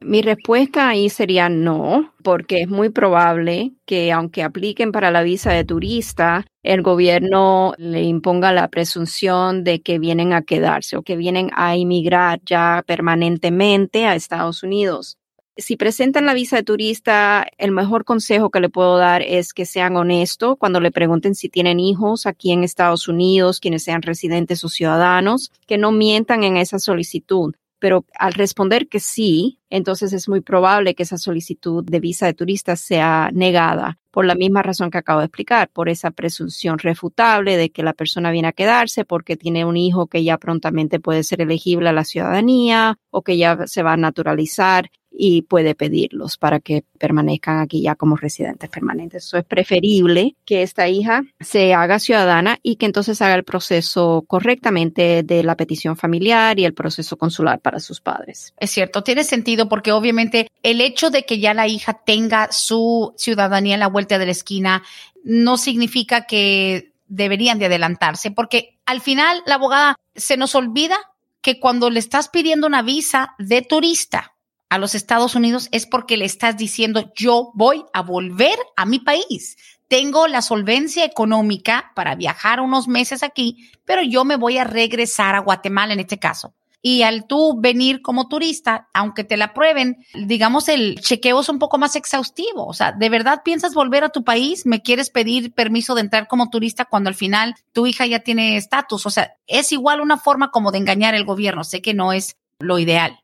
Mi 0.00 0.20
respuesta 0.20 0.88
ahí 0.88 1.08
sería 1.08 1.48
no, 1.48 2.12
porque 2.22 2.62
es 2.62 2.68
muy 2.68 2.90
probable 2.90 3.72
que 3.86 4.12
aunque 4.12 4.42
apliquen 4.42 4.92
para 4.92 5.10
la 5.10 5.22
visa 5.22 5.52
de 5.52 5.64
turista, 5.64 6.44
el 6.62 6.82
gobierno 6.82 7.72
le 7.78 8.02
imponga 8.02 8.52
la 8.52 8.68
presunción 8.68 9.64
de 9.64 9.80
que 9.80 9.98
vienen 9.98 10.32
a 10.32 10.42
quedarse 10.42 10.96
o 10.96 11.02
que 11.02 11.16
vienen 11.16 11.50
a 11.54 11.76
inmigrar 11.76 12.40
ya 12.44 12.84
permanentemente 12.86 14.04
a 14.06 14.14
Estados 14.14 14.62
Unidos. 14.62 15.16
Si 15.56 15.76
presentan 15.76 16.26
la 16.26 16.34
visa 16.34 16.56
de 16.56 16.64
turista, 16.64 17.46
el 17.58 17.70
mejor 17.70 18.04
consejo 18.04 18.50
que 18.50 18.60
le 18.60 18.68
puedo 18.68 18.98
dar 18.98 19.22
es 19.22 19.54
que 19.54 19.66
sean 19.66 19.96
honestos 19.96 20.56
cuando 20.58 20.80
le 20.80 20.90
pregunten 20.90 21.34
si 21.36 21.48
tienen 21.48 21.78
hijos 21.78 22.26
aquí 22.26 22.50
en 22.50 22.64
Estados 22.64 23.06
Unidos, 23.06 23.60
quienes 23.60 23.84
sean 23.84 24.02
residentes 24.02 24.64
o 24.64 24.68
ciudadanos, 24.68 25.52
que 25.66 25.78
no 25.78 25.92
mientan 25.92 26.42
en 26.42 26.56
esa 26.56 26.78
solicitud 26.78 27.54
pero 27.84 28.06
al 28.18 28.32
responder 28.32 28.88
que 28.88 28.98
sí, 28.98 29.58
entonces 29.68 30.14
es 30.14 30.26
muy 30.26 30.40
probable 30.40 30.94
que 30.94 31.02
esa 31.02 31.18
solicitud 31.18 31.84
de 31.84 32.00
visa 32.00 32.24
de 32.24 32.32
turista 32.32 32.76
sea 32.76 33.28
negada 33.30 33.98
por 34.10 34.24
la 34.24 34.34
misma 34.34 34.62
razón 34.62 34.90
que 34.90 34.96
acabo 34.96 35.18
de 35.18 35.26
explicar, 35.26 35.68
por 35.68 35.90
esa 35.90 36.10
presunción 36.10 36.78
refutable 36.78 37.58
de 37.58 37.68
que 37.68 37.82
la 37.82 37.92
persona 37.92 38.30
viene 38.30 38.48
a 38.48 38.52
quedarse 38.52 39.04
porque 39.04 39.36
tiene 39.36 39.66
un 39.66 39.76
hijo 39.76 40.06
que 40.06 40.24
ya 40.24 40.38
prontamente 40.38 40.98
puede 40.98 41.24
ser 41.24 41.42
elegible 41.42 41.90
a 41.90 41.92
la 41.92 42.04
ciudadanía 42.04 42.96
o 43.10 43.20
que 43.20 43.36
ya 43.36 43.66
se 43.66 43.82
va 43.82 43.92
a 43.92 43.98
naturalizar 43.98 44.90
y 45.16 45.42
puede 45.42 45.74
pedirlos 45.74 46.36
para 46.36 46.60
que 46.60 46.84
permanezcan 46.98 47.60
aquí 47.60 47.82
ya 47.82 47.94
como 47.94 48.16
residentes 48.16 48.68
permanentes. 48.68 49.24
Eso 49.26 49.38
es 49.38 49.44
preferible 49.44 50.34
que 50.44 50.62
esta 50.62 50.88
hija 50.88 51.22
se 51.40 51.72
haga 51.72 51.98
ciudadana 51.98 52.58
y 52.62 52.76
que 52.76 52.86
entonces 52.86 53.22
haga 53.22 53.34
el 53.34 53.44
proceso 53.44 54.24
correctamente 54.26 55.22
de 55.22 55.42
la 55.44 55.56
petición 55.56 55.96
familiar 55.96 56.58
y 56.58 56.64
el 56.64 56.74
proceso 56.74 57.16
consular 57.16 57.60
para 57.60 57.80
sus 57.80 58.00
padres. 58.00 58.54
Es 58.58 58.70
cierto, 58.70 59.02
tiene 59.02 59.24
sentido 59.24 59.68
porque 59.68 59.92
obviamente 59.92 60.48
el 60.62 60.80
hecho 60.80 61.10
de 61.10 61.24
que 61.24 61.38
ya 61.38 61.54
la 61.54 61.68
hija 61.68 62.00
tenga 62.04 62.48
su 62.50 63.14
ciudadanía 63.16 63.74
en 63.74 63.80
la 63.80 63.88
vuelta 63.88 64.18
de 64.18 64.26
la 64.26 64.32
esquina 64.32 64.82
no 65.22 65.56
significa 65.56 66.26
que 66.26 66.92
deberían 67.06 67.58
de 67.58 67.66
adelantarse 67.66 68.30
porque 68.30 68.78
al 68.86 69.00
final 69.00 69.42
la 69.46 69.54
abogada 69.56 69.96
se 70.14 70.36
nos 70.36 70.54
olvida 70.54 70.96
que 71.40 71.60
cuando 71.60 71.90
le 71.90 72.00
estás 72.00 72.28
pidiendo 72.30 72.66
una 72.66 72.82
visa 72.82 73.34
de 73.38 73.60
turista, 73.60 74.33
a 74.74 74.78
los 74.78 74.96
Estados 74.96 75.36
Unidos 75.36 75.68
es 75.70 75.86
porque 75.86 76.16
le 76.16 76.24
estás 76.24 76.56
diciendo 76.56 77.12
yo 77.14 77.52
voy 77.54 77.84
a 77.92 78.02
volver 78.02 78.58
a 78.76 78.84
mi 78.86 78.98
país. 78.98 79.56
Tengo 79.86 80.26
la 80.26 80.42
solvencia 80.42 81.04
económica 81.04 81.92
para 81.94 82.16
viajar 82.16 82.60
unos 82.60 82.88
meses 82.88 83.22
aquí, 83.22 83.70
pero 83.84 84.02
yo 84.02 84.24
me 84.24 84.34
voy 84.34 84.58
a 84.58 84.64
regresar 84.64 85.36
a 85.36 85.40
Guatemala 85.40 85.92
en 85.92 86.00
este 86.00 86.18
caso. 86.18 86.54
Y 86.82 87.02
al 87.02 87.26
tú 87.28 87.60
venir 87.60 88.02
como 88.02 88.26
turista, 88.26 88.88
aunque 88.92 89.22
te 89.22 89.36
la 89.36 89.54
prueben, 89.54 90.04
digamos, 90.12 90.68
el 90.68 91.00
chequeo 91.00 91.40
es 91.40 91.48
un 91.48 91.60
poco 91.60 91.78
más 91.78 91.94
exhaustivo. 91.94 92.66
O 92.66 92.74
sea, 92.74 92.90
¿de 92.90 93.08
verdad 93.08 93.42
piensas 93.44 93.74
volver 93.74 94.02
a 94.02 94.08
tu 94.08 94.24
país? 94.24 94.66
¿Me 94.66 94.82
quieres 94.82 95.08
pedir 95.08 95.52
permiso 95.52 95.94
de 95.94 96.00
entrar 96.00 96.26
como 96.26 96.50
turista 96.50 96.84
cuando 96.84 97.08
al 97.08 97.14
final 97.14 97.54
tu 97.72 97.86
hija 97.86 98.06
ya 98.06 98.18
tiene 98.18 98.56
estatus? 98.56 99.06
O 99.06 99.10
sea, 99.10 99.34
es 99.46 99.70
igual 99.70 100.00
una 100.00 100.18
forma 100.18 100.50
como 100.50 100.72
de 100.72 100.78
engañar 100.78 101.14
al 101.14 101.24
gobierno. 101.24 101.62
Sé 101.62 101.80
que 101.80 101.94
no 101.94 102.12
es 102.12 102.36
lo 102.58 102.78
ideal. 102.80 103.23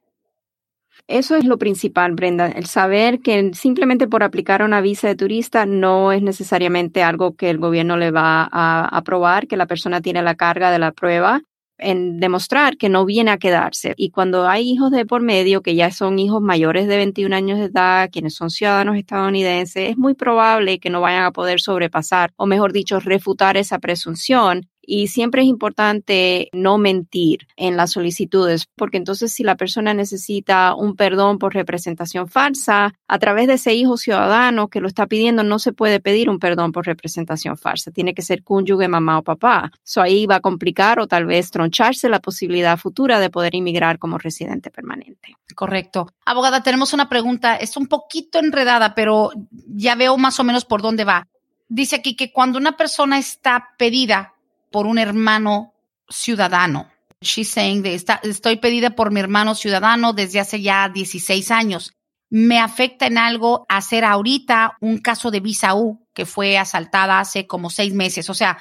Eso 1.11 1.35
es 1.35 1.45
lo 1.45 1.59
principal, 1.59 2.13
Brenda, 2.13 2.47
el 2.47 2.67
saber 2.67 3.19
que 3.19 3.51
simplemente 3.53 4.07
por 4.07 4.23
aplicar 4.23 4.63
una 4.63 4.81
visa 4.81 5.09
de 5.09 5.17
turista 5.17 5.67
no 5.67 6.13
es 6.13 6.23
necesariamente 6.23 7.03
algo 7.03 7.35
que 7.35 7.51
el 7.51 7.59
gobierno 7.59 7.97
le 7.97 8.13
va 8.13 8.49
a 8.49 8.85
aprobar, 8.97 9.49
que 9.49 9.57
la 9.57 9.67
persona 9.67 10.01
tiene 10.01 10.23
la 10.23 10.37
carga 10.37 10.71
de 10.71 10.79
la 10.79 10.93
prueba 10.93 11.43
en 11.79 12.21
demostrar 12.21 12.77
que 12.77 12.89
no 12.89 13.05
viene 13.07 13.33
a 13.33 13.39
quedarse. 13.39 13.95
Y 13.97 14.11
cuando 14.11 14.47
hay 14.49 14.71
hijos 14.71 14.93
de 14.93 15.05
por 15.05 15.21
medio, 15.21 15.63
que 15.63 15.75
ya 15.75 15.91
son 15.91 16.21
hijos 16.21 16.43
mayores 16.43 16.87
de 16.87 16.97
21 16.99 17.35
años 17.35 17.59
de 17.59 17.65
edad, 17.65 18.09
quienes 18.13 18.37
son 18.37 18.51
ciudadanos 18.51 18.97
estadounidenses, 18.97 19.91
es 19.91 19.99
muy 19.99 20.15
probable 20.15 20.79
que 20.79 20.91
no 20.91 21.01
vayan 21.01 21.25
a 21.25 21.33
poder 21.33 21.61
sobrepasar, 21.61 22.31
o 22.37 22.47
mejor 22.47 22.73
dicho, 22.73 23.01
refutar 23.01 23.57
esa 23.57 23.81
presunción 23.81 24.70
Y 24.83 25.09
siempre 25.09 25.43
es 25.43 25.49
importante 25.49 26.49
no 26.53 26.79
mentir 26.79 27.47
en 27.57 27.77
las 27.77 27.93
solicitudes, 27.93 28.67
porque 28.77 28.97
entonces 28.97 29.33
si 29.33 29.45
la 29.45 29.57
persona 29.57 29.95
necesita 29.95 30.75
un 30.75 30.97
perdón 30.97 31.39
por 31.39 31.55
representación 31.55 32.29
falsa, 32.29 32.93
a 33.07 33.19
través 33.19 33.47
de 33.47 33.55
ese 33.55 33.75
hijo 33.75 33.97
ciudadano 33.97 34.69
que 34.69 34.81
lo 34.81 34.89
está 34.89 35.07
pidiendo, 35.07 35.43
no 35.43 35.59
se 35.59 35.73
puede 35.73 36.01
pedir 36.01 36.31
un 36.31 36.39
perdón 36.39 36.73
por 36.73 36.87
representación 36.87 37.57
falsa. 37.57 37.91
Tiene 37.91 38.15
que 38.15 38.23
ser 38.23 38.43
cónyuge, 38.43 38.89
mamá 38.89 39.19
o 39.19 39.23
papá. 39.23 39.71
Eso 39.85 40.03
ahí 40.03 40.27
va 40.27 40.37
a 40.37 40.41
complicar 40.41 41.01
o 41.01 41.07
tal 41.07 41.27
vez 41.27 41.51
troncharse 41.51 42.09
la 42.09 42.21
posibilidad 42.21 42.79
futura 42.79 43.21
de 43.21 43.31
poder 43.31 43.55
inmigrar 43.55 43.99
como 43.99 44.19
residente 44.19 44.71
permanente. 44.71 45.37
Correcto. 45.55 46.09
Abogada, 46.25 46.63
tenemos 46.63 46.93
una 46.93 47.09
pregunta. 47.09 47.57
Es 47.57 47.77
un 47.77 47.87
poquito 47.87 48.39
enredada, 48.39 48.95
pero 48.95 49.31
ya 49.67 49.95
veo 49.95 50.17
más 50.17 50.39
o 50.41 50.45
menos 50.45 50.65
por 50.65 50.83
dónde 50.83 51.05
va. 51.05 51.29
Dice 51.69 51.97
aquí 51.97 52.17
que 52.17 52.33
cuando 52.33 52.59
una 52.59 52.77
persona 52.77 53.19
está 53.19 53.69
pedida 53.79 54.35
por 54.71 54.87
un 54.87 54.99
hermano 54.99 55.75
ciudadano. 56.09 56.89
She's 57.21 57.51
saying 57.51 57.83
that 57.83 58.25
estoy 58.25 58.57
pedida 58.57 58.91
por 58.91 59.13
mi 59.13 59.21
hermano 59.21 59.55
ciudadano 59.55 60.13
desde 60.13 60.41
hace 60.41 60.63
ya 60.63 60.89
16 60.89 61.51
años. 61.51 61.93
¿Me 62.31 62.59
afecta 62.59 63.07
en 63.07 63.19
algo 63.19 63.67
hacer 63.69 64.05
ahorita 64.05 64.77
un 64.81 64.99
caso 64.99 65.31
de 65.31 65.41
visa 65.41 65.75
U 65.75 66.07
que 66.15 66.25
fue 66.25 66.57
asaltada 66.57 67.21
hace 67.21 67.47
como 67.47 67.69
seis 67.69 67.93
meses? 67.93 68.31
O 68.31 68.35
sea, 68.35 68.57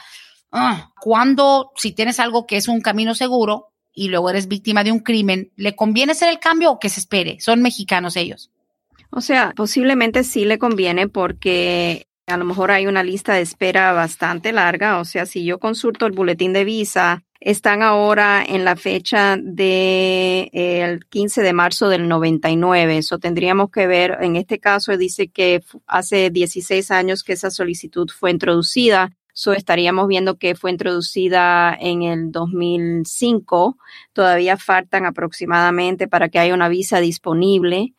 uh, 0.52 0.76
cuando, 1.00 1.72
si 1.76 1.94
tienes 1.94 2.20
algo 2.20 2.46
que 2.46 2.58
es 2.58 2.68
un 2.68 2.82
camino 2.82 3.16
seguro 3.16 3.68
y 3.94 4.10
luego 4.10 4.30
eres 4.30 4.48
víctima 4.48 4.84
de 4.84 4.92
un 4.92 5.00
crimen, 5.00 5.52
¿le 5.56 5.76
conviene 5.76 6.12
hacer 6.12 6.30
el 6.30 6.40
cambio 6.40 6.72
o 6.72 6.80
que 6.80 6.90
se 6.90 7.00
espere? 7.00 7.40
Son 7.40 7.62
mexicanos 7.62 8.18
ellos. 8.18 8.52
O 9.12 9.22
sea, 9.22 9.54
posiblemente 9.56 10.24
sí 10.24 10.46
le 10.46 10.60
conviene 10.60 11.08
porque 11.08 12.09
a 12.30 12.38
lo 12.38 12.46
mejor 12.46 12.72
hay 12.72 12.88
una 12.88 13.04
lista 13.04 13.34
de 13.34 13.42
espera 13.42 13.92
bastante 13.94 14.52
larga. 14.52 15.00
O 15.00 15.06
sea, 15.06 15.26
si 15.26 15.44
yo 15.44 15.60
consulto 15.60 16.06
el 16.06 16.14
boletín 16.14 16.54
de 16.54 16.64
visa, 16.64 17.24
están 17.40 17.82
ahora 17.82 18.44
en 18.46 18.66
la 18.66 18.76
fecha 18.76 19.38
de 19.42 20.50
eh, 20.54 20.82
el 20.84 21.06
15 21.06 21.42
de 21.42 21.54
marzo 21.54 21.90
del 21.90 22.08
99. 22.08 22.98
Eso 22.98 23.18
tendríamos 23.18 23.72
que 23.72 23.88
ver, 23.88 24.18
en 24.22 24.36
este 24.36 24.60
caso 24.60 24.96
dice 24.98 25.30
que 25.30 25.64
hace 25.88 26.30
16 26.30 26.92
años 26.92 27.24
que 27.24 27.34
esa 27.34 27.50
solicitud 27.50 28.10
fue 28.10 28.32
introducida. 28.32 29.12
So, 29.34 29.54
estaríamos 29.54 30.08
viendo 30.10 30.38
que 30.38 30.56
fue 30.56 30.72
introducida 30.72 31.74
en 31.80 32.02
el 32.04 32.32
2005. 32.32 33.78
Todavía 34.12 34.58
faltan 34.58 35.06
aproximadamente 35.06 36.10
para 36.10 36.28
que 36.28 36.40
haya 36.40 36.54
una 36.54 36.68
visa 36.68 37.00
disponible 37.00 37.94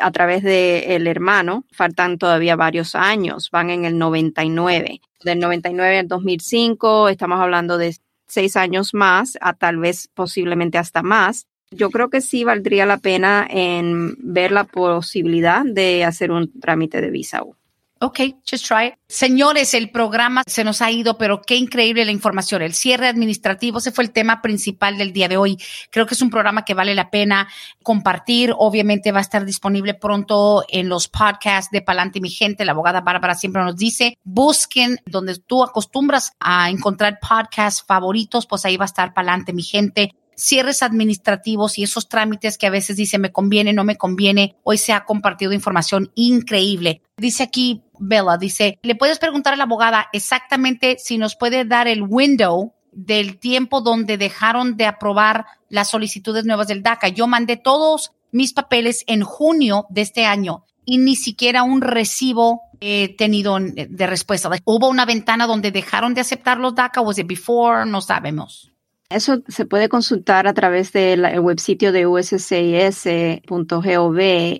a 0.00 0.10
través 0.10 0.42
del 0.42 1.06
hermano, 1.06 1.64
faltan 1.72 2.18
todavía 2.18 2.56
varios 2.56 2.94
años, 2.94 3.50
van 3.50 3.70
en 3.70 3.84
el 3.84 3.98
99. 3.98 5.00
Del 5.24 5.38
99 5.40 5.98
al 5.98 6.08
2005, 6.08 7.08
estamos 7.08 7.40
hablando 7.40 7.78
de 7.78 7.96
seis 8.26 8.56
años 8.56 8.94
más, 8.94 9.38
a 9.40 9.54
tal 9.54 9.78
vez 9.78 10.08
posiblemente 10.14 10.78
hasta 10.78 11.02
más. 11.02 11.46
Yo 11.70 11.90
creo 11.90 12.10
que 12.10 12.20
sí 12.20 12.44
valdría 12.44 12.86
la 12.86 12.98
pena 12.98 13.46
en 13.48 14.16
ver 14.18 14.52
la 14.52 14.64
posibilidad 14.64 15.64
de 15.64 16.04
hacer 16.04 16.30
un 16.30 16.52
trámite 16.60 17.00
de 17.00 17.10
visa 17.10 17.42
U. 17.42 17.56
Ok, 17.98 18.20
just 18.44 18.66
try 18.66 18.88
it. 18.88 18.94
Señores, 19.08 19.72
el 19.72 19.90
programa 19.90 20.42
se 20.46 20.64
nos 20.64 20.82
ha 20.82 20.90
ido, 20.90 21.16
pero 21.16 21.40
qué 21.40 21.56
increíble 21.56 22.04
la 22.04 22.10
información. 22.10 22.60
El 22.60 22.74
cierre 22.74 23.08
administrativo, 23.08 23.78
ese 23.78 23.90
fue 23.90 24.04
el 24.04 24.10
tema 24.10 24.42
principal 24.42 24.98
del 24.98 25.14
día 25.14 25.28
de 25.28 25.38
hoy. 25.38 25.56
Creo 25.90 26.04
que 26.06 26.12
es 26.12 26.20
un 26.20 26.28
programa 26.28 26.66
que 26.66 26.74
vale 26.74 26.94
la 26.94 27.10
pena 27.10 27.48
compartir. 27.82 28.52
Obviamente 28.58 29.12
va 29.12 29.20
a 29.20 29.22
estar 29.22 29.46
disponible 29.46 29.94
pronto 29.94 30.62
en 30.68 30.90
los 30.90 31.08
podcasts 31.08 31.70
de 31.70 31.80
Palante 31.80 32.20
Mi 32.20 32.28
Gente. 32.28 32.66
La 32.66 32.72
abogada 32.72 33.00
Bárbara 33.00 33.34
siempre 33.34 33.62
nos 33.62 33.76
dice, 33.76 34.18
busquen 34.24 34.98
donde 35.06 35.38
tú 35.38 35.64
acostumbras 35.64 36.32
a 36.38 36.68
encontrar 36.68 37.18
podcasts 37.18 37.82
favoritos, 37.82 38.46
pues 38.46 38.66
ahí 38.66 38.76
va 38.76 38.84
a 38.84 38.92
estar 38.92 39.14
Palante 39.14 39.54
Mi 39.54 39.62
Gente 39.62 40.12
cierres 40.36 40.82
administrativos 40.82 41.78
y 41.78 41.82
esos 41.82 42.08
trámites 42.08 42.58
que 42.58 42.66
a 42.66 42.70
veces 42.70 42.96
dice 42.96 43.18
me 43.18 43.32
conviene, 43.32 43.72
no 43.72 43.84
me 43.84 43.96
conviene. 43.96 44.56
Hoy 44.62 44.78
se 44.78 44.92
ha 44.92 45.04
compartido 45.04 45.52
información 45.52 46.12
increíble. 46.14 47.02
Dice 47.16 47.42
aquí 47.42 47.82
Bella, 47.98 48.36
dice, 48.36 48.78
le 48.82 48.94
puedes 48.94 49.18
preguntar 49.18 49.54
a 49.54 49.56
la 49.56 49.64
abogada 49.64 50.08
exactamente 50.12 50.96
si 50.98 51.18
nos 51.18 51.34
puede 51.34 51.64
dar 51.64 51.88
el 51.88 52.02
window 52.02 52.74
del 52.92 53.38
tiempo 53.38 53.80
donde 53.80 54.18
dejaron 54.18 54.76
de 54.76 54.86
aprobar 54.86 55.46
las 55.68 55.90
solicitudes 55.90 56.44
nuevas 56.44 56.68
del 56.68 56.82
DACA. 56.82 57.08
Yo 57.08 57.26
mandé 57.26 57.56
todos 57.56 58.12
mis 58.32 58.52
papeles 58.52 59.04
en 59.06 59.22
junio 59.22 59.86
de 59.90 60.02
este 60.02 60.24
año 60.24 60.64
y 60.84 60.98
ni 60.98 61.16
siquiera 61.16 61.62
un 61.62 61.80
recibo 61.80 62.62
he 62.80 63.14
tenido 63.16 63.58
de 63.58 64.06
respuesta. 64.06 64.50
¿Hubo 64.64 64.88
una 64.88 65.06
ventana 65.06 65.46
donde 65.46 65.70
dejaron 65.70 66.14
de 66.14 66.20
aceptar 66.20 66.58
los 66.58 66.74
DACA? 66.74 67.00
¿Was 67.00 67.18
it 67.18 67.26
before? 67.26 67.86
No 67.86 68.00
sabemos. 68.00 68.72
Eso 69.08 69.42
se 69.46 69.66
puede 69.66 69.88
consultar 69.88 70.46
a 70.46 70.54
través 70.54 70.92
del 70.92 71.24
websitio 71.40 71.92
de 71.92 72.06
uscis.gov, 72.06 72.60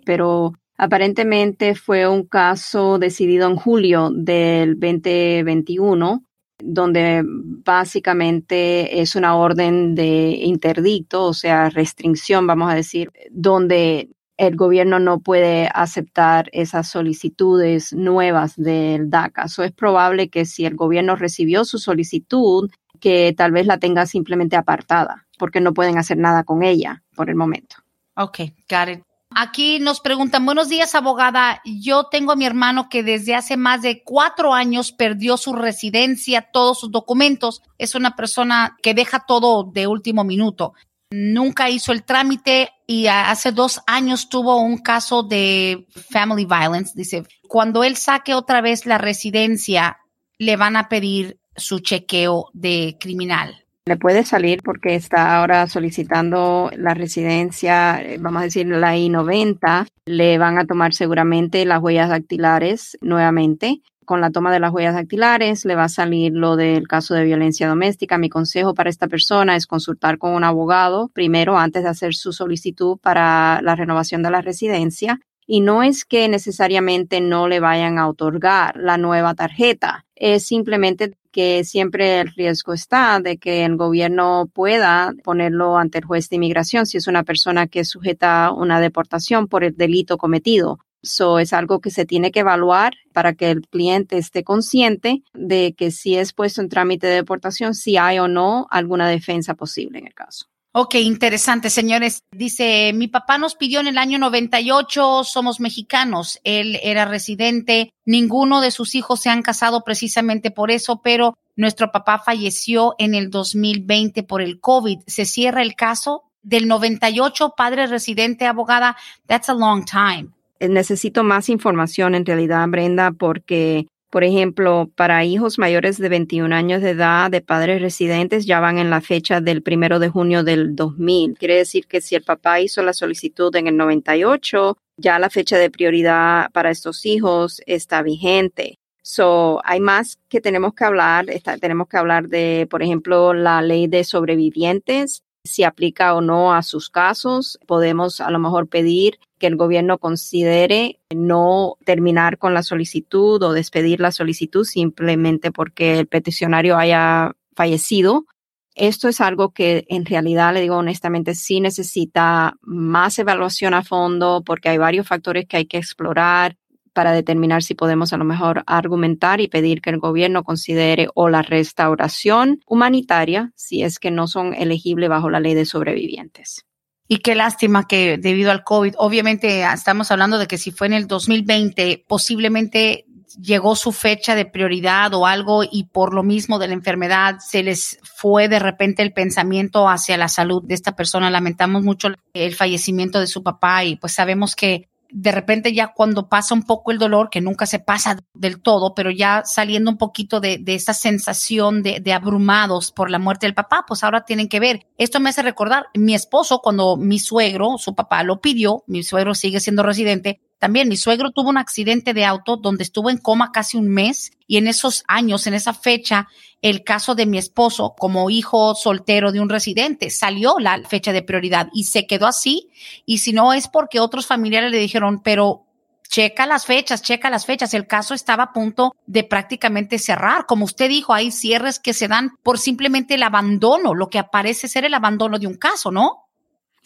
pero 0.05 0.53
aparentemente 0.77 1.75
fue 1.75 2.07
un 2.07 2.25
caso 2.27 2.99
decidido 2.99 3.49
en 3.49 3.57
julio 3.57 4.11
del 4.15 4.79
2021 4.79 6.23
donde 6.59 7.23
básicamente 7.27 9.01
es 9.01 9.15
una 9.15 9.37
orden 9.37 9.95
de 9.95 10.39
interdicto, 10.43 11.25
o 11.25 11.35
sea, 11.35 11.69
restricción, 11.71 12.47
vamos 12.47 12.73
a 12.73 12.75
decir, 12.75 13.11
donde 13.31 14.11
el 14.39 14.57
gobierno 14.57 14.99
no 14.99 15.21
puede 15.21 15.69
aceptar 15.73 16.49
esas 16.53 16.89
solicitudes 16.91 17.93
nuevas 17.93 18.55
del 18.57 19.09
DACA. 19.09 19.45
Es 19.45 19.73
probable 19.73 20.29
que 20.29 20.45
si 20.45 20.67
el 20.67 20.77
gobierno 20.77 21.17
recibió 21.17 21.65
su 21.65 21.79
solicitud 21.79 22.71
que 22.99 23.35
tal 23.37 23.53
vez 23.53 23.67
la 23.67 23.79
tenga 23.79 24.07
simplemente 24.07 24.57
apartada, 24.57 25.27
porque 25.39 25.61
no 25.61 25.75
pueden 25.75 25.99
hacer 25.99 26.19
nada 26.19 26.45
con 26.45 26.63
ella 26.63 27.03
por 27.15 27.31
el 27.31 27.37
momento. 27.37 27.77
Ok, 28.17 28.39
got 28.69 28.89
it. 28.89 29.03
Aquí 29.31 29.81
nos 29.81 30.01
preguntan, 30.01 30.47
buenos 30.47 30.69
días, 30.69 30.95
abogada. 30.95 31.61
Yo 31.65 32.05
tengo 32.05 32.33
a 32.33 32.37
mi 32.37 32.47
hermano 32.47 32.89
que 32.89 33.03
desde 33.03 33.35
hace 33.35 33.57
más 33.57 33.83
de 33.83 34.03
cuatro 34.03 34.55
años 34.55 34.93
perdió 34.93 35.37
su 35.37 35.53
residencia, 35.53 36.49
todos 36.53 36.81
sus 36.81 36.91
documentos. 36.91 37.61
Es 37.77 37.95
una 37.95 38.17
persona 38.17 38.77
que 38.83 38.95
deja 38.95 39.27
todo 39.27 39.65
de 39.65 39.87
último 39.89 40.25
minuto. 40.25 40.75
Nunca 41.11 41.69
hizo 41.69 41.93
el 41.93 42.05
trámite 42.05 42.71
y 42.87 43.09
hace 43.09 43.53
dos 43.53 43.83
años 43.87 44.29
tuvo 44.29 44.57
un 44.57 44.79
caso 44.79 45.23
de 45.23 45.87
family 46.11 46.47
violence. 46.47 46.93
Dice, 46.95 47.25
cuando 47.49 47.85
él 47.85 47.97
saque 47.97 48.35
otra 48.35 48.61
vez 48.61 48.87
la 48.87 48.97
residencia, 48.97 49.99
le 50.39 50.57
van 50.57 50.77
a 50.77 50.89
pedir 50.89 51.39
su 51.57 51.81
chequeo 51.81 52.47
de 52.53 52.97
criminal. 53.01 53.67
Le 53.89 53.97
puede 53.97 54.25
salir 54.25 54.63
porque 54.65 54.97
está 54.97 55.39
ahora 55.39 55.69
solicitando 55.69 56.71
la 56.77 56.93
residencia, 56.93 58.03
eh, 58.03 58.19
vamos 58.19 58.41
a 58.43 58.47
decir 58.47 58.67
la 58.67 58.97
I-90. 58.97 59.87
Le 60.07 60.39
van 60.39 60.59
a 60.59 60.67
tomar 60.67 60.93
seguramente 60.93 61.65
las 61.65 61.81
huellas 61.81 62.09
dactilares 62.09 62.99
nuevamente. 63.01 63.83
Con 64.05 64.21
la 64.21 64.31
toma 64.31 64.53
de 64.53 64.59
las 64.59 64.73
huellas 64.73 64.95
dactilares 64.95 65.65
le 65.65 65.77
va 65.77 65.85
a 65.85 65.89
salir 65.89 66.33
lo 66.33 66.57
del 66.57 66.89
caso 66.89 67.15
de 67.15 67.25
violencia 67.25 67.69
doméstica. 67.69 68.19
Mi 68.19 68.29
consejo 68.29 68.75
para 68.75 68.91
esta 68.91 69.07
persona 69.07 69.55
es 69.55 69.69
consultar 69.69 70.19
con 70.19 70.33
un 70.33 70.43
abogado 70.43 71.09
primero 71.15 71.57
antes 71.57 71.85
de 71.85 71.89
hacer 71.89 72.15
su 72.15 72.33
solicitud 72.33 72.99
para 72.99 73.61
la 73.63 73.77
renovación 73.77 74.25
de 74.25 74.31
la 74.33 74.43
residencia. 74.43 75.21
Y 75.47 75.61
no 75.61 75.85
es 75.85 76.05
que 76.05 76.29
necesariamente 76.29 77.21
no 77.21 77.47
le 77.47 77.61
vayan 77.61 77.99
a 78.01 78.09
otorgar 78.09 78.77
la 78.77 78.99
nueva 78.99 79.35
tarjeta, 79.35 80.05
es 80.17 80.45
simplemente 80.45 81.15
que 81.37 81.65
siempre 81.65 82.21
el 82.21 82.33
riesgo 82.33 82.73
está 82.73 83.21
de 83.21 83.37
que 83.37 83.67
el 83.67 83.77
gobierno 83.77 84.49
pueda 84.55 85.13
ponerlo 85.23 85.77
ante 85.77 85.99
el 85.99 86.07
juez 86.07 86.31
de 86.31 86.37
inmigración 86.37 86.87
si 86.87 86.97
es 86.97 87.09
una 87.09 87.25
persona 87.25 87.67
que 87.67 87.85
sujeta 87.85 88.51
una 88.53 88.81
deportación 88.81 89.47
por 89.47 89.63
el 89.63 89.77
delito 89.77 90.17
cometido. 90.17 90.79
Eso 91.03 91.39
es 91.39 91.53
algo 91.53 91.83
que 91.83 91.91
se 91.91 92.07
tiene 92.07 92.31
que 92.31 92.41
evaluar 92.41 92.95
para 93.13 93.35
que 93.35 93.51
el 93.51 93.61
cliente 93.69 94.17
esté 94.17 94.45
consciente 94.45 95.25
de 95.35 95.75
que 95.77 95.91
si 95.91 96.17
es 96.17 96.33
puesto 96.33 96.63
en 96.63 96.71
trámite 96.71 97.07
de 97.07 97.17
deportación, 97.17 97.75
si 97.75 97.99
hay 97.99 98.19
o 98.19 98.29
no 98.29 98.67
alguna 98.71 99.07
defensa 99.07 99.53
posible 99.53 99.99
en 99.99 100.07
el 100.07 100.15
caso. 100.15 100.47
Ok, 100.79 100.97
interesante, 100.97 101.71
señores. 101.71 102.23
Dice, 102.31 102.93
mi 102.95 103.09
papá 103.09 103.39
nos 103.39 103.55
pidió 103.55 103.81
en 103.81 103.87
el 103.87 103.97
año 103.97 104.19
98, 104.19 105.25
somos 105.25 105.59
mexicanos, 105.59 106.39
él 106.45 106.79
era 106.83 107.07
residente, 107.07 107.95
ninguno 108.05 108.61
de 108.61 108.71
sus 108.71 108.95
hijos 108.95 109.21
se 109.21 109.31
han 109.31 109.41
casado 109.41 109.85
precisamente 109.85 110.51
por 110.51 110.71
eso, 110.71 111.01
pero 111.03 111.33
nuestro 111.57 111.93
papá 111.93 112.19
falleció 112.19 112.95
en 112.99 113.15
el 113.15 113.31
2020 113.31 114.23
por 114.25 114.43
el 114.43 114.61
COVID. 114.61 114.99
¿Se 115.07 115.25
cierra 115.25 115.63
el 115.63 115.77
caso? 115.77 116.25
Del 116.43 116.69
98, 116.69 117.55
padre 117.57 117.87
residente, 117.87 118.45
abogada, 118.45 118.99
that's 119.27 119.49
a 119.49 119.55
long 119.55 119.83
time. 119.87 120.29
Necesito 120.61 121.25
más 121.25 121.49
información 121.49 122.15
en 122.15 122.27
realidad, 122.27 122.69
Brenda, 122.69 123.13
porque 123.13 123.87
por 124.11 124.25
ejemplo, 124.25 124.91
para 124.95 125.25
hijos 125.25 125.59
mayores 125.59 125.99
de 125.99 126.09
21 126.09 126.55
años 126.55 126.83
de 126.83 126.91
edad 126.91 127.31
de 127.31 127.41
padres 127.41 127.83
residentes 127.83 128.47
ya 128.47 128.61
van 128.61 128.79
en 128.79 128.91
la 128.91 129.01
fecha 129.01 129.41
del 129.41 129.63
primero 129.63 129.99
de 129.99 130.09
junio 130.09 130.45
del 130.45 130.77
2000. 130.77 131.37
Quiere 131.39 131.57
decir 131.57 131.87
que 131.87 132.01
si 132.01 132.15
el 132.15 132.23
papá 132.23 132.61
hizo 132.61 132.83
la 132.83 132.93
solicitud 132.93 133.55
en 133.57 133.67
el 133.67 133.77
98, 133.77 134.77
ya 134.97 135.19
la 135.19 135.31
fecha 135.31 135.59
de 135.59 135.71
prioridad 135.71 136.51
para 136.53 136.71
estos 136.71 137.05
hijos 137.05 137.61
está 137.67 138.03
vigente. 138.03 138.79
So, 139.03 139.61
hay 139.65 139.79
más 139.79 140.19
que 140.29 140.41
tenemos 140.41 140.75
que 140.75 140.85
hablar. 140.85 141.27
tenemos 141.61 141.87
que 141.89 141.97
hablar 141.97 142.29
de, 142.29 142.67
por 142.69 142.83
ejemplo, 142.83 143.35
la 143.35 143.63
ley 143.63 143.87
de 143.87 144.03
sobrevivientes, 144.03 145.23
si 145.45 145.63
aplica 145.63 146.15
o 146.15 146.21
no 146.21 146.53
a 146.53 146.63
sus 146.63 146.91
casos. 146.91 147.59
Podemos 147.67 148.21
a 148.21 148.31
lo 148.31 148.39
mejor 148.41 148.69
pedir 148.69 149.19
que 149.39 149.47
el 149.47 149.57
gobierno 149.57 149.99
considere 149.99 151.01
no 151.15 151.77
terminar 151.85 152.39
con 152.39 152.55
la 152.55 152.63
solicitud 152.63 153.43
o 153.43 153.53
despedir 153.53 154.01
la 154.01 154.13
solicitud 154.13 154.65
simplemente 154.65 155.53
porque 155.53 155.99
el 155.99 156.07
peticionario 156.07 156.77
haya 156.77 157.33
fallecido. 157.55 158.27
Esto 158.75 159.09
es 159.09 159.23
algo 159.23 159.53
que 159.53 159.87
en 159.89 160.05
realidad, 160.05 160.53
le 160.53 160.61
digo 160.61 160.77
honestamente, 160.77 161.35
sí 161.35 161.61
necesita 161.61 162.57
más 162.61 163.19
evaluación 163.19 163.73
a 163.73 163.83
fondo 163.83 164.43
porque 164.45 164.69
hay 164.69 164.79
varios 164.79 165.07
factores 165.07 165.47
que 165.47 165.57
hay 165.57 165.67
que 165.67 165.79
explorar 165.79 166.57
para 166.93 167.13
determinar 167.13 167.63
si 167.63 167.75
podemos 167.75 168.13
a 168.13 168.17
lo 168.17 168.25
mejor 168.25 168.63
argumentar 168.67 169.41
y 169.41 169.49
pedir 169.49 169.81
que 169.81 169.91
el 169.91 169.99
gobierno 169.99 170.45
considere 170.45 171.09
o 171.15 171.29
la 171.29 171.43
restauración 171.43 172.61
humanitaria 172.67 173.53
si 173.55 173.83
es 173.83 173.99
que 173.99 174.11
no 174.11 174.27
son 174.27 174.55
elegibles 174.55 175.09
bajo 175.09 175.31
la 175.31 175.41
ley 175.41 175.55
de 175.55 175.67
sobrevivientes. 175.67 176.66
Y 177.09 177.19
qué 177.19 177.35
lástima 177.35 177.87
que 177.87 178.19
debido 178.19 178.51
al 178.51 178.65
COVID, 178.65 178.95
obviamente 178.99 179.63
estamos 179.63 180.11
hablando 180.11 180.39
de 180.39 180.47
que 180.47 180.59
si 180.59 180.73
fue 180.73 180.89
en 180.89 180.93
el 180.93 181.07
2020, 181.07 182.05
posiblemente 182.09 183.07
llegó 183.41 183.77
su 183.77 183.93
fecha 183.93 184.35
de 184.35 184.47
prioridad 184.47 185.13
o 185.15 185.27
algo 185.27 185.63
y 185.63 185.85
por 185.85 186.15
lo 186.15 186.23
mismo 186.23 186.59
de 186.59 186.69
la 186.69 186.75
enfermedad 186.75 187.37
se 187.39 187.63
les 187.63 187.99
fue 188.03 188.49
de 188.49 188.59
repente 188.59 189.03
el 189.03 189.13
pensamiento 189.13 189.89
hacia 189.89 190.17
la 190.17 190.29
salud 190.29 190.63
de 190.65 190.75
esta 190.75 190.97
persona. 190.97 191.31
Lamentamos 191.31 191.83
mucho 191.83 192.09
el 192.33 192.55
fallecimiento 192.55 193.21
de 193.21 193.27
su 193.27 193.43
papá 193.43 193.85
y 193.85 193.97
pues 193.97 194.13
sabemos 194.13 194.57
que 194.57 194.89
de 195.11 195.33
repente 195.33 195.73
ya 195.73 195.93
cuando 195.95 196.29
pasa 196.29 196.55
un 196.55 196.63
poco 196.63 196.93
el 196.93 196.99
dolor, 196.99 197.31
que 197.31 197.41
nunca 197.41 197.67
se 197.67 197.79
pasa 197.79 198.19
del 198.35 198.61
todo, 198.61 198.95
pero 198.95 199.11
ya 199.11 199.43
saliendo 199.45 199.91
un 199.91 199.99
poquito 199.99 200.41
de, 200.41 200.59
de 200.59 200.75
esa 200.75 200.95
sensación 200.95 201.83
de, 201.83 202.01
de, 202.01 202.13
abrumados 202.13 202.93
por 202.93 203.11
la 203.11 203.19
muerte 203.19 203.47
del 203.47 203.55
papá, 203.55 203.85
pues 203.87 204.05
ahora 204.05 204.25
tienen 204.25 204.49
que 204.49 204.61
ver. 204.61 204.87
Esto 204.99 205.21
me 205.21 205.31
hace 205.31 205.43
recordar, 205.43 205.87
mi 205.95 206.15
esposo, 206.15 206.61
cuando 206.61 206.97
mi 206.97 207.19
suegro, 207.19 207.79
su 207.79 207.95
papá 207.95 208.23
lo 208.23 208.41
pidió, 208.41 208.85
mi 208.87 209.03
suegro 209.03 209.35
sigue 209.35 209.61
siendo 209.61 209.83
residente, 209.83 210.41
también 210.59 210.89
mi 210.89 210.97
suegro 210.97 211.31
tuvo 211.31 211.51
un 211.51 211.59
accidente 211.59 212.15
de 212.15 212.25
auto 212.25 212.57
donde 212.57 212.83
estuvo 212.83 213.11
en 213.11 213.19
coma 213.19 213.53
casi 213.53 213.77
un 213.77 213.89
mes 213.89 214.33
y 214.47 214.57
en 214.57 214.69
esos 214.69 215.05
años, 215.07 215.47
en 215.47 215.55
esa 215.55 215.75
fecha, 215.75 216.29
el 216.63 216.83
caso 216.83 217.15
de 217.15 217.27
mi 217.27 217.37
esposo 217.39 217.95
como 217.99 218.31
hijo 218.31 218.75
soltero 218.75 219.33
de 219.33 219.41
un 219.41 219.49
residente 219.49 220.11
salió 220.11 220.57
la 220.59 220.81
fecha 220.89 221.13
de 221.13 221.23
prioridad 221.23 221.69
y 221.75 221.85
se 221.85 222.07
quedó 222.07 222.27
así. 222.27 222.71
Y 223.05 223.19
si 223.19 223.33
no 223.33 223.53
es 223.53 223.69
porque 223.69 224.01
otros 224.01 224.27
familiares 224.27 224.71
le 224.71 224.79
dijeron, 224.79 225.21
pero 225.23 225.67
checa 226.09 226.47
las 226.47 226.65
fechas, 226.65 227.03
checa 227.03 227.31
las 227.31 227.45
fechas. 227.45 227.75
El 227.75 227.87
caso 227.87 228.15
estaba 228.15 228.45
a 228.45 228.53
punto 228.53 228.95
de 229.07 229.25
prácticamente 229.25 229.99
cerrar. 229.99 230.47
Como 230.47 230.65
usted 230.65 230.89
dijo, 230.89 231.13
hay 231.13 231.31
cierres 231.31 231.79
que 231.79 231.93
se 231.93 232.09
dan 232.09 232.33
por 232.43 232.59
simplemente 232.59 233.15
el 233.15 233.23
abandono, 233.23 233.95
lo 233.95 234.09
que 234.09 234.19
aparece 234.19 234.69
ser 234.69 234.85
el 234.85 234.95
abandono 234.95 235.39
de 235.39 235.47
un 235.47 235.57
caso, 235.57 235.91
¿no? 235.91 236.26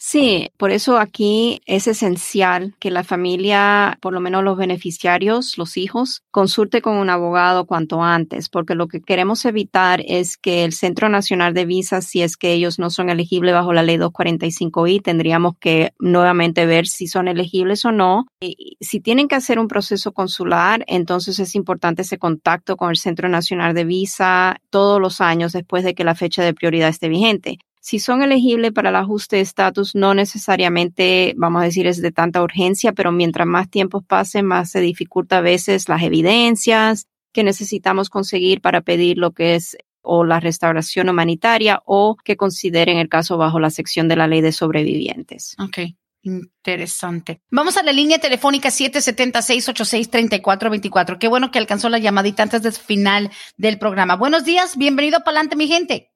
Sí, 0.03 0.49
por 0.57 0.71
eso 0.71 0.97
aquí 0.97 1.61
es 1.67 1.85
esencial 1.85 2.73
que 2.79 2.89
la 2.89 3.03
familia, 3.03 3.99
por 4.01 4.13
lo 4.13 4.19
menos 4.19 4.43
los 4.43 4.57
beneficiarios, 4.57 5.59
los 5.59 5.77
hijos, 5.77 6.23
consulte 6.31 6.81
con 6.81 6.95
un 6.95 7.11
abogado 7.11 7.67
cuanto 7.67 8.01
antes, 8.01 8.49
porque 8.49 8.73
lo 8.73 8.87
que 8.87 8.99
queremos 8.99 9.45
evitar 9.45 10.01
es 10.03 10.37
que 10.37 10.63
el 10.63 10.73
Centro 10.73 11.07
Nacional 11.07 11.53
de 11.53 11.65
Visas, 11.65 12.07
si 12.07 12.23
es 12.23 12.35
que 12.35 12.51
ellos 12.51 12.79
no 12.79 12.89
son 12.89 13.11
elegibles 13.11 13.53
bajo 13.53 13.73
la 13.73 13.83
ley 13.83 13.97
245i, 13.97 15.03
tendríamos 15.03 15.53
que 15.59 15.93
nuevamente 15.99 16.65
ver 16.65 16.87
si 16.87 17.05
son 17.05 17.27
elegibles 17.27 17.85
o 17.85 17.91
no. 17.91 18.25
Si 18.79 19.01
tienen 19.01 19.27
que 19.27 19.35
hacer 19.35 19.59
un 19.59 19.67
proceso 19.67 20.13
consular, 20.13 20.83
entonces 20.87 21.37
es 21.37 21.53
importante 21.53 22.01
ese 22.01 22.17
contacto 22.17 22.75
con 22.75 22.89
el 22.89 22.97
Centro 22.97 23.29
Nacional 23.29 23.75
de 23.75 23.85
Visa 23.85 24.57
todos 24.71 24.99
los 24.99 25.21
años 25.21 25.51
después 25.51 25.83
de 25.83 25.93
que 25.93 26.03
la 26.03 26.15
fecha 26.15 26.41
de 26.41 26.55
prioridad 26.55 26.89
esté 26.89 27.07
vigente. 27.07 27.59
Si 27.81 27.97
son 27.97 28.21
elegibles 28.21 28.71
para 28.71 28.89
el 28.89 28.95
ajuste 28.95 29.37
de 29.37 29.41
estatus, 29.41 29.95
no 29.95 30.13
necesariamente, 30.13 31.33
vamos 31.35 31.63
a 31.63 31.65
decir, 31.65 31.87
es 31.87 31.99
de 31.99 32.11
tanta 32.11 32.43
urgencia, 32.43 32.93
pero 32.93 33.11
mientras 33.11 33.47
más 33.47 33.69
tiempo 33.69 34.01
pase, 34.01 34.43
más 34.43 34.69
se 34.69 34.81
dificulta 34.81 35.39
a 35.39 35.41
veces 35.41 35.89
las 35.89 36.03
evidencias 36.03 37.07
que 37.33 37.43
necesitamos 37.43 38.09
conseguir 38.09 38.61
para 38.61 38.81
pedir 38.81 39.17
lo 39.17 39.31
que 39.31 39.55
es 39.55 39.75
o 40.03 40.23
la 40.23 40.39
restauración 40.39 41.09
humanitaria 41.09 41.81
o 41.85 42.15
que 42.23 42.37
consideren 42.37 42.97
el 42.97 43.09
caso 43.09 43.37
bajo 43.37 43.59
la 43.59 43.71
sección 43.71 44.07
de 44.07 44.15
la 44.15 44.27
ley 44.27 44.41
de 44.41 44.51
sobrevivientes. 44.51 45.55
Ok. 45.59 45.79
Interesante. 46.23 47.41
Vamos 47.49 47.77
a 47.77 47.83
la 47.83 47.91
línea 47.91 48.19
telefónica 48.19 48.69
776-86-3424. 48.69 51.17
Qué 51.17 51.27
bueno 51.27 51.49
que 51.49 51.57
alcanzó 51.57 51.89
la 51.89 51.97
llamadita 51.97 52.43
antes 52.43 52.61
del 52.61 52.73
final 52.73 53.31
del 53.57 53.79
programa. 53.79 54.17
Buenos 54.17 54.45
días, 54.45 54.77
bienvenido 54.77 55.23
para 55.23 55.39
adelante, 55.39 55.55
mi 55.55 55.67
gente. 55.67 56.10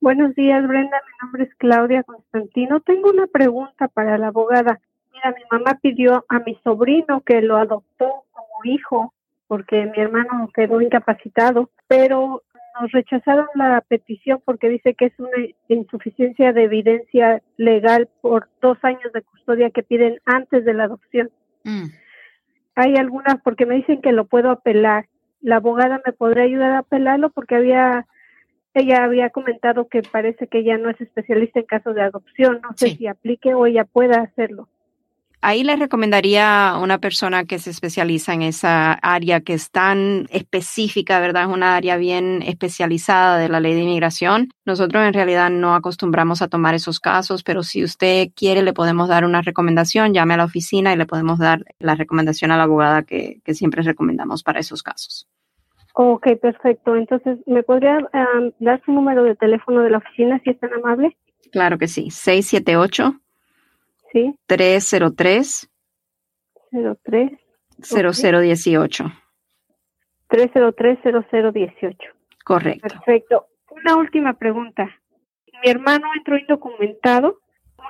Buenos 0.00 0.34
días, 0.34 0.66
Brenda. 0.66 0.96
Mi 1.06 1.12
nombre 1.20 1.44
es 1.44 1.54
Claudia 1.56 2.02
Constantino. 2.04 2.80
Tengo 2.80 3.10
una 3.10 3.26
pregunta 3.26 3.86
para 3.86 4.16
la 4.16 4.28
abogada. 4.28 4.80
Mira, 5.12 5.34
mi 5.36 5.42
mamá 5.50 5.78
pidió 5.82 6.24
a 6.30 6.38
mi 6.38 6.54
sobrino 6.64 7.20
que 7.20 7.42
lo 7.42 7.58
adoptó 7.58 8.24
como 8.32 8.64
hijo 8.64 9.12
porque 9.46 9.84
mi 9.84 10.02
hermano 10.02 10.48
quedó 10.54 10.80
incapacitado, 10.80 11.68
pero 11.86 12.42
nos 12.80 12.90
rechazaron 12.92 13.46
la 13.56 13.82
petición 13.82 14.40
porque 14.42 14.70
dice 14.70 14.94
que 14.94 15.06
es 15.06 15.12
una 15.18 15.36
insuficiencia 15.68 16.54
de 16.54 16.64
evidencia 16.64 17.42
legal 17.58 18.08
por 18.22 18.48
dos 18.62 18.78
años 18.82 19.12
de 19.12 19.20
custodia 19.20 19.68
que 19.68 19.82
piden 19.82 20.18
antes 20.24 20.64
de 20.64 20.72
la 20.72 20.84
adopción. 20.84 21.30
Mm. 21.64 21.88
Hay 22.76 22.94
algunas, 22.96 23.38
porque 23.42 23.66
me 23.66 23.74
dicen 23.74 24.00
que 24.00 24.12
lo 24.12 24.24
puedo 24.24 24.50
apelar. 24.50 25.08
La 25.42 25.56
abogada 25.56 26.00
me 26.06 26.12
podría 26.14 26.44
ayudar 26.44 26.72
a 26.72 26.78
apelarlo 26.78 27.28
porque 27.28 27.56
había 27.56 28.06
ella 28.74 29.04
había 29.04 29.30
comentado 29.30 29.88
que 29.88 30.02
parece 30.02 30.46
que 30.46 30.58
ella 30.58 30.78
no 30.78 30.90
es 30.90 31.00
especialista 31.00 31.60
en 31.60 31.66
casos 31.66 31.94
de 31.94 32.02
adopción. 32.02 32.60
No 32.62 32.70
sé 32.76 32.96
si 32.96 33.06
aplique 33.06 33.54
o 33.54 33.66
ella 33.66 33.84
pueda 33.84 34.20
hacerlo. 34.20 34.68
Ahí 35.42 35.64
le 35.64 35.74
recomendaría 35.76 36.68
a 36.68 36.78
una 36.78 36.98
persona 36.98 37.46
que 37.46 37.58
se 37.58 37.70
especializa 37.70 38.34
en 38.34 38.42
esa 38.42 38.92
área 38.92 39.40
que 39.40 39.54
es 39.54 39.70
tan 39.70 40.26
específica, 40.30 41.18
¿verdad? 41.18 41.44
Es 41.44 41.48
una 41.48 41.76
área 41.76 41.96
bien 41.96 42.42
especializada 42.42 43.38
de 43.38 43.48
la 43.48 43.58
ley 43.58 43.72
de 43.72 43.80
inmigración. 43.80 44.50
Nosotros 44.66 45.02
en 45.02 45.14
realidad 45.14 45.48
no 45.48 45.74
acostumbramos 45.74 46.42
a 46.42 46.48
tomar 46.48 46.74
esos 46.74 47.00
casos, 47.00 47.42
pero 47.42 47.62
si 47.62 47.82
usted 47.82 48.28
quiere 48.36 48.62
le 48.62 48.74
podemos 48.74 49.08
dar 49.08 49.24
una 49.24 49.40
recomendación, 49.40 50.12
llame 50.12 50.34
a 50.34 50.38
la 50.38 50.44
oficina 50.44 50.92
y 50.92 50.96
le 50.96 51.06
podemos 51.06 51.38
dar 51.38 51.64
la 51.78 51.94
recomendación 51.94 52.50
a 52.50 52.58
la 52.58 52.64
abogada 52.64 53.02
que, 53.02 53.40
que 53.42 53.54
siempre 53.54 53.82
recomendamos 53.82 54.42
para 54.42 54.60
esos 54.60 54.82
casos. 54.82 55.26
Ok, 56.02 56.28
perfecto. 56.40 56.96
Entonces, 56.96 57.40
¿me 57.44 57.62
podría 57.62 57.98
dar 58.58 58.82
su 58.86 58.90
número 58.90 59.22
de 59.22 59.36
teléfono 59.36 59.82
de 59.82 59.90
la 59.90 59.98
oficina 59.98 60.40
si 60.42 60.48
es 60.48 60.58
tan 60.58 60.72
amable? 60.72 61.14
Claro 61.52 61.76
que 61.76 61.88
sí. 61.88 62.10
678. 62.10 63.20
Sí. 64.10 64.34
303. 64.46 65.70
03. 66.70 67.32
0018. 67.82 69.04
303 70.28 70.98
0018. 71.02 71.98
Correcto. 72.46 72.88
Perfecto. 72.88 73.46
Una 73.70 73.96
última 73.98 74.32
pregunta. 74.32 74.88
Mi 75.62 75.70
hermano 75.70 76.06
entró 76.16 76.38
indocumentado. 76.38 77.40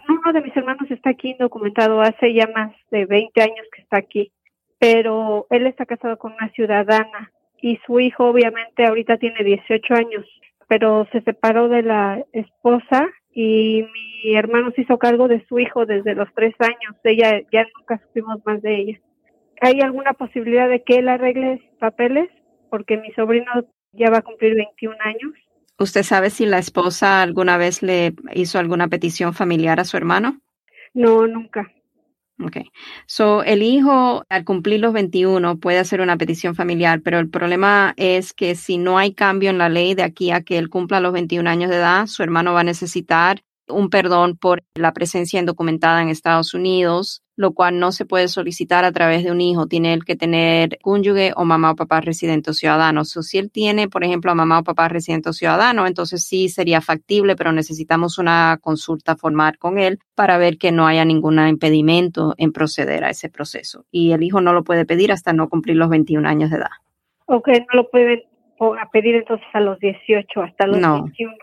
Uno 0.09 0.33
de 0.33 0.41
mis 0.41 0.57
hermanos 0.57 0.91
está 0.91 1.11
aquí 1.11 1.31
indocumentado 1.31 2.01
hace 2.01 2.35
ya 2.35 2.49
más 2.53 2.75
de 2.91 3.07
20 3.07 3.41
años 3.41 3.69
que 3.73 3.83
está 3.83 3.99
aquí, 3.99 4.33
pero 4.81 5.47
él 5.51 5.69
está 5.69 5.87
casado 5.87 6.19
con 6.19 6.33
una 6.33 6.51
ciudadana 6.51 7.31
y 7.63 7.79
su 7.87 8.01
hijo 8.01 8.29
obviamente 8.29 8.87
ahorita 8.87 9.19
tiene 9.19 9.43
18 9.45 9.95
años, 9.95 10.27
pero 10.69 11.07
se 11.13 11.21
separó 11.23 11.69
de 11.69 11.83
la 11.83 12.25
esposa 12.33 13.09
y 13.33 13.87
mi 13.93 14.35
hermano 14.35 14.71
se 14.73 14.83
hizo 14.83 14.99
cargo 14.99 15.29
de 15.29 15.45
su 15.47 15.59
hijo 15.59 15.87
desde 15.87 16.15
los 16.15 16.29
tres 16.35 16.55
años. 16.59 16.97
Ella 17.05 17.41
ya 17.53 17.67
nunca 17.77 18.01
supimos 18.07 18.39
más 18.45 18.63
de 18.63 18.77
ella. 18.77 19.01
¿Hay 19.61 19.81
alguna 19.81 20.15
posibilidad 20.15 20.69
de 20.69 20.83
que 20.83 20.97
él 20.97 21.09
arregle 21.09 21.61
papeles? 21.79 22.29
Porque 22.71 22.97
mi 22.97 23.13
sobrino 23.13 23.51
ya 23.93 24.11
va 24.11 24.19
a 24.19 24.23
cumplir 24.23 24.55
21 24.55 24.97
años. 25.01 25.33
¿Usted 25.79 26.03
sabe 26.03 26.31
si 26.31 26.47
la 26.47 26.59
esposa 26.59 27.23
alguna 27.23 27.57
vez 27.57 27.83
le 27.83 28.15
hizo 28.35 28.59
alguna 28.59 28.89
petición 28.89 29.35
familiar 29.35 29.81
a 29.81 29.85
su 29.85 29.97
hermano? 29.97 30.41
No, 30.95 31.27
nunca. 31.27 31.71
Ok. 32.43 32.59
So, 33.07 33.43
el 33.43 33.63
hijo 33.63 34.25
al 34.29 34.45
cumplir 34.45 34.81
los 34.81 34.93
21 34.93 35.59
puede 35.59 35.79
hacer 35.79 36.01
una 36.01 36.17
petición 36.17 36.55
familiar, 36.55 37.03
pero 37.03 37.19
el 37.19 37.29
problema 37.29 37.93
es 37.97 38.33
que 38.33 38.55
si 38.55 38.79
no 38.79 38.99
hay 38.99 39.13
cambio 39.13 39.51
en 39.51 39.59
la 39.59 39.69
ley 39.69 39.95
de 39.95 40.03
aquí 40.03 40.31
a 40.31 40.43
que 40.43 40.57
él 40.57 40.71
cumpla 40.71 41.01
los 41.01 41.13
21 41.13 41.49
años 41.49 41.71
de 41.71 41.77
edad, 41.77 42.07
su 42.07 42.23
hermano 42.23 42.55
va 42.55 42.61
a 42.61 42.65
necesitar 42.65 43.43
un 43.69 43.91
perdón 43.91 44.37
por 44.37 44.63
la 44.75 44.93
presencia 44.93 45.39
indocumentada 45.39 46.03
en 46.03 46.09
Estados 46.09 46.55
Unidos, 46.55 47.23
lo 47.41 47.53
cual 47.53 47.79
no 47.79 47.91
se 47.91 48.05
puede 48.05 48.29
solicitar 48.29 48.85
a 48.85 48.93
través 48.93 49.25
de 49.25 49.31
un 49.31 49.41
hijo. 49.41 49.67
Tiene 49.67 49.95
él 49.95 50.05
que 50.05 50.15
tener 50.15 50.79
cónyuge 50.83 51.33
o 51.35 51.47
mamá 51.47 51.71
o 51.71 51.75
papá 51.75 52.03
residente 52.03 52.51
o 52.51 52.53
ciudadano. 52.53 53.01
O 53.01 53.05
si 53.05 53.39
él 53.39 53.51
tiene, 53.51 53.89
por 53.89 54.05
ejemplo, 54.05 54.31
a 54.31 54.35
mamá 54.35 54.59
o 54.59 54.63
papá 54.63 54.89
residente 54.89 55.31
o 55.31 55.33
ciudadano, 55.33 55.87
entonces 55.87 56.23
sí 56.23 56.51
sería 56.51 56.83
factible, 56.83 57.37
pero 57.37 57.51
necesitamos 57.53 58.19
una 58.19 58.59
consulta 58.61 59.17
formal 59.17 59.57
con 59.57 59.79
él 59.79 60.01
para 60.15 60.37
ver 60.37 60.59
que 60.59 60.71
no 60.71 60.87
haya 60.87 61.07
ningún 61.07 61.39
impedimento 61.49 62.35
en 62.37 62.53
proceder 62.53 63.05
a 63.05 63.09
ese 63.09 63.31
proceso. 63.31 63.87
Y 63.91 64.13
el 64.13 64.23
hijo 64.23 64.43
no 64.43 64.53
lo 64.53 64.63
puede 64.63 64.85
pedir 64.85 65.11
hasta 65.11 65.33
no 65.33 65.49
cumplir 65.49 65.77
los 65.77 65.89
21 65.89 66.29
años 66.29 66.51
de 66.51 66.59
edad. 66.59 66.71
Ok, 67.25 67.49
no 67.49 67.81
lo 67.81 67.89
pueden 67.89 68.21
pedir 68.93 69.15
entonces 69.15 69.47
a 69.55 69.61
los 69.61 69.79
18, 69.79 70.43
hasta 70.43 70.67
los 70.67 70.79
no, 70.79 71.05
21. 71.05 71.35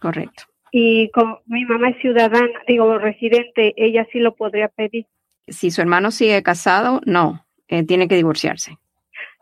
Correcto. 0.00 0.42
Y 0.72 1.08
como 1.10 1.38
mi 1.46 1.64
mamá 1.64 1.90
es 1.90 1.98
ciudadana, 2.00 2.50
digo, 2.66 2.98
residente, 2.98 3.74
ella 3.76 4.08
sí 4.10 4.18
lo 4.18 4.34
podría 4.34 4.66
pedir. 4.66 5.06
Si 5.48 5.70
su 5.70 5.80
hermano 5.80 6.10
sigue 6.10 6.42
casado, 6.42 7.00
no, 7.04 7.46
eh, 7.68 7.84
tiene 7.84 8.08
que 8.08 8.16
divorciarse. 8.16 8.78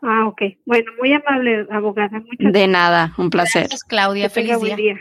Ah, 0.03 0.27
ok. 0.27 0.43
Bueno, 0.67 0.93
muy 0.99 1.13
amable, 1.13 1.67
abogada. 1.71 2.21
Muchas 2.21 2.53
de 2.53 2.67
nada, 2.69 3.15
un 3.17 3.31
placer. 3.31 3.63
Gracias, 3.63 3.85
Claudia. 3.85 4.29
Feliz 4.29 4.61
día. 4.61 4.77
día. 4.77 4.97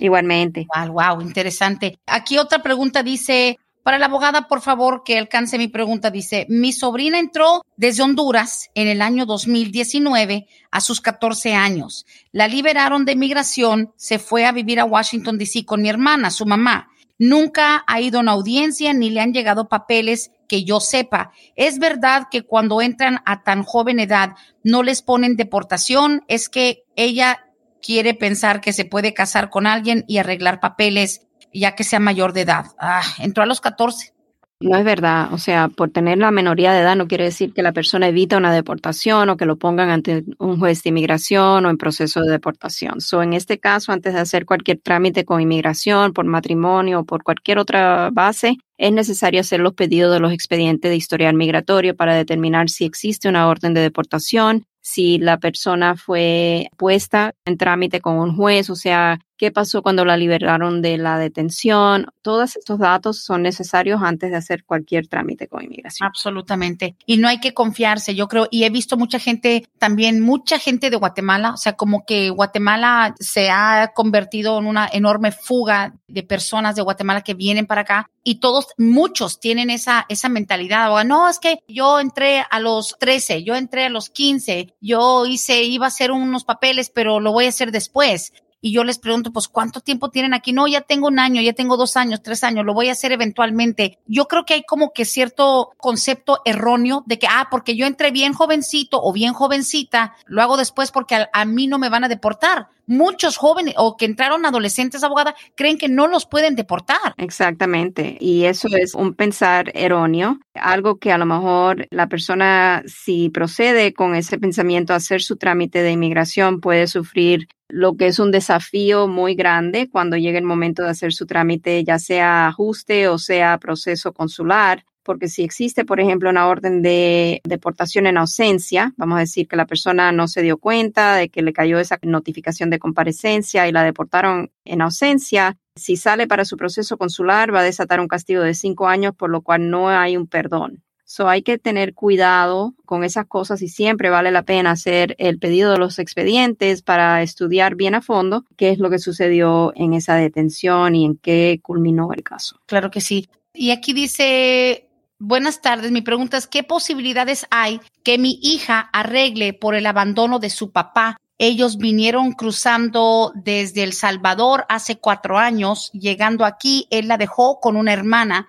Igualmente. 0.00 0.66
Wow, 0.74 0.94
wow, 0.94 1.20
interesante. 1.20 1.98
Aquí 2.06 2.38
otra 2.38 2.62
pregunta 2.62 3.02
dice, 3.02 3.58
para 3.82 3.98
la 3.98 4.06
abogada, 4.06 4.48
por 4.48 4.60
favor, 4.60 5.02
que 5.04 5.18
alcance 5.18 5.58
mi 5.58 5.68
pregunta. 5.68 6.10
Dice, 6.10 6.46
mi 6.48 6.72
sobrina 6.72 7.18
entró 7.18 7.62
desde 7.76 8.02
Honduras 8.02 8.70
en 8.74 8.88
el 8.88 9.02
año 9.02 9.26
2019 9.26 10.46
a 10.70 10.80
sus 10.80 11.00
14 11.00 11.54
años. 11.54 12.06
La 12.32 12.48
liberaron 12.48 13.04
de 13.04 13.16
migración, 13.16 13.92
se 13.96 14.18
fue 14.18 14.44
a 14.44 14.52
vivir 14.52 14.80
a 14.80 14.84
Washington, 14.84 15.38
D.C. 15.38 15.64
con 15.64 15.82
mi 15.82 15.88
hermana, 15.88 16.30
su 16.30 16.46
mamá. 16.46 16.90
Nunca 17.18 17.82
ha 17.86 18.00
ido 18.00 18.18
a 18.18 18.22
una 18.22 18.32
audiencia 18.32 18.92
ni 18.92 19.10
le 19.10 19.20
han 19.20 19.32
llegado 19.32 19.68
papeles 19.68 20.32
que 20.48 20.64
yo 20.64 20.80
sepa. 20.80 21.30
Es 21.54 21.78
verdad 21.78 22.24
que 22.30 22.42
cuando 22.42 22.80
entran 22.80 23.20
a 23.26 23.42
tan 23.42 23.62
joven 23.62 24.00
edad 24.00 24.34
no 24.64 24.82
les 24.82 25.02
ponen 25.02 25.36
deportación, 25.36 26.22
es 26.26 26.48
que 26.48 26.84
ella 26.96 27.44
quiere 27.80 28.14
pensar 28.14 28.60
que 28.60 28.72
se 28.72 28.84
puede 28.84 29.14
casar 29.14 29.50
con 29.50 29.66
alguien 29.66 30.04
y 30.08 30.18
arreglar 30.18 30.58
papeles 30.58 31.28
ya 31.52 31.74
que 31.74 31.84
sea 31.84 32.00
mayor 32.00 32.32
de 32.32 32.42
edad. 32.42 32.66
Ah, 32.78 33.02
entró 33.18 33.42
a 33.42 33.46
los 33.46 33.60
14. 33.60 34.12
No 34.60 34.76
es 34.76 34.84
verdad, 34.84 35.32
o 35.32 35.38
sea, 35.38 35.68
por 35.68 35.90
tener 35.90 36.18
la 36.18 36.32
menoría 36.32 36.72
de 36.72 36.80
edad 36.80 36.96
no 36.96 37.06
quiere 37.06 37.22
decir 37.22 37.52
que 37.54 37.62
la 37.62 37.70
persona 37.70 38.08
evita 38.08 38.36
una 38.36 38.52
deportación 38.52 39.28
o 39.28 39.36
que 39.36 39.46
lo 39.46 39.56
pongan 39.56 39.88
ante 39.88 40.24
un 40.38 40.58
juez 40.58 40.82
de 40.82 40.88
inmigración 40.88 41.64
o 41.64 41.70
en 41.70 41.76
proceso 41.76 42.22
de 42.22 42.32
deportación. 42.32 43.00
So, 43.00 43.22
en 43.22 43.34
este 43.34 43.60
caso, 43.60 43.92
antes 43.92 44.14
de 44.14 44.20
hacer 44.20 44.46
cualquier 44.46 44.80
trámite 44.80 45.24
con 45.24 45.40
inmigración, 45.40 46.12
por 46.12 46.24
matrimonio 46.24 47.00
o 47.00 47.04
por 47.04 47.22
cualquier 47.22 47.60
otra 47.60 48.10
base, 48.12 48.56
es 48.78 48.92
necesario 48.92 49.40
hacer 49.40 49.60
los 49.60 49.74
pedidos 49.74 50.12
de 50.12 50.20
los 50.20 50.32
expedientes 50.32 50.90
de 50.90 50.96
historial 50.96 51.34
migratorio 51.34 51.96
para 51.96 52.14
determinar 52.14 52.70
si 52.70 52.84
existe 52.84 53.28
una 53.28 53.48
orden 53.48 53.74
de 53.74 53.80
deportación, 53.80 54.66
si 54.80 55.18
la 55.18 55.38
persona 55.38 55.96
fue 55.96 56.70
puesta 56.78 57.34
en 57.44 57.58
trámite 57.58 58.00
con 58.00 58.16
un 58.16 58.34
juez, 58.36 58.70
o 58.70 58.76
sea, 58.76 59.18
qué 59.36 59.50
pasó 59.50 59.82
cuando 59.82 60.04
la 60.04 60.16
liberaron 60.16 60.80
de 60.80 60.96
la 60.96 61.18
detención. 61.18 62.06
Todos 62.22 62.56
estos 62.56 62.78
datos 62.78 63.22
son 63.22 63.42
necesarios 63.42 64.00
antes 64.02 64.30
de 64.30 64.36
hacer 64.36 64.64
cualquier 64.64 65.06
trámite 65.06 65.46
con 65.46 65.62
inmigración. 65.62 66.06
Absolutamente. 66.06 66.96
Y 67.06 67.18
no 67.18 67.28
hay 67.28 67.38
que 67.38 67.54
confiarse, 67.54 68.14
yo 68.14 68.28
creo, 68.28 68.48
y 68.50 68.64
he 68.64 68.70
visto 68.70 68.96
mucha 68.96 69.18
gente, 69.18 69.66
también 69.78 70.20
mucha 70.20 70.58
gente 70.58 70.88
de 70.88 70.96
Guatemala, 70.96 71.52
o 71.52 71.56
sea, 71.56 71.74
como 71.74 72.06
que 72.06 72.30
Guatemala 72.30 73.14
se 73.20 73.50
ha 73.50 73.92
convertido 73.94 74.58
en 74.58 74.66
una 74.66 74.88
enorme 74.90 75.32
fuga 75.32 75.94
de 76.08 76.22
personas 76.22 76.76
de 76.76 76.82
Guatemala 76.82 77.22
que 77.22 77.34
vienen 77.34 77.66
para 77.66 77.82
acá 77.82 78.10
y 78.28 78.40
todos, 78.40 78.66
muchos 78.76 79.40
tienen 79.40 79.70
esa, 79.70 80.04
esa 80.10 80.28
mentalidad. 80.28 80.92
O, 80.92 81.02
no, 81.02 81.30
es 81.30 81.38
que 81.38 81.60
yo 81.66 81.98
entré 81.98 82.44
a 82.50 82.60
los 82.60 82.94
13, 83.00 83.42
yo 83.42 83.54
entré 83.54 83.86
a 83.86 83.88
los 83.88 84.10
15, 84.10 84.74
yo 84.82 85.24
hice, 85.24 85.62
iba 85.62 85.86
a 85.86 85.88
hacer 85.88 86.12
unos 86.12 86.44
papeles, 86.44 86.90
pero 86.90 87.20
lo 87.20 87.32
voy 87.32 87.46
a 87.46 87.48
hacer 87.48 87.72
después 87.72 88.34
y 88.60 88.72
yo 88.72 88.84
les 88.84 88.98
pregunto, 88.98 89.32
pues, 89.32 89.48
¿cuánto 89.48 89.80
tiempo 89.80 90.10
tienen 90.10 90.34
aquí? 90.34 90.52
No, 90.52 90.66
ya 90.66 90.82
tengo 90.82 91.06
un 91.06 91.18
año, 91.18 91.40
ya 91.40 91.54
tengo 91.54 91.78
dos 91.78 91.96
años, 91.96 92.22
tres 92.22 92.44
años, 92.44 92.66
lo 92.66 92.74
voy 92.74 92.90
a 92.90 92.92
hacer 92.92 93.12
eventualmente. 93.12 93.98
Yo 94.06 94.26
creo 94.26 94.44
que 94.44 94.52
hay 94.54 94.62
como 94.64 94.92
que 94.92 95.06
cierto 95.06 95.70
concepto 95.78 96.42
erróneo 96.44 97.04
de 97.06 97.18
que, 97.18 97.28
ah, 97.28 97.48
porque 97.50 97.76
yo 97.76 97.86
entré 97.86 98.10
bien 98.10 98.34
jovencito 98.34 99.00
o 99.02 99.10
bien 99.12 99.32
jovencita, 99.32 100.16
lo 100.26 100.42
hago 100.42 100.58
después 100.58 100.90
porque 100.90 101.14
a, 101.14 101.30
a 101.32 101.46
mí 101.46 101.66
no 101.66 101.78
me 101.78 101.88
van 101.88 102.04
a 102.04 102.08
deportar. 102.08 102.68
Muchos 102.88 103.36
jóvenes 103.36 103.74
o 103.76 103.96
que 103.96 104.06
entraron 104.06 104.44
adolescentes 104.44 105.04
abogada 105.04 105.34
creen 105.54 105.78
que 105.78 105.88
no 105.88 106.08
los 106.08 106.26
pueden 106.26 106.56
deportar. 106.56 107.14
Exactamente. 107.18 108.16
Y 108.18 108.46
eso 108.46 108.66
es 108.76 108.94
un 108.94 109.14
pensar 109.14 109.70
erróneo, 109.74 110.38
algo 110.54 110.98
que 110.98 111.12
a 111.12 111.18
lo 111.18 111.26
mejor 111.26 111.86
la 111.90 112.08
persona, 112.08 112.82
si 112.86 113.28
procede 113.28 113.92
con 113.92 114.14
ese 114.14 114.38
pensamiento 114.38 114.92
a 114.92 114.96
hacer 114.96 115.22
su 115.22 115.36
trámite 115.36 115.82
de 115.82 115.92
inmigración, 115.92 116.60
puede 116.60 116.86
sufrir 116.86 117.46
lo 117.68 117.96
que 117.96 118.06
es 118.06 118.18
un 118.18 118.30
desafío 118.30 119.06
muy 119.06 119.34
grande 119.34 119.88
cuando 119.90 120.16
llegue 120.16 120.38
el 120.38 120.44
momento 120.44 120.82
de 120.82 120.90
hacer 120.90 121.12
su 121.12 121.26
trámite, 121.26 121.84
ya 121.84 121.98
sea 121.98 122.46
ajuste 122.48 123.08
o 123.08 123.18
sea 123.18 123.58
proceso 123.58 124.12
consular, 124.12 124.84
porque 125.08 125.28
si 125.28 125.42
existe, 125.42 125.86
por 125.86 126.00
ejemplo, 126.00 126.28
una 126.28 126.48
orden 126.48 126.82
de 126.82 127.40
deportación 127.42 128.06
en 128.06 128.18
ausencia, 128.18 128.92
vamos 128.98 129.16
a 129.16 129.20
decir 129.20 129.48
que 129.48 129.56
la 129.56 129.64
persona 129.64 130.12
no 130.12 130.28
se 130.28 130.42
dio 130.42 130.58
cuenta 130.58 131.16
de 131.16 131.30
que 131.30 131.40
le 131.40 131.54
cayó 131.54 131.78
esa 131.78 131.98
notificación 132.02 132.68
de 132.68 132.78
comparecencia 132.78 133.66
y 133.66 133.72
la 133.72 133.84
deportaron 133.84 134.50
en 134.66 134.82
ausencia, 134.82 135.56
si 135.76 135.96
sale 135.96 136.26
para 136.26 136.44
su 136.44 136.58
proceso 136.58 136.98
consular 136.98 137.54
va 137.54 137.60
a 137.60 137.62
desatar 137.62 138.00
un 138.00 138.06
castigo 138.06 138.42
de 138.42 138.52
cinco 138.52 138.86
años, 138.86 139.14
por 139.16 139.30
lo 139.30 139.40
cual 139.40 139.70
no 139.70 139.88
hay 139.88 140.18
un 140.18 140.26
perdón. 140.26 140.84
So 141.06 141.26
hay 141.26 141.40
que 141.40 141.56
tener 141.56 141.94
cuidado 141.94 142.74
con 142.84 143.02
esas 143.02 143.24
cosas 143.24 143.62
y 143.62 143.68
siempre 143.68 144.10
vale 144.10 144.30
la 144.30 144.42
pena 144.42 144.72
hacer 144.72 145.16
el 145.16 145.38
pedido 145.38 145.72
de 145.72 145.78
los 145.78 145.98
expedientes 145.98 146.82
para 146.82 147.22
estudiar 147.22 147.76
bien 147.76 147.94
a 147.94 148.02
fondo 148.02 148.44
qué 148.58 148.72
es 148.72 148.78
lo 148.78 148.90
que 148.90 148.98
sucedió 148.98 149.72
en 149.74 149.94
esa 149.94 150.16
detención 150.16 150.94
y 150.94 151.06
en 151.06 151.16
qué 151.16 151.60
culminó 151.62 152.12
el 152.12 152.22
caso. 152.22 152.60
Claro 152.66 152.90
que 152.90 153.00
sí. 153.00 153.30
Y 153.54 153.70
aquí 153.70 153.94
dice 153.94 154.87
Buenas 155.20 155.60
tardes. 155.60 155.90
Mi 155.90 156.00
pregunta 156.00 156.36
es, 156.36 156.46
¿qué 156.46 156.62
posibilidades 156.62 157.46
hay 157.50 157.80
que 158.04 158.18
mi 158.18 158.38
hija 158.40 158.88
arregle 158.92 159.52
por 159.52 159.74
el 159.74 159.86
abandono 159.86 160.38
de 160.38 160.48
su 160.48 160.70
papá? 160.70 161.16
Ellos 161.38 161.76
vinieron 161.76 162.32
cruzando 162.32 163.32
desde 163.34 163.82
El 163.82 163.94
Salvador 163.94 164.64
hace 164.68 164.98
cuatro 164.98 165.36
años, 165.36 165.90
llegando 165.92 166.44
aquí, 166.44 166.86
él 166.90 167.08
la 167.08 167.16
dejó 167.16 167.58
con 167.58 167.76
una 167.76 167.92
hermana 167.92 168.46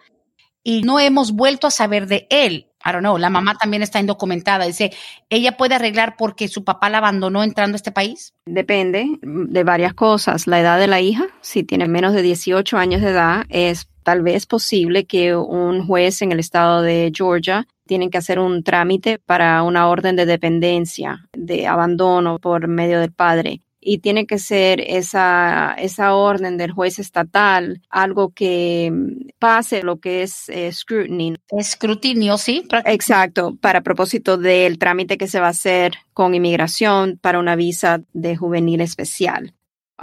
y 0.64 0.84
no 0.84 1.00
hemos 1.00 1.32
vuelto 1.32 1.66
a 1.66 1.72
saber 1.72 2.06
de 2.06 2.28
él. 2.30 2.68
I 2.86 2.92
don't 2.92 3.00
know, 3.00 3.18
la 3.18 3.32
mamá 3.32 3.56
también 3.56 3.82
está 3.82 4.00
indocumentada. 4.00 4.66
Dice, 4.66 4.92
¿ella 5.30 5.58
puede 5.58 5.76
arreglar 5.76 6.16
porque 6.18 6.48
su 6.48 6.64
papá 6.64 6.90
la 6.90 7.00
abandonó 7.00 7.44
entrando 7.44 7.76
a 7.76 7.78
este 7.78 7.92
país? 7.92 8.34
Depende 8.46 9.08
de 9.22 9.64
varias 9.64 9.94
cosas. 9.96 10.46
La 10.46 10.60
edad 10.60 10.80
de 10.80 10.88
la 10.88 11.02
hija, 11.02 11.26
si 11.42 11.64
tiene 11.64 11.88
menos 11.88 12.14
de 12.14 12.22
18 12.22 12.78
años 12.78 13.02
de 13.02 13.10
edad, 13.10 13.46
es 13.50 13.90
tal 14.10 14.24
vez 14.24 14.48
posible 14.48 15.06
que 15.06 15.36
un 15.36 15.86
juez 15.86 16.24
en 16.24 16.32
el 16.32 16.40
estado 16.40 16.82
de 16.82 17.12
Georgia 17.14 17.68
tiene 17.86 18.10
que 18.10 18.18
hacer 18.18 18.40
un 18.40 18.64
trámite 18.64 19.20
para 19.20 19.62
una 19.62 19.88
orden 19.88 20.16
de 20.16 20.26
dependencia, 20.26 21.30
de 21.34 21.68
abandono 21.68 22.40
por 22.40 22.68
medio 22.68 23.00
del 23.02 23.12
padre. 23.12 23.62
Y 23.80 24.00
tiene 24.00 24.26
que 24.26 24.40
ser 24.40 24.82
esa, 24.82 25.76
esa 25.78 26.16
orden 26.16 26.58
del 26.58 26.72
juez 26.72 26.98
estatal, 26.98 27.84
algo 27.88 28.32
que 28.32 28.92
pase 29.38 29.84
lo 29.84 30.00
que 30.00 30.24
es 30.24 30.50
eh, 30.50 30.72
scrutiny. 30.72 31.36
Escrutinio, 31.50 32.40
sí. 32.40 32.64
Exacto, 32.86 33.58
para 33.62 33.82
propósito 33.82 34.38
del 34.38 34.80
trámite 34.80 35.20
que 35.20 35.28
se 35.28 35.40
va 35.40 35.46
a 35.46 35.52
hacer 35.52 35.94
con 36.14 36.34
inmigración 36.34 37.20
para 37.22 37.38
una 37.38 37.56
visa 37.56 38.02
de 38.14 38.36
juvenil 38.36 38.82
especial 38.82 39.54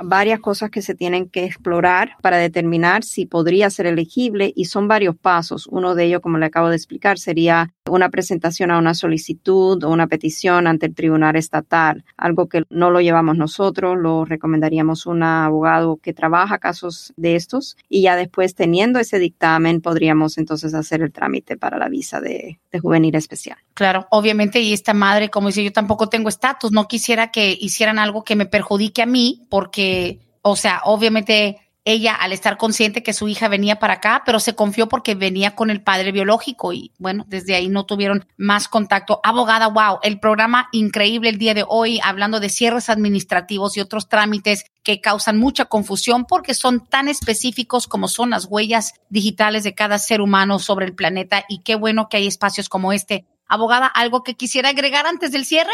varias 0.02 0.40
cosas 0.40 0.70
que 0.70 0.82
se 0.82 0.94
tienen 0.94 1.28
que 1.28 1.44
explorar 1.44 2.16
para 2.22 2.38
determinar 2.38 3.04
si 3.04 3.26
podría 3.26 3.70
ser 3.70 3.86
elegible 3.86 4.52
y 4.54 4.66
son 4.66 4.88
varios 4.88 5.16
pasos. 5.16 5.66
Uno 5.66 5.94
de 5.94 6.04
ellos, 6.04 6.20
como 6.20 6.38
le 6.38 6.46
acabo 6.46 6.68
de 6.68 6.76
explicar, 6.76 7.18
sería 7.18 7.72
una 7.88 8.08
presentación 8.10 8.70
a 8.70 8.78
una 8.78 8.94
solicitud 8.94 9.82
o 9.84 9.90
una 9.90 10.06
petición 10.06 10.66
ante 10.66 10.86
el 10.86 10.94
tribunal 10.94 11.36
estatal, 11.36 12.04
algo 12.16 12.48
que 12.48 12.64
no 12.70 12.90
lo 12.90 13.00
llevamos 13.00 13.36
nosotros, 13.36 13.96
lo 13.96 14.24
recomendaríamos 14.24 15.06
un 15.06 15.22
abogado 15.22 15.96
que 15.96 16.12
trabaja 16.12 16.58
casos 16.58 17.12
de 17.16 17.36
estos 17.36 17.76
y 17.88 18.02
ya 18.02 18.16
después 18.16 18.54
teniendo 18.54 18.98
ese 18.98 19.18
dictamen 19.18 19.80
podríamos 19.80 20.38
entonces 20.38 20.74
hacer 20.74 21.02
el 21.02 21.12
trámite 21.12 21.56
para 21.56 21.78
la 21.78 21.88
visa 21.88 22.20
de, 22.20 22.58
de 22.72 22.78
juvenil 22.78 23.14
especial. 23.14 23.58
Claro, 23.74 24.06
obviamente 24.10 24.60
y 24.60 24.72
esta 24.72 24.94
madre, 24.94 25.28
como 25.28 25.48
dice, 25.48 25.62
yo 25.62 25.72
tampoco 25.72 26.08
tengo 26.08 26.28
estatus, 26.28 26.72
no 26.72 26.88
quisiera 26.88 27.30
que 27.30 27.56
hicieran 27.60 27.98
algo 27.98 28.24
que 28.24 28.34
me 28.34 28.46
perjudique 28.46 29.02
a 29.02 29.06
mí 29.06 29.46
porque, 29.50 29.85
o 30.42 30.56
sea, 30.56 30.80
obviamente 30.84 31.58
ella 31.86 32.16
al 32.16 32.32
estar 32.32 32.56
consciente 32.56 33.04
que 33.04 33.12
su 33.12 33.28
hija 33.28 33.46
venía 33.46 33.78
para 33.78 33.94
acá, 33.94 34.22
pero 34.26 34.40
se 34.40 34.56
confió 34.56 34.88
porque 34.88 35.14
venía 35.14 35.54
con 35.54 35.70
el 35.70 35.82
padre 35.82 36.10
biológico 36.10 36.72
y 36.72 36.92
bueno, 36.98 37.24
desde 37.28 37.54
ahí 37.54 37.68
no 37.68 37.86
tuvieron 37.86 38.26
más 38.36 38.66
contacto. 38.66 39.20
Abogada, 39.22 39.68
wow, 39.68 40.00
el 40.02 40.18
programa 40.18 40.68
increíble 40.72 41.28
el 41.28 41.38
día 41.38 41.54
de 41.54 41.64
hoy 41.66 42.00
hablando 42.02 42.40
de 42.40 42.48
cierres 42.48 42.90
administrativos 42.90 43.76
y 43.76 43.80
otros 43.80 44.08
trámites 44.08 44.64
que 44.82 45.00
causan 45.00 45.38
mucha 45.38 45.66
confusión 45.66 46.24
porque 46.24 46.54
son 46.54 46.84
tan 46.84 47.06
específicos 47.06 47.86
como 47.86 48.08
son 48.08 48.30
las 48.30 48.46
huellas 48.46 48.94
digitales 49.08 49.62
de 49.62 49.76
cada 49.76 49.98
ser 50.00 50.20
humano 50.20 50.58
sobre 50.58 50.86
el 50.86 50.94
planeta 50.94 51.44
y 51.48 51.60
qué 51.60 51.76
bueno 51.76 52.08
que 52.08 52.16
hay 52.16 52.26
espacios 52.26 52.68
como 52.68 52.92
este. 52.92 53.26
Abogada, 53.46 53.86
¿algo 53.86 54.24
que 54.24 54.34
quisiera 54.34 54.70
agregar 54.70 55.06
antes 55.06 55.30
del 55.30 55.44
cierre? 55.44 55.72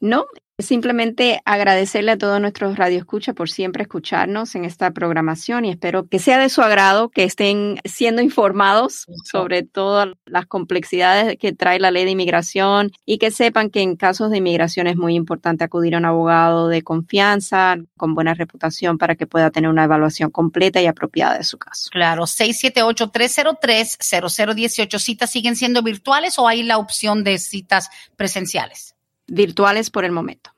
No, 0.00 0.24
Simplemente 0.62 1.40
agradecerle 1.44 2.12
a 2.12 2.18
todos 2.18 2.40
nuestros 2.40 2.76
radioescuchas 2.76 3.34
por 3.34 3.50
siempre 3.50 3.82
escucharnos 3.82 4.54
en 4.54 4.64
esta 4.64 4.90
programación 4.92 5.64
y 5.64 5.70
espero 5.70 6.08
que 6.08 6.18
sea 6.18 6.38
de 6.38 6.48
su 6.48 6.62
agrado, 6.62 7.10
que 7.10 7.24
estén 7.24 7.78
siendo 7.84 8.22
informados 8.22 9.06
sobre 9.24 9.62
todas 9.62 10.08
las 10.24 10.46
complejidades 10.46 11.36
que 11.38 11.52
trae 11.52 11.80
la 11.80 11.90
ley 11.90 12.04
de 12.04 12.12
inmigración 12.12 12.92
y 13.04 13.18
que 13.18 13.30
sepan 13.30 13.70
que 13.70 13.82
en 13.82 13.96
casos 13.96 14.30
de 14.30 14.38
inmigración 14.38 14.86
es 14.86 14.96
muy 14.96 15.14
importante 15.14 15.64
acudir 15.64 15.94
a 15.94 15.98
un 15.98 16.04
abogado 16.04 16.68
de 16.68 16.82
confianza, 16.82 17.76
con 17.96 18.14
buena 18.14 18.34
reputación, 18.34 18.98
para 18.98 19.16
que 19.16 19.26
pueda 19.26 19.50
tener 19.50 19.70
una 19.70 19.84
evaluación 19.84 20.30
completa 20.30 20.80
y 20.80 20.86
apropiada 20.86 21.38
de 21.38 21.44
su 21.44 21.58
caso. 21.58 21.90
Claro, 21.90 22.24
678-303-0018. 22.24 24.98
¿Citas 24.98 25.30
siguen 25.30 25.56
siendo 25.56 25.82
virtuales 25.82 26.38
o 26.38 26.48
hay 26.48 26.62
la 26.62 26.78
opción 26.78 27.24
de 27.24 27.38
citas 27.38 27.90
presenciales? 28.16 28.94
Virtuales 29.26 29.90
por 29.90 30.04
el 30.04 30.12
momento. 30.12 30.51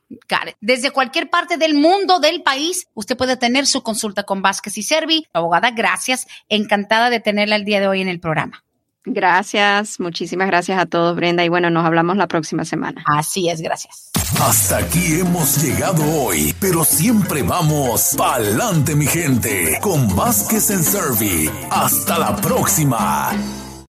Desde 0.61 0.90
cualquier 0.90 1.30
parte 1.30 1.57
del 1.57 1.74
mundo, 1.74 2.18
del 2.18 2.42
país, 2.42 2.86
usted 2.94 3.16
puede 3.16 3.36
tener 3.36 3.66
su 3.66 3.82
consulta 3.82 4.24
con 4.24 4.42
Vázquez 4.42 4.78
y 4.78 4.82
Servi. 4.82 5.26
Abogada, 5.32 5.70
gracias. 5.70 6.26
Encantada 6.48 7.11
de 7.11 7.20
tenerla 7.20 7.57
el 7.57 7.64
día 7.64 7.80
de 7.80 7.88
hoy 7.88 8.00
en 8.00 8.09
el 8.09 8.20
programa. 8.20 8.64
Gracias, 9.07 10.00
muchísimas 10.00 10.46
gracias 10.46 10.78
a 10.78 10.86
todos, 10.86 11.14
Brenda. 11.14 11.44
Y 11.44 11.50
bueno, 11.50 11.68
nos 11.68 11.84
hablamos 11.84 12.16
la 12.16 12.26
próxima 12.26 12.64
semana. 12.64 13.05
Así 13.07 13.50
es, 13.50 13.61
gracias. 13.61 14.11
Hasta 14.40 14.78
aquí 14.78 15.20
hemos 15.20 15.62
llegado 15.62 16.02
hoy, 16.22 16.55
pero 16.59 16.84
siempre 16.84 17.42
vamos 17.42 18.14
pa'lante, 18.16 18.96
mi 18.96 19.07
gente, 19.07 19.78
con 19.82 20.14
Vázquez 20.16 20.70
en 20.70 20.82
Servi. 20.82 21.50
Hasta 21.70 22.18
la 22.18 22.34
próxima. 22.36 23.32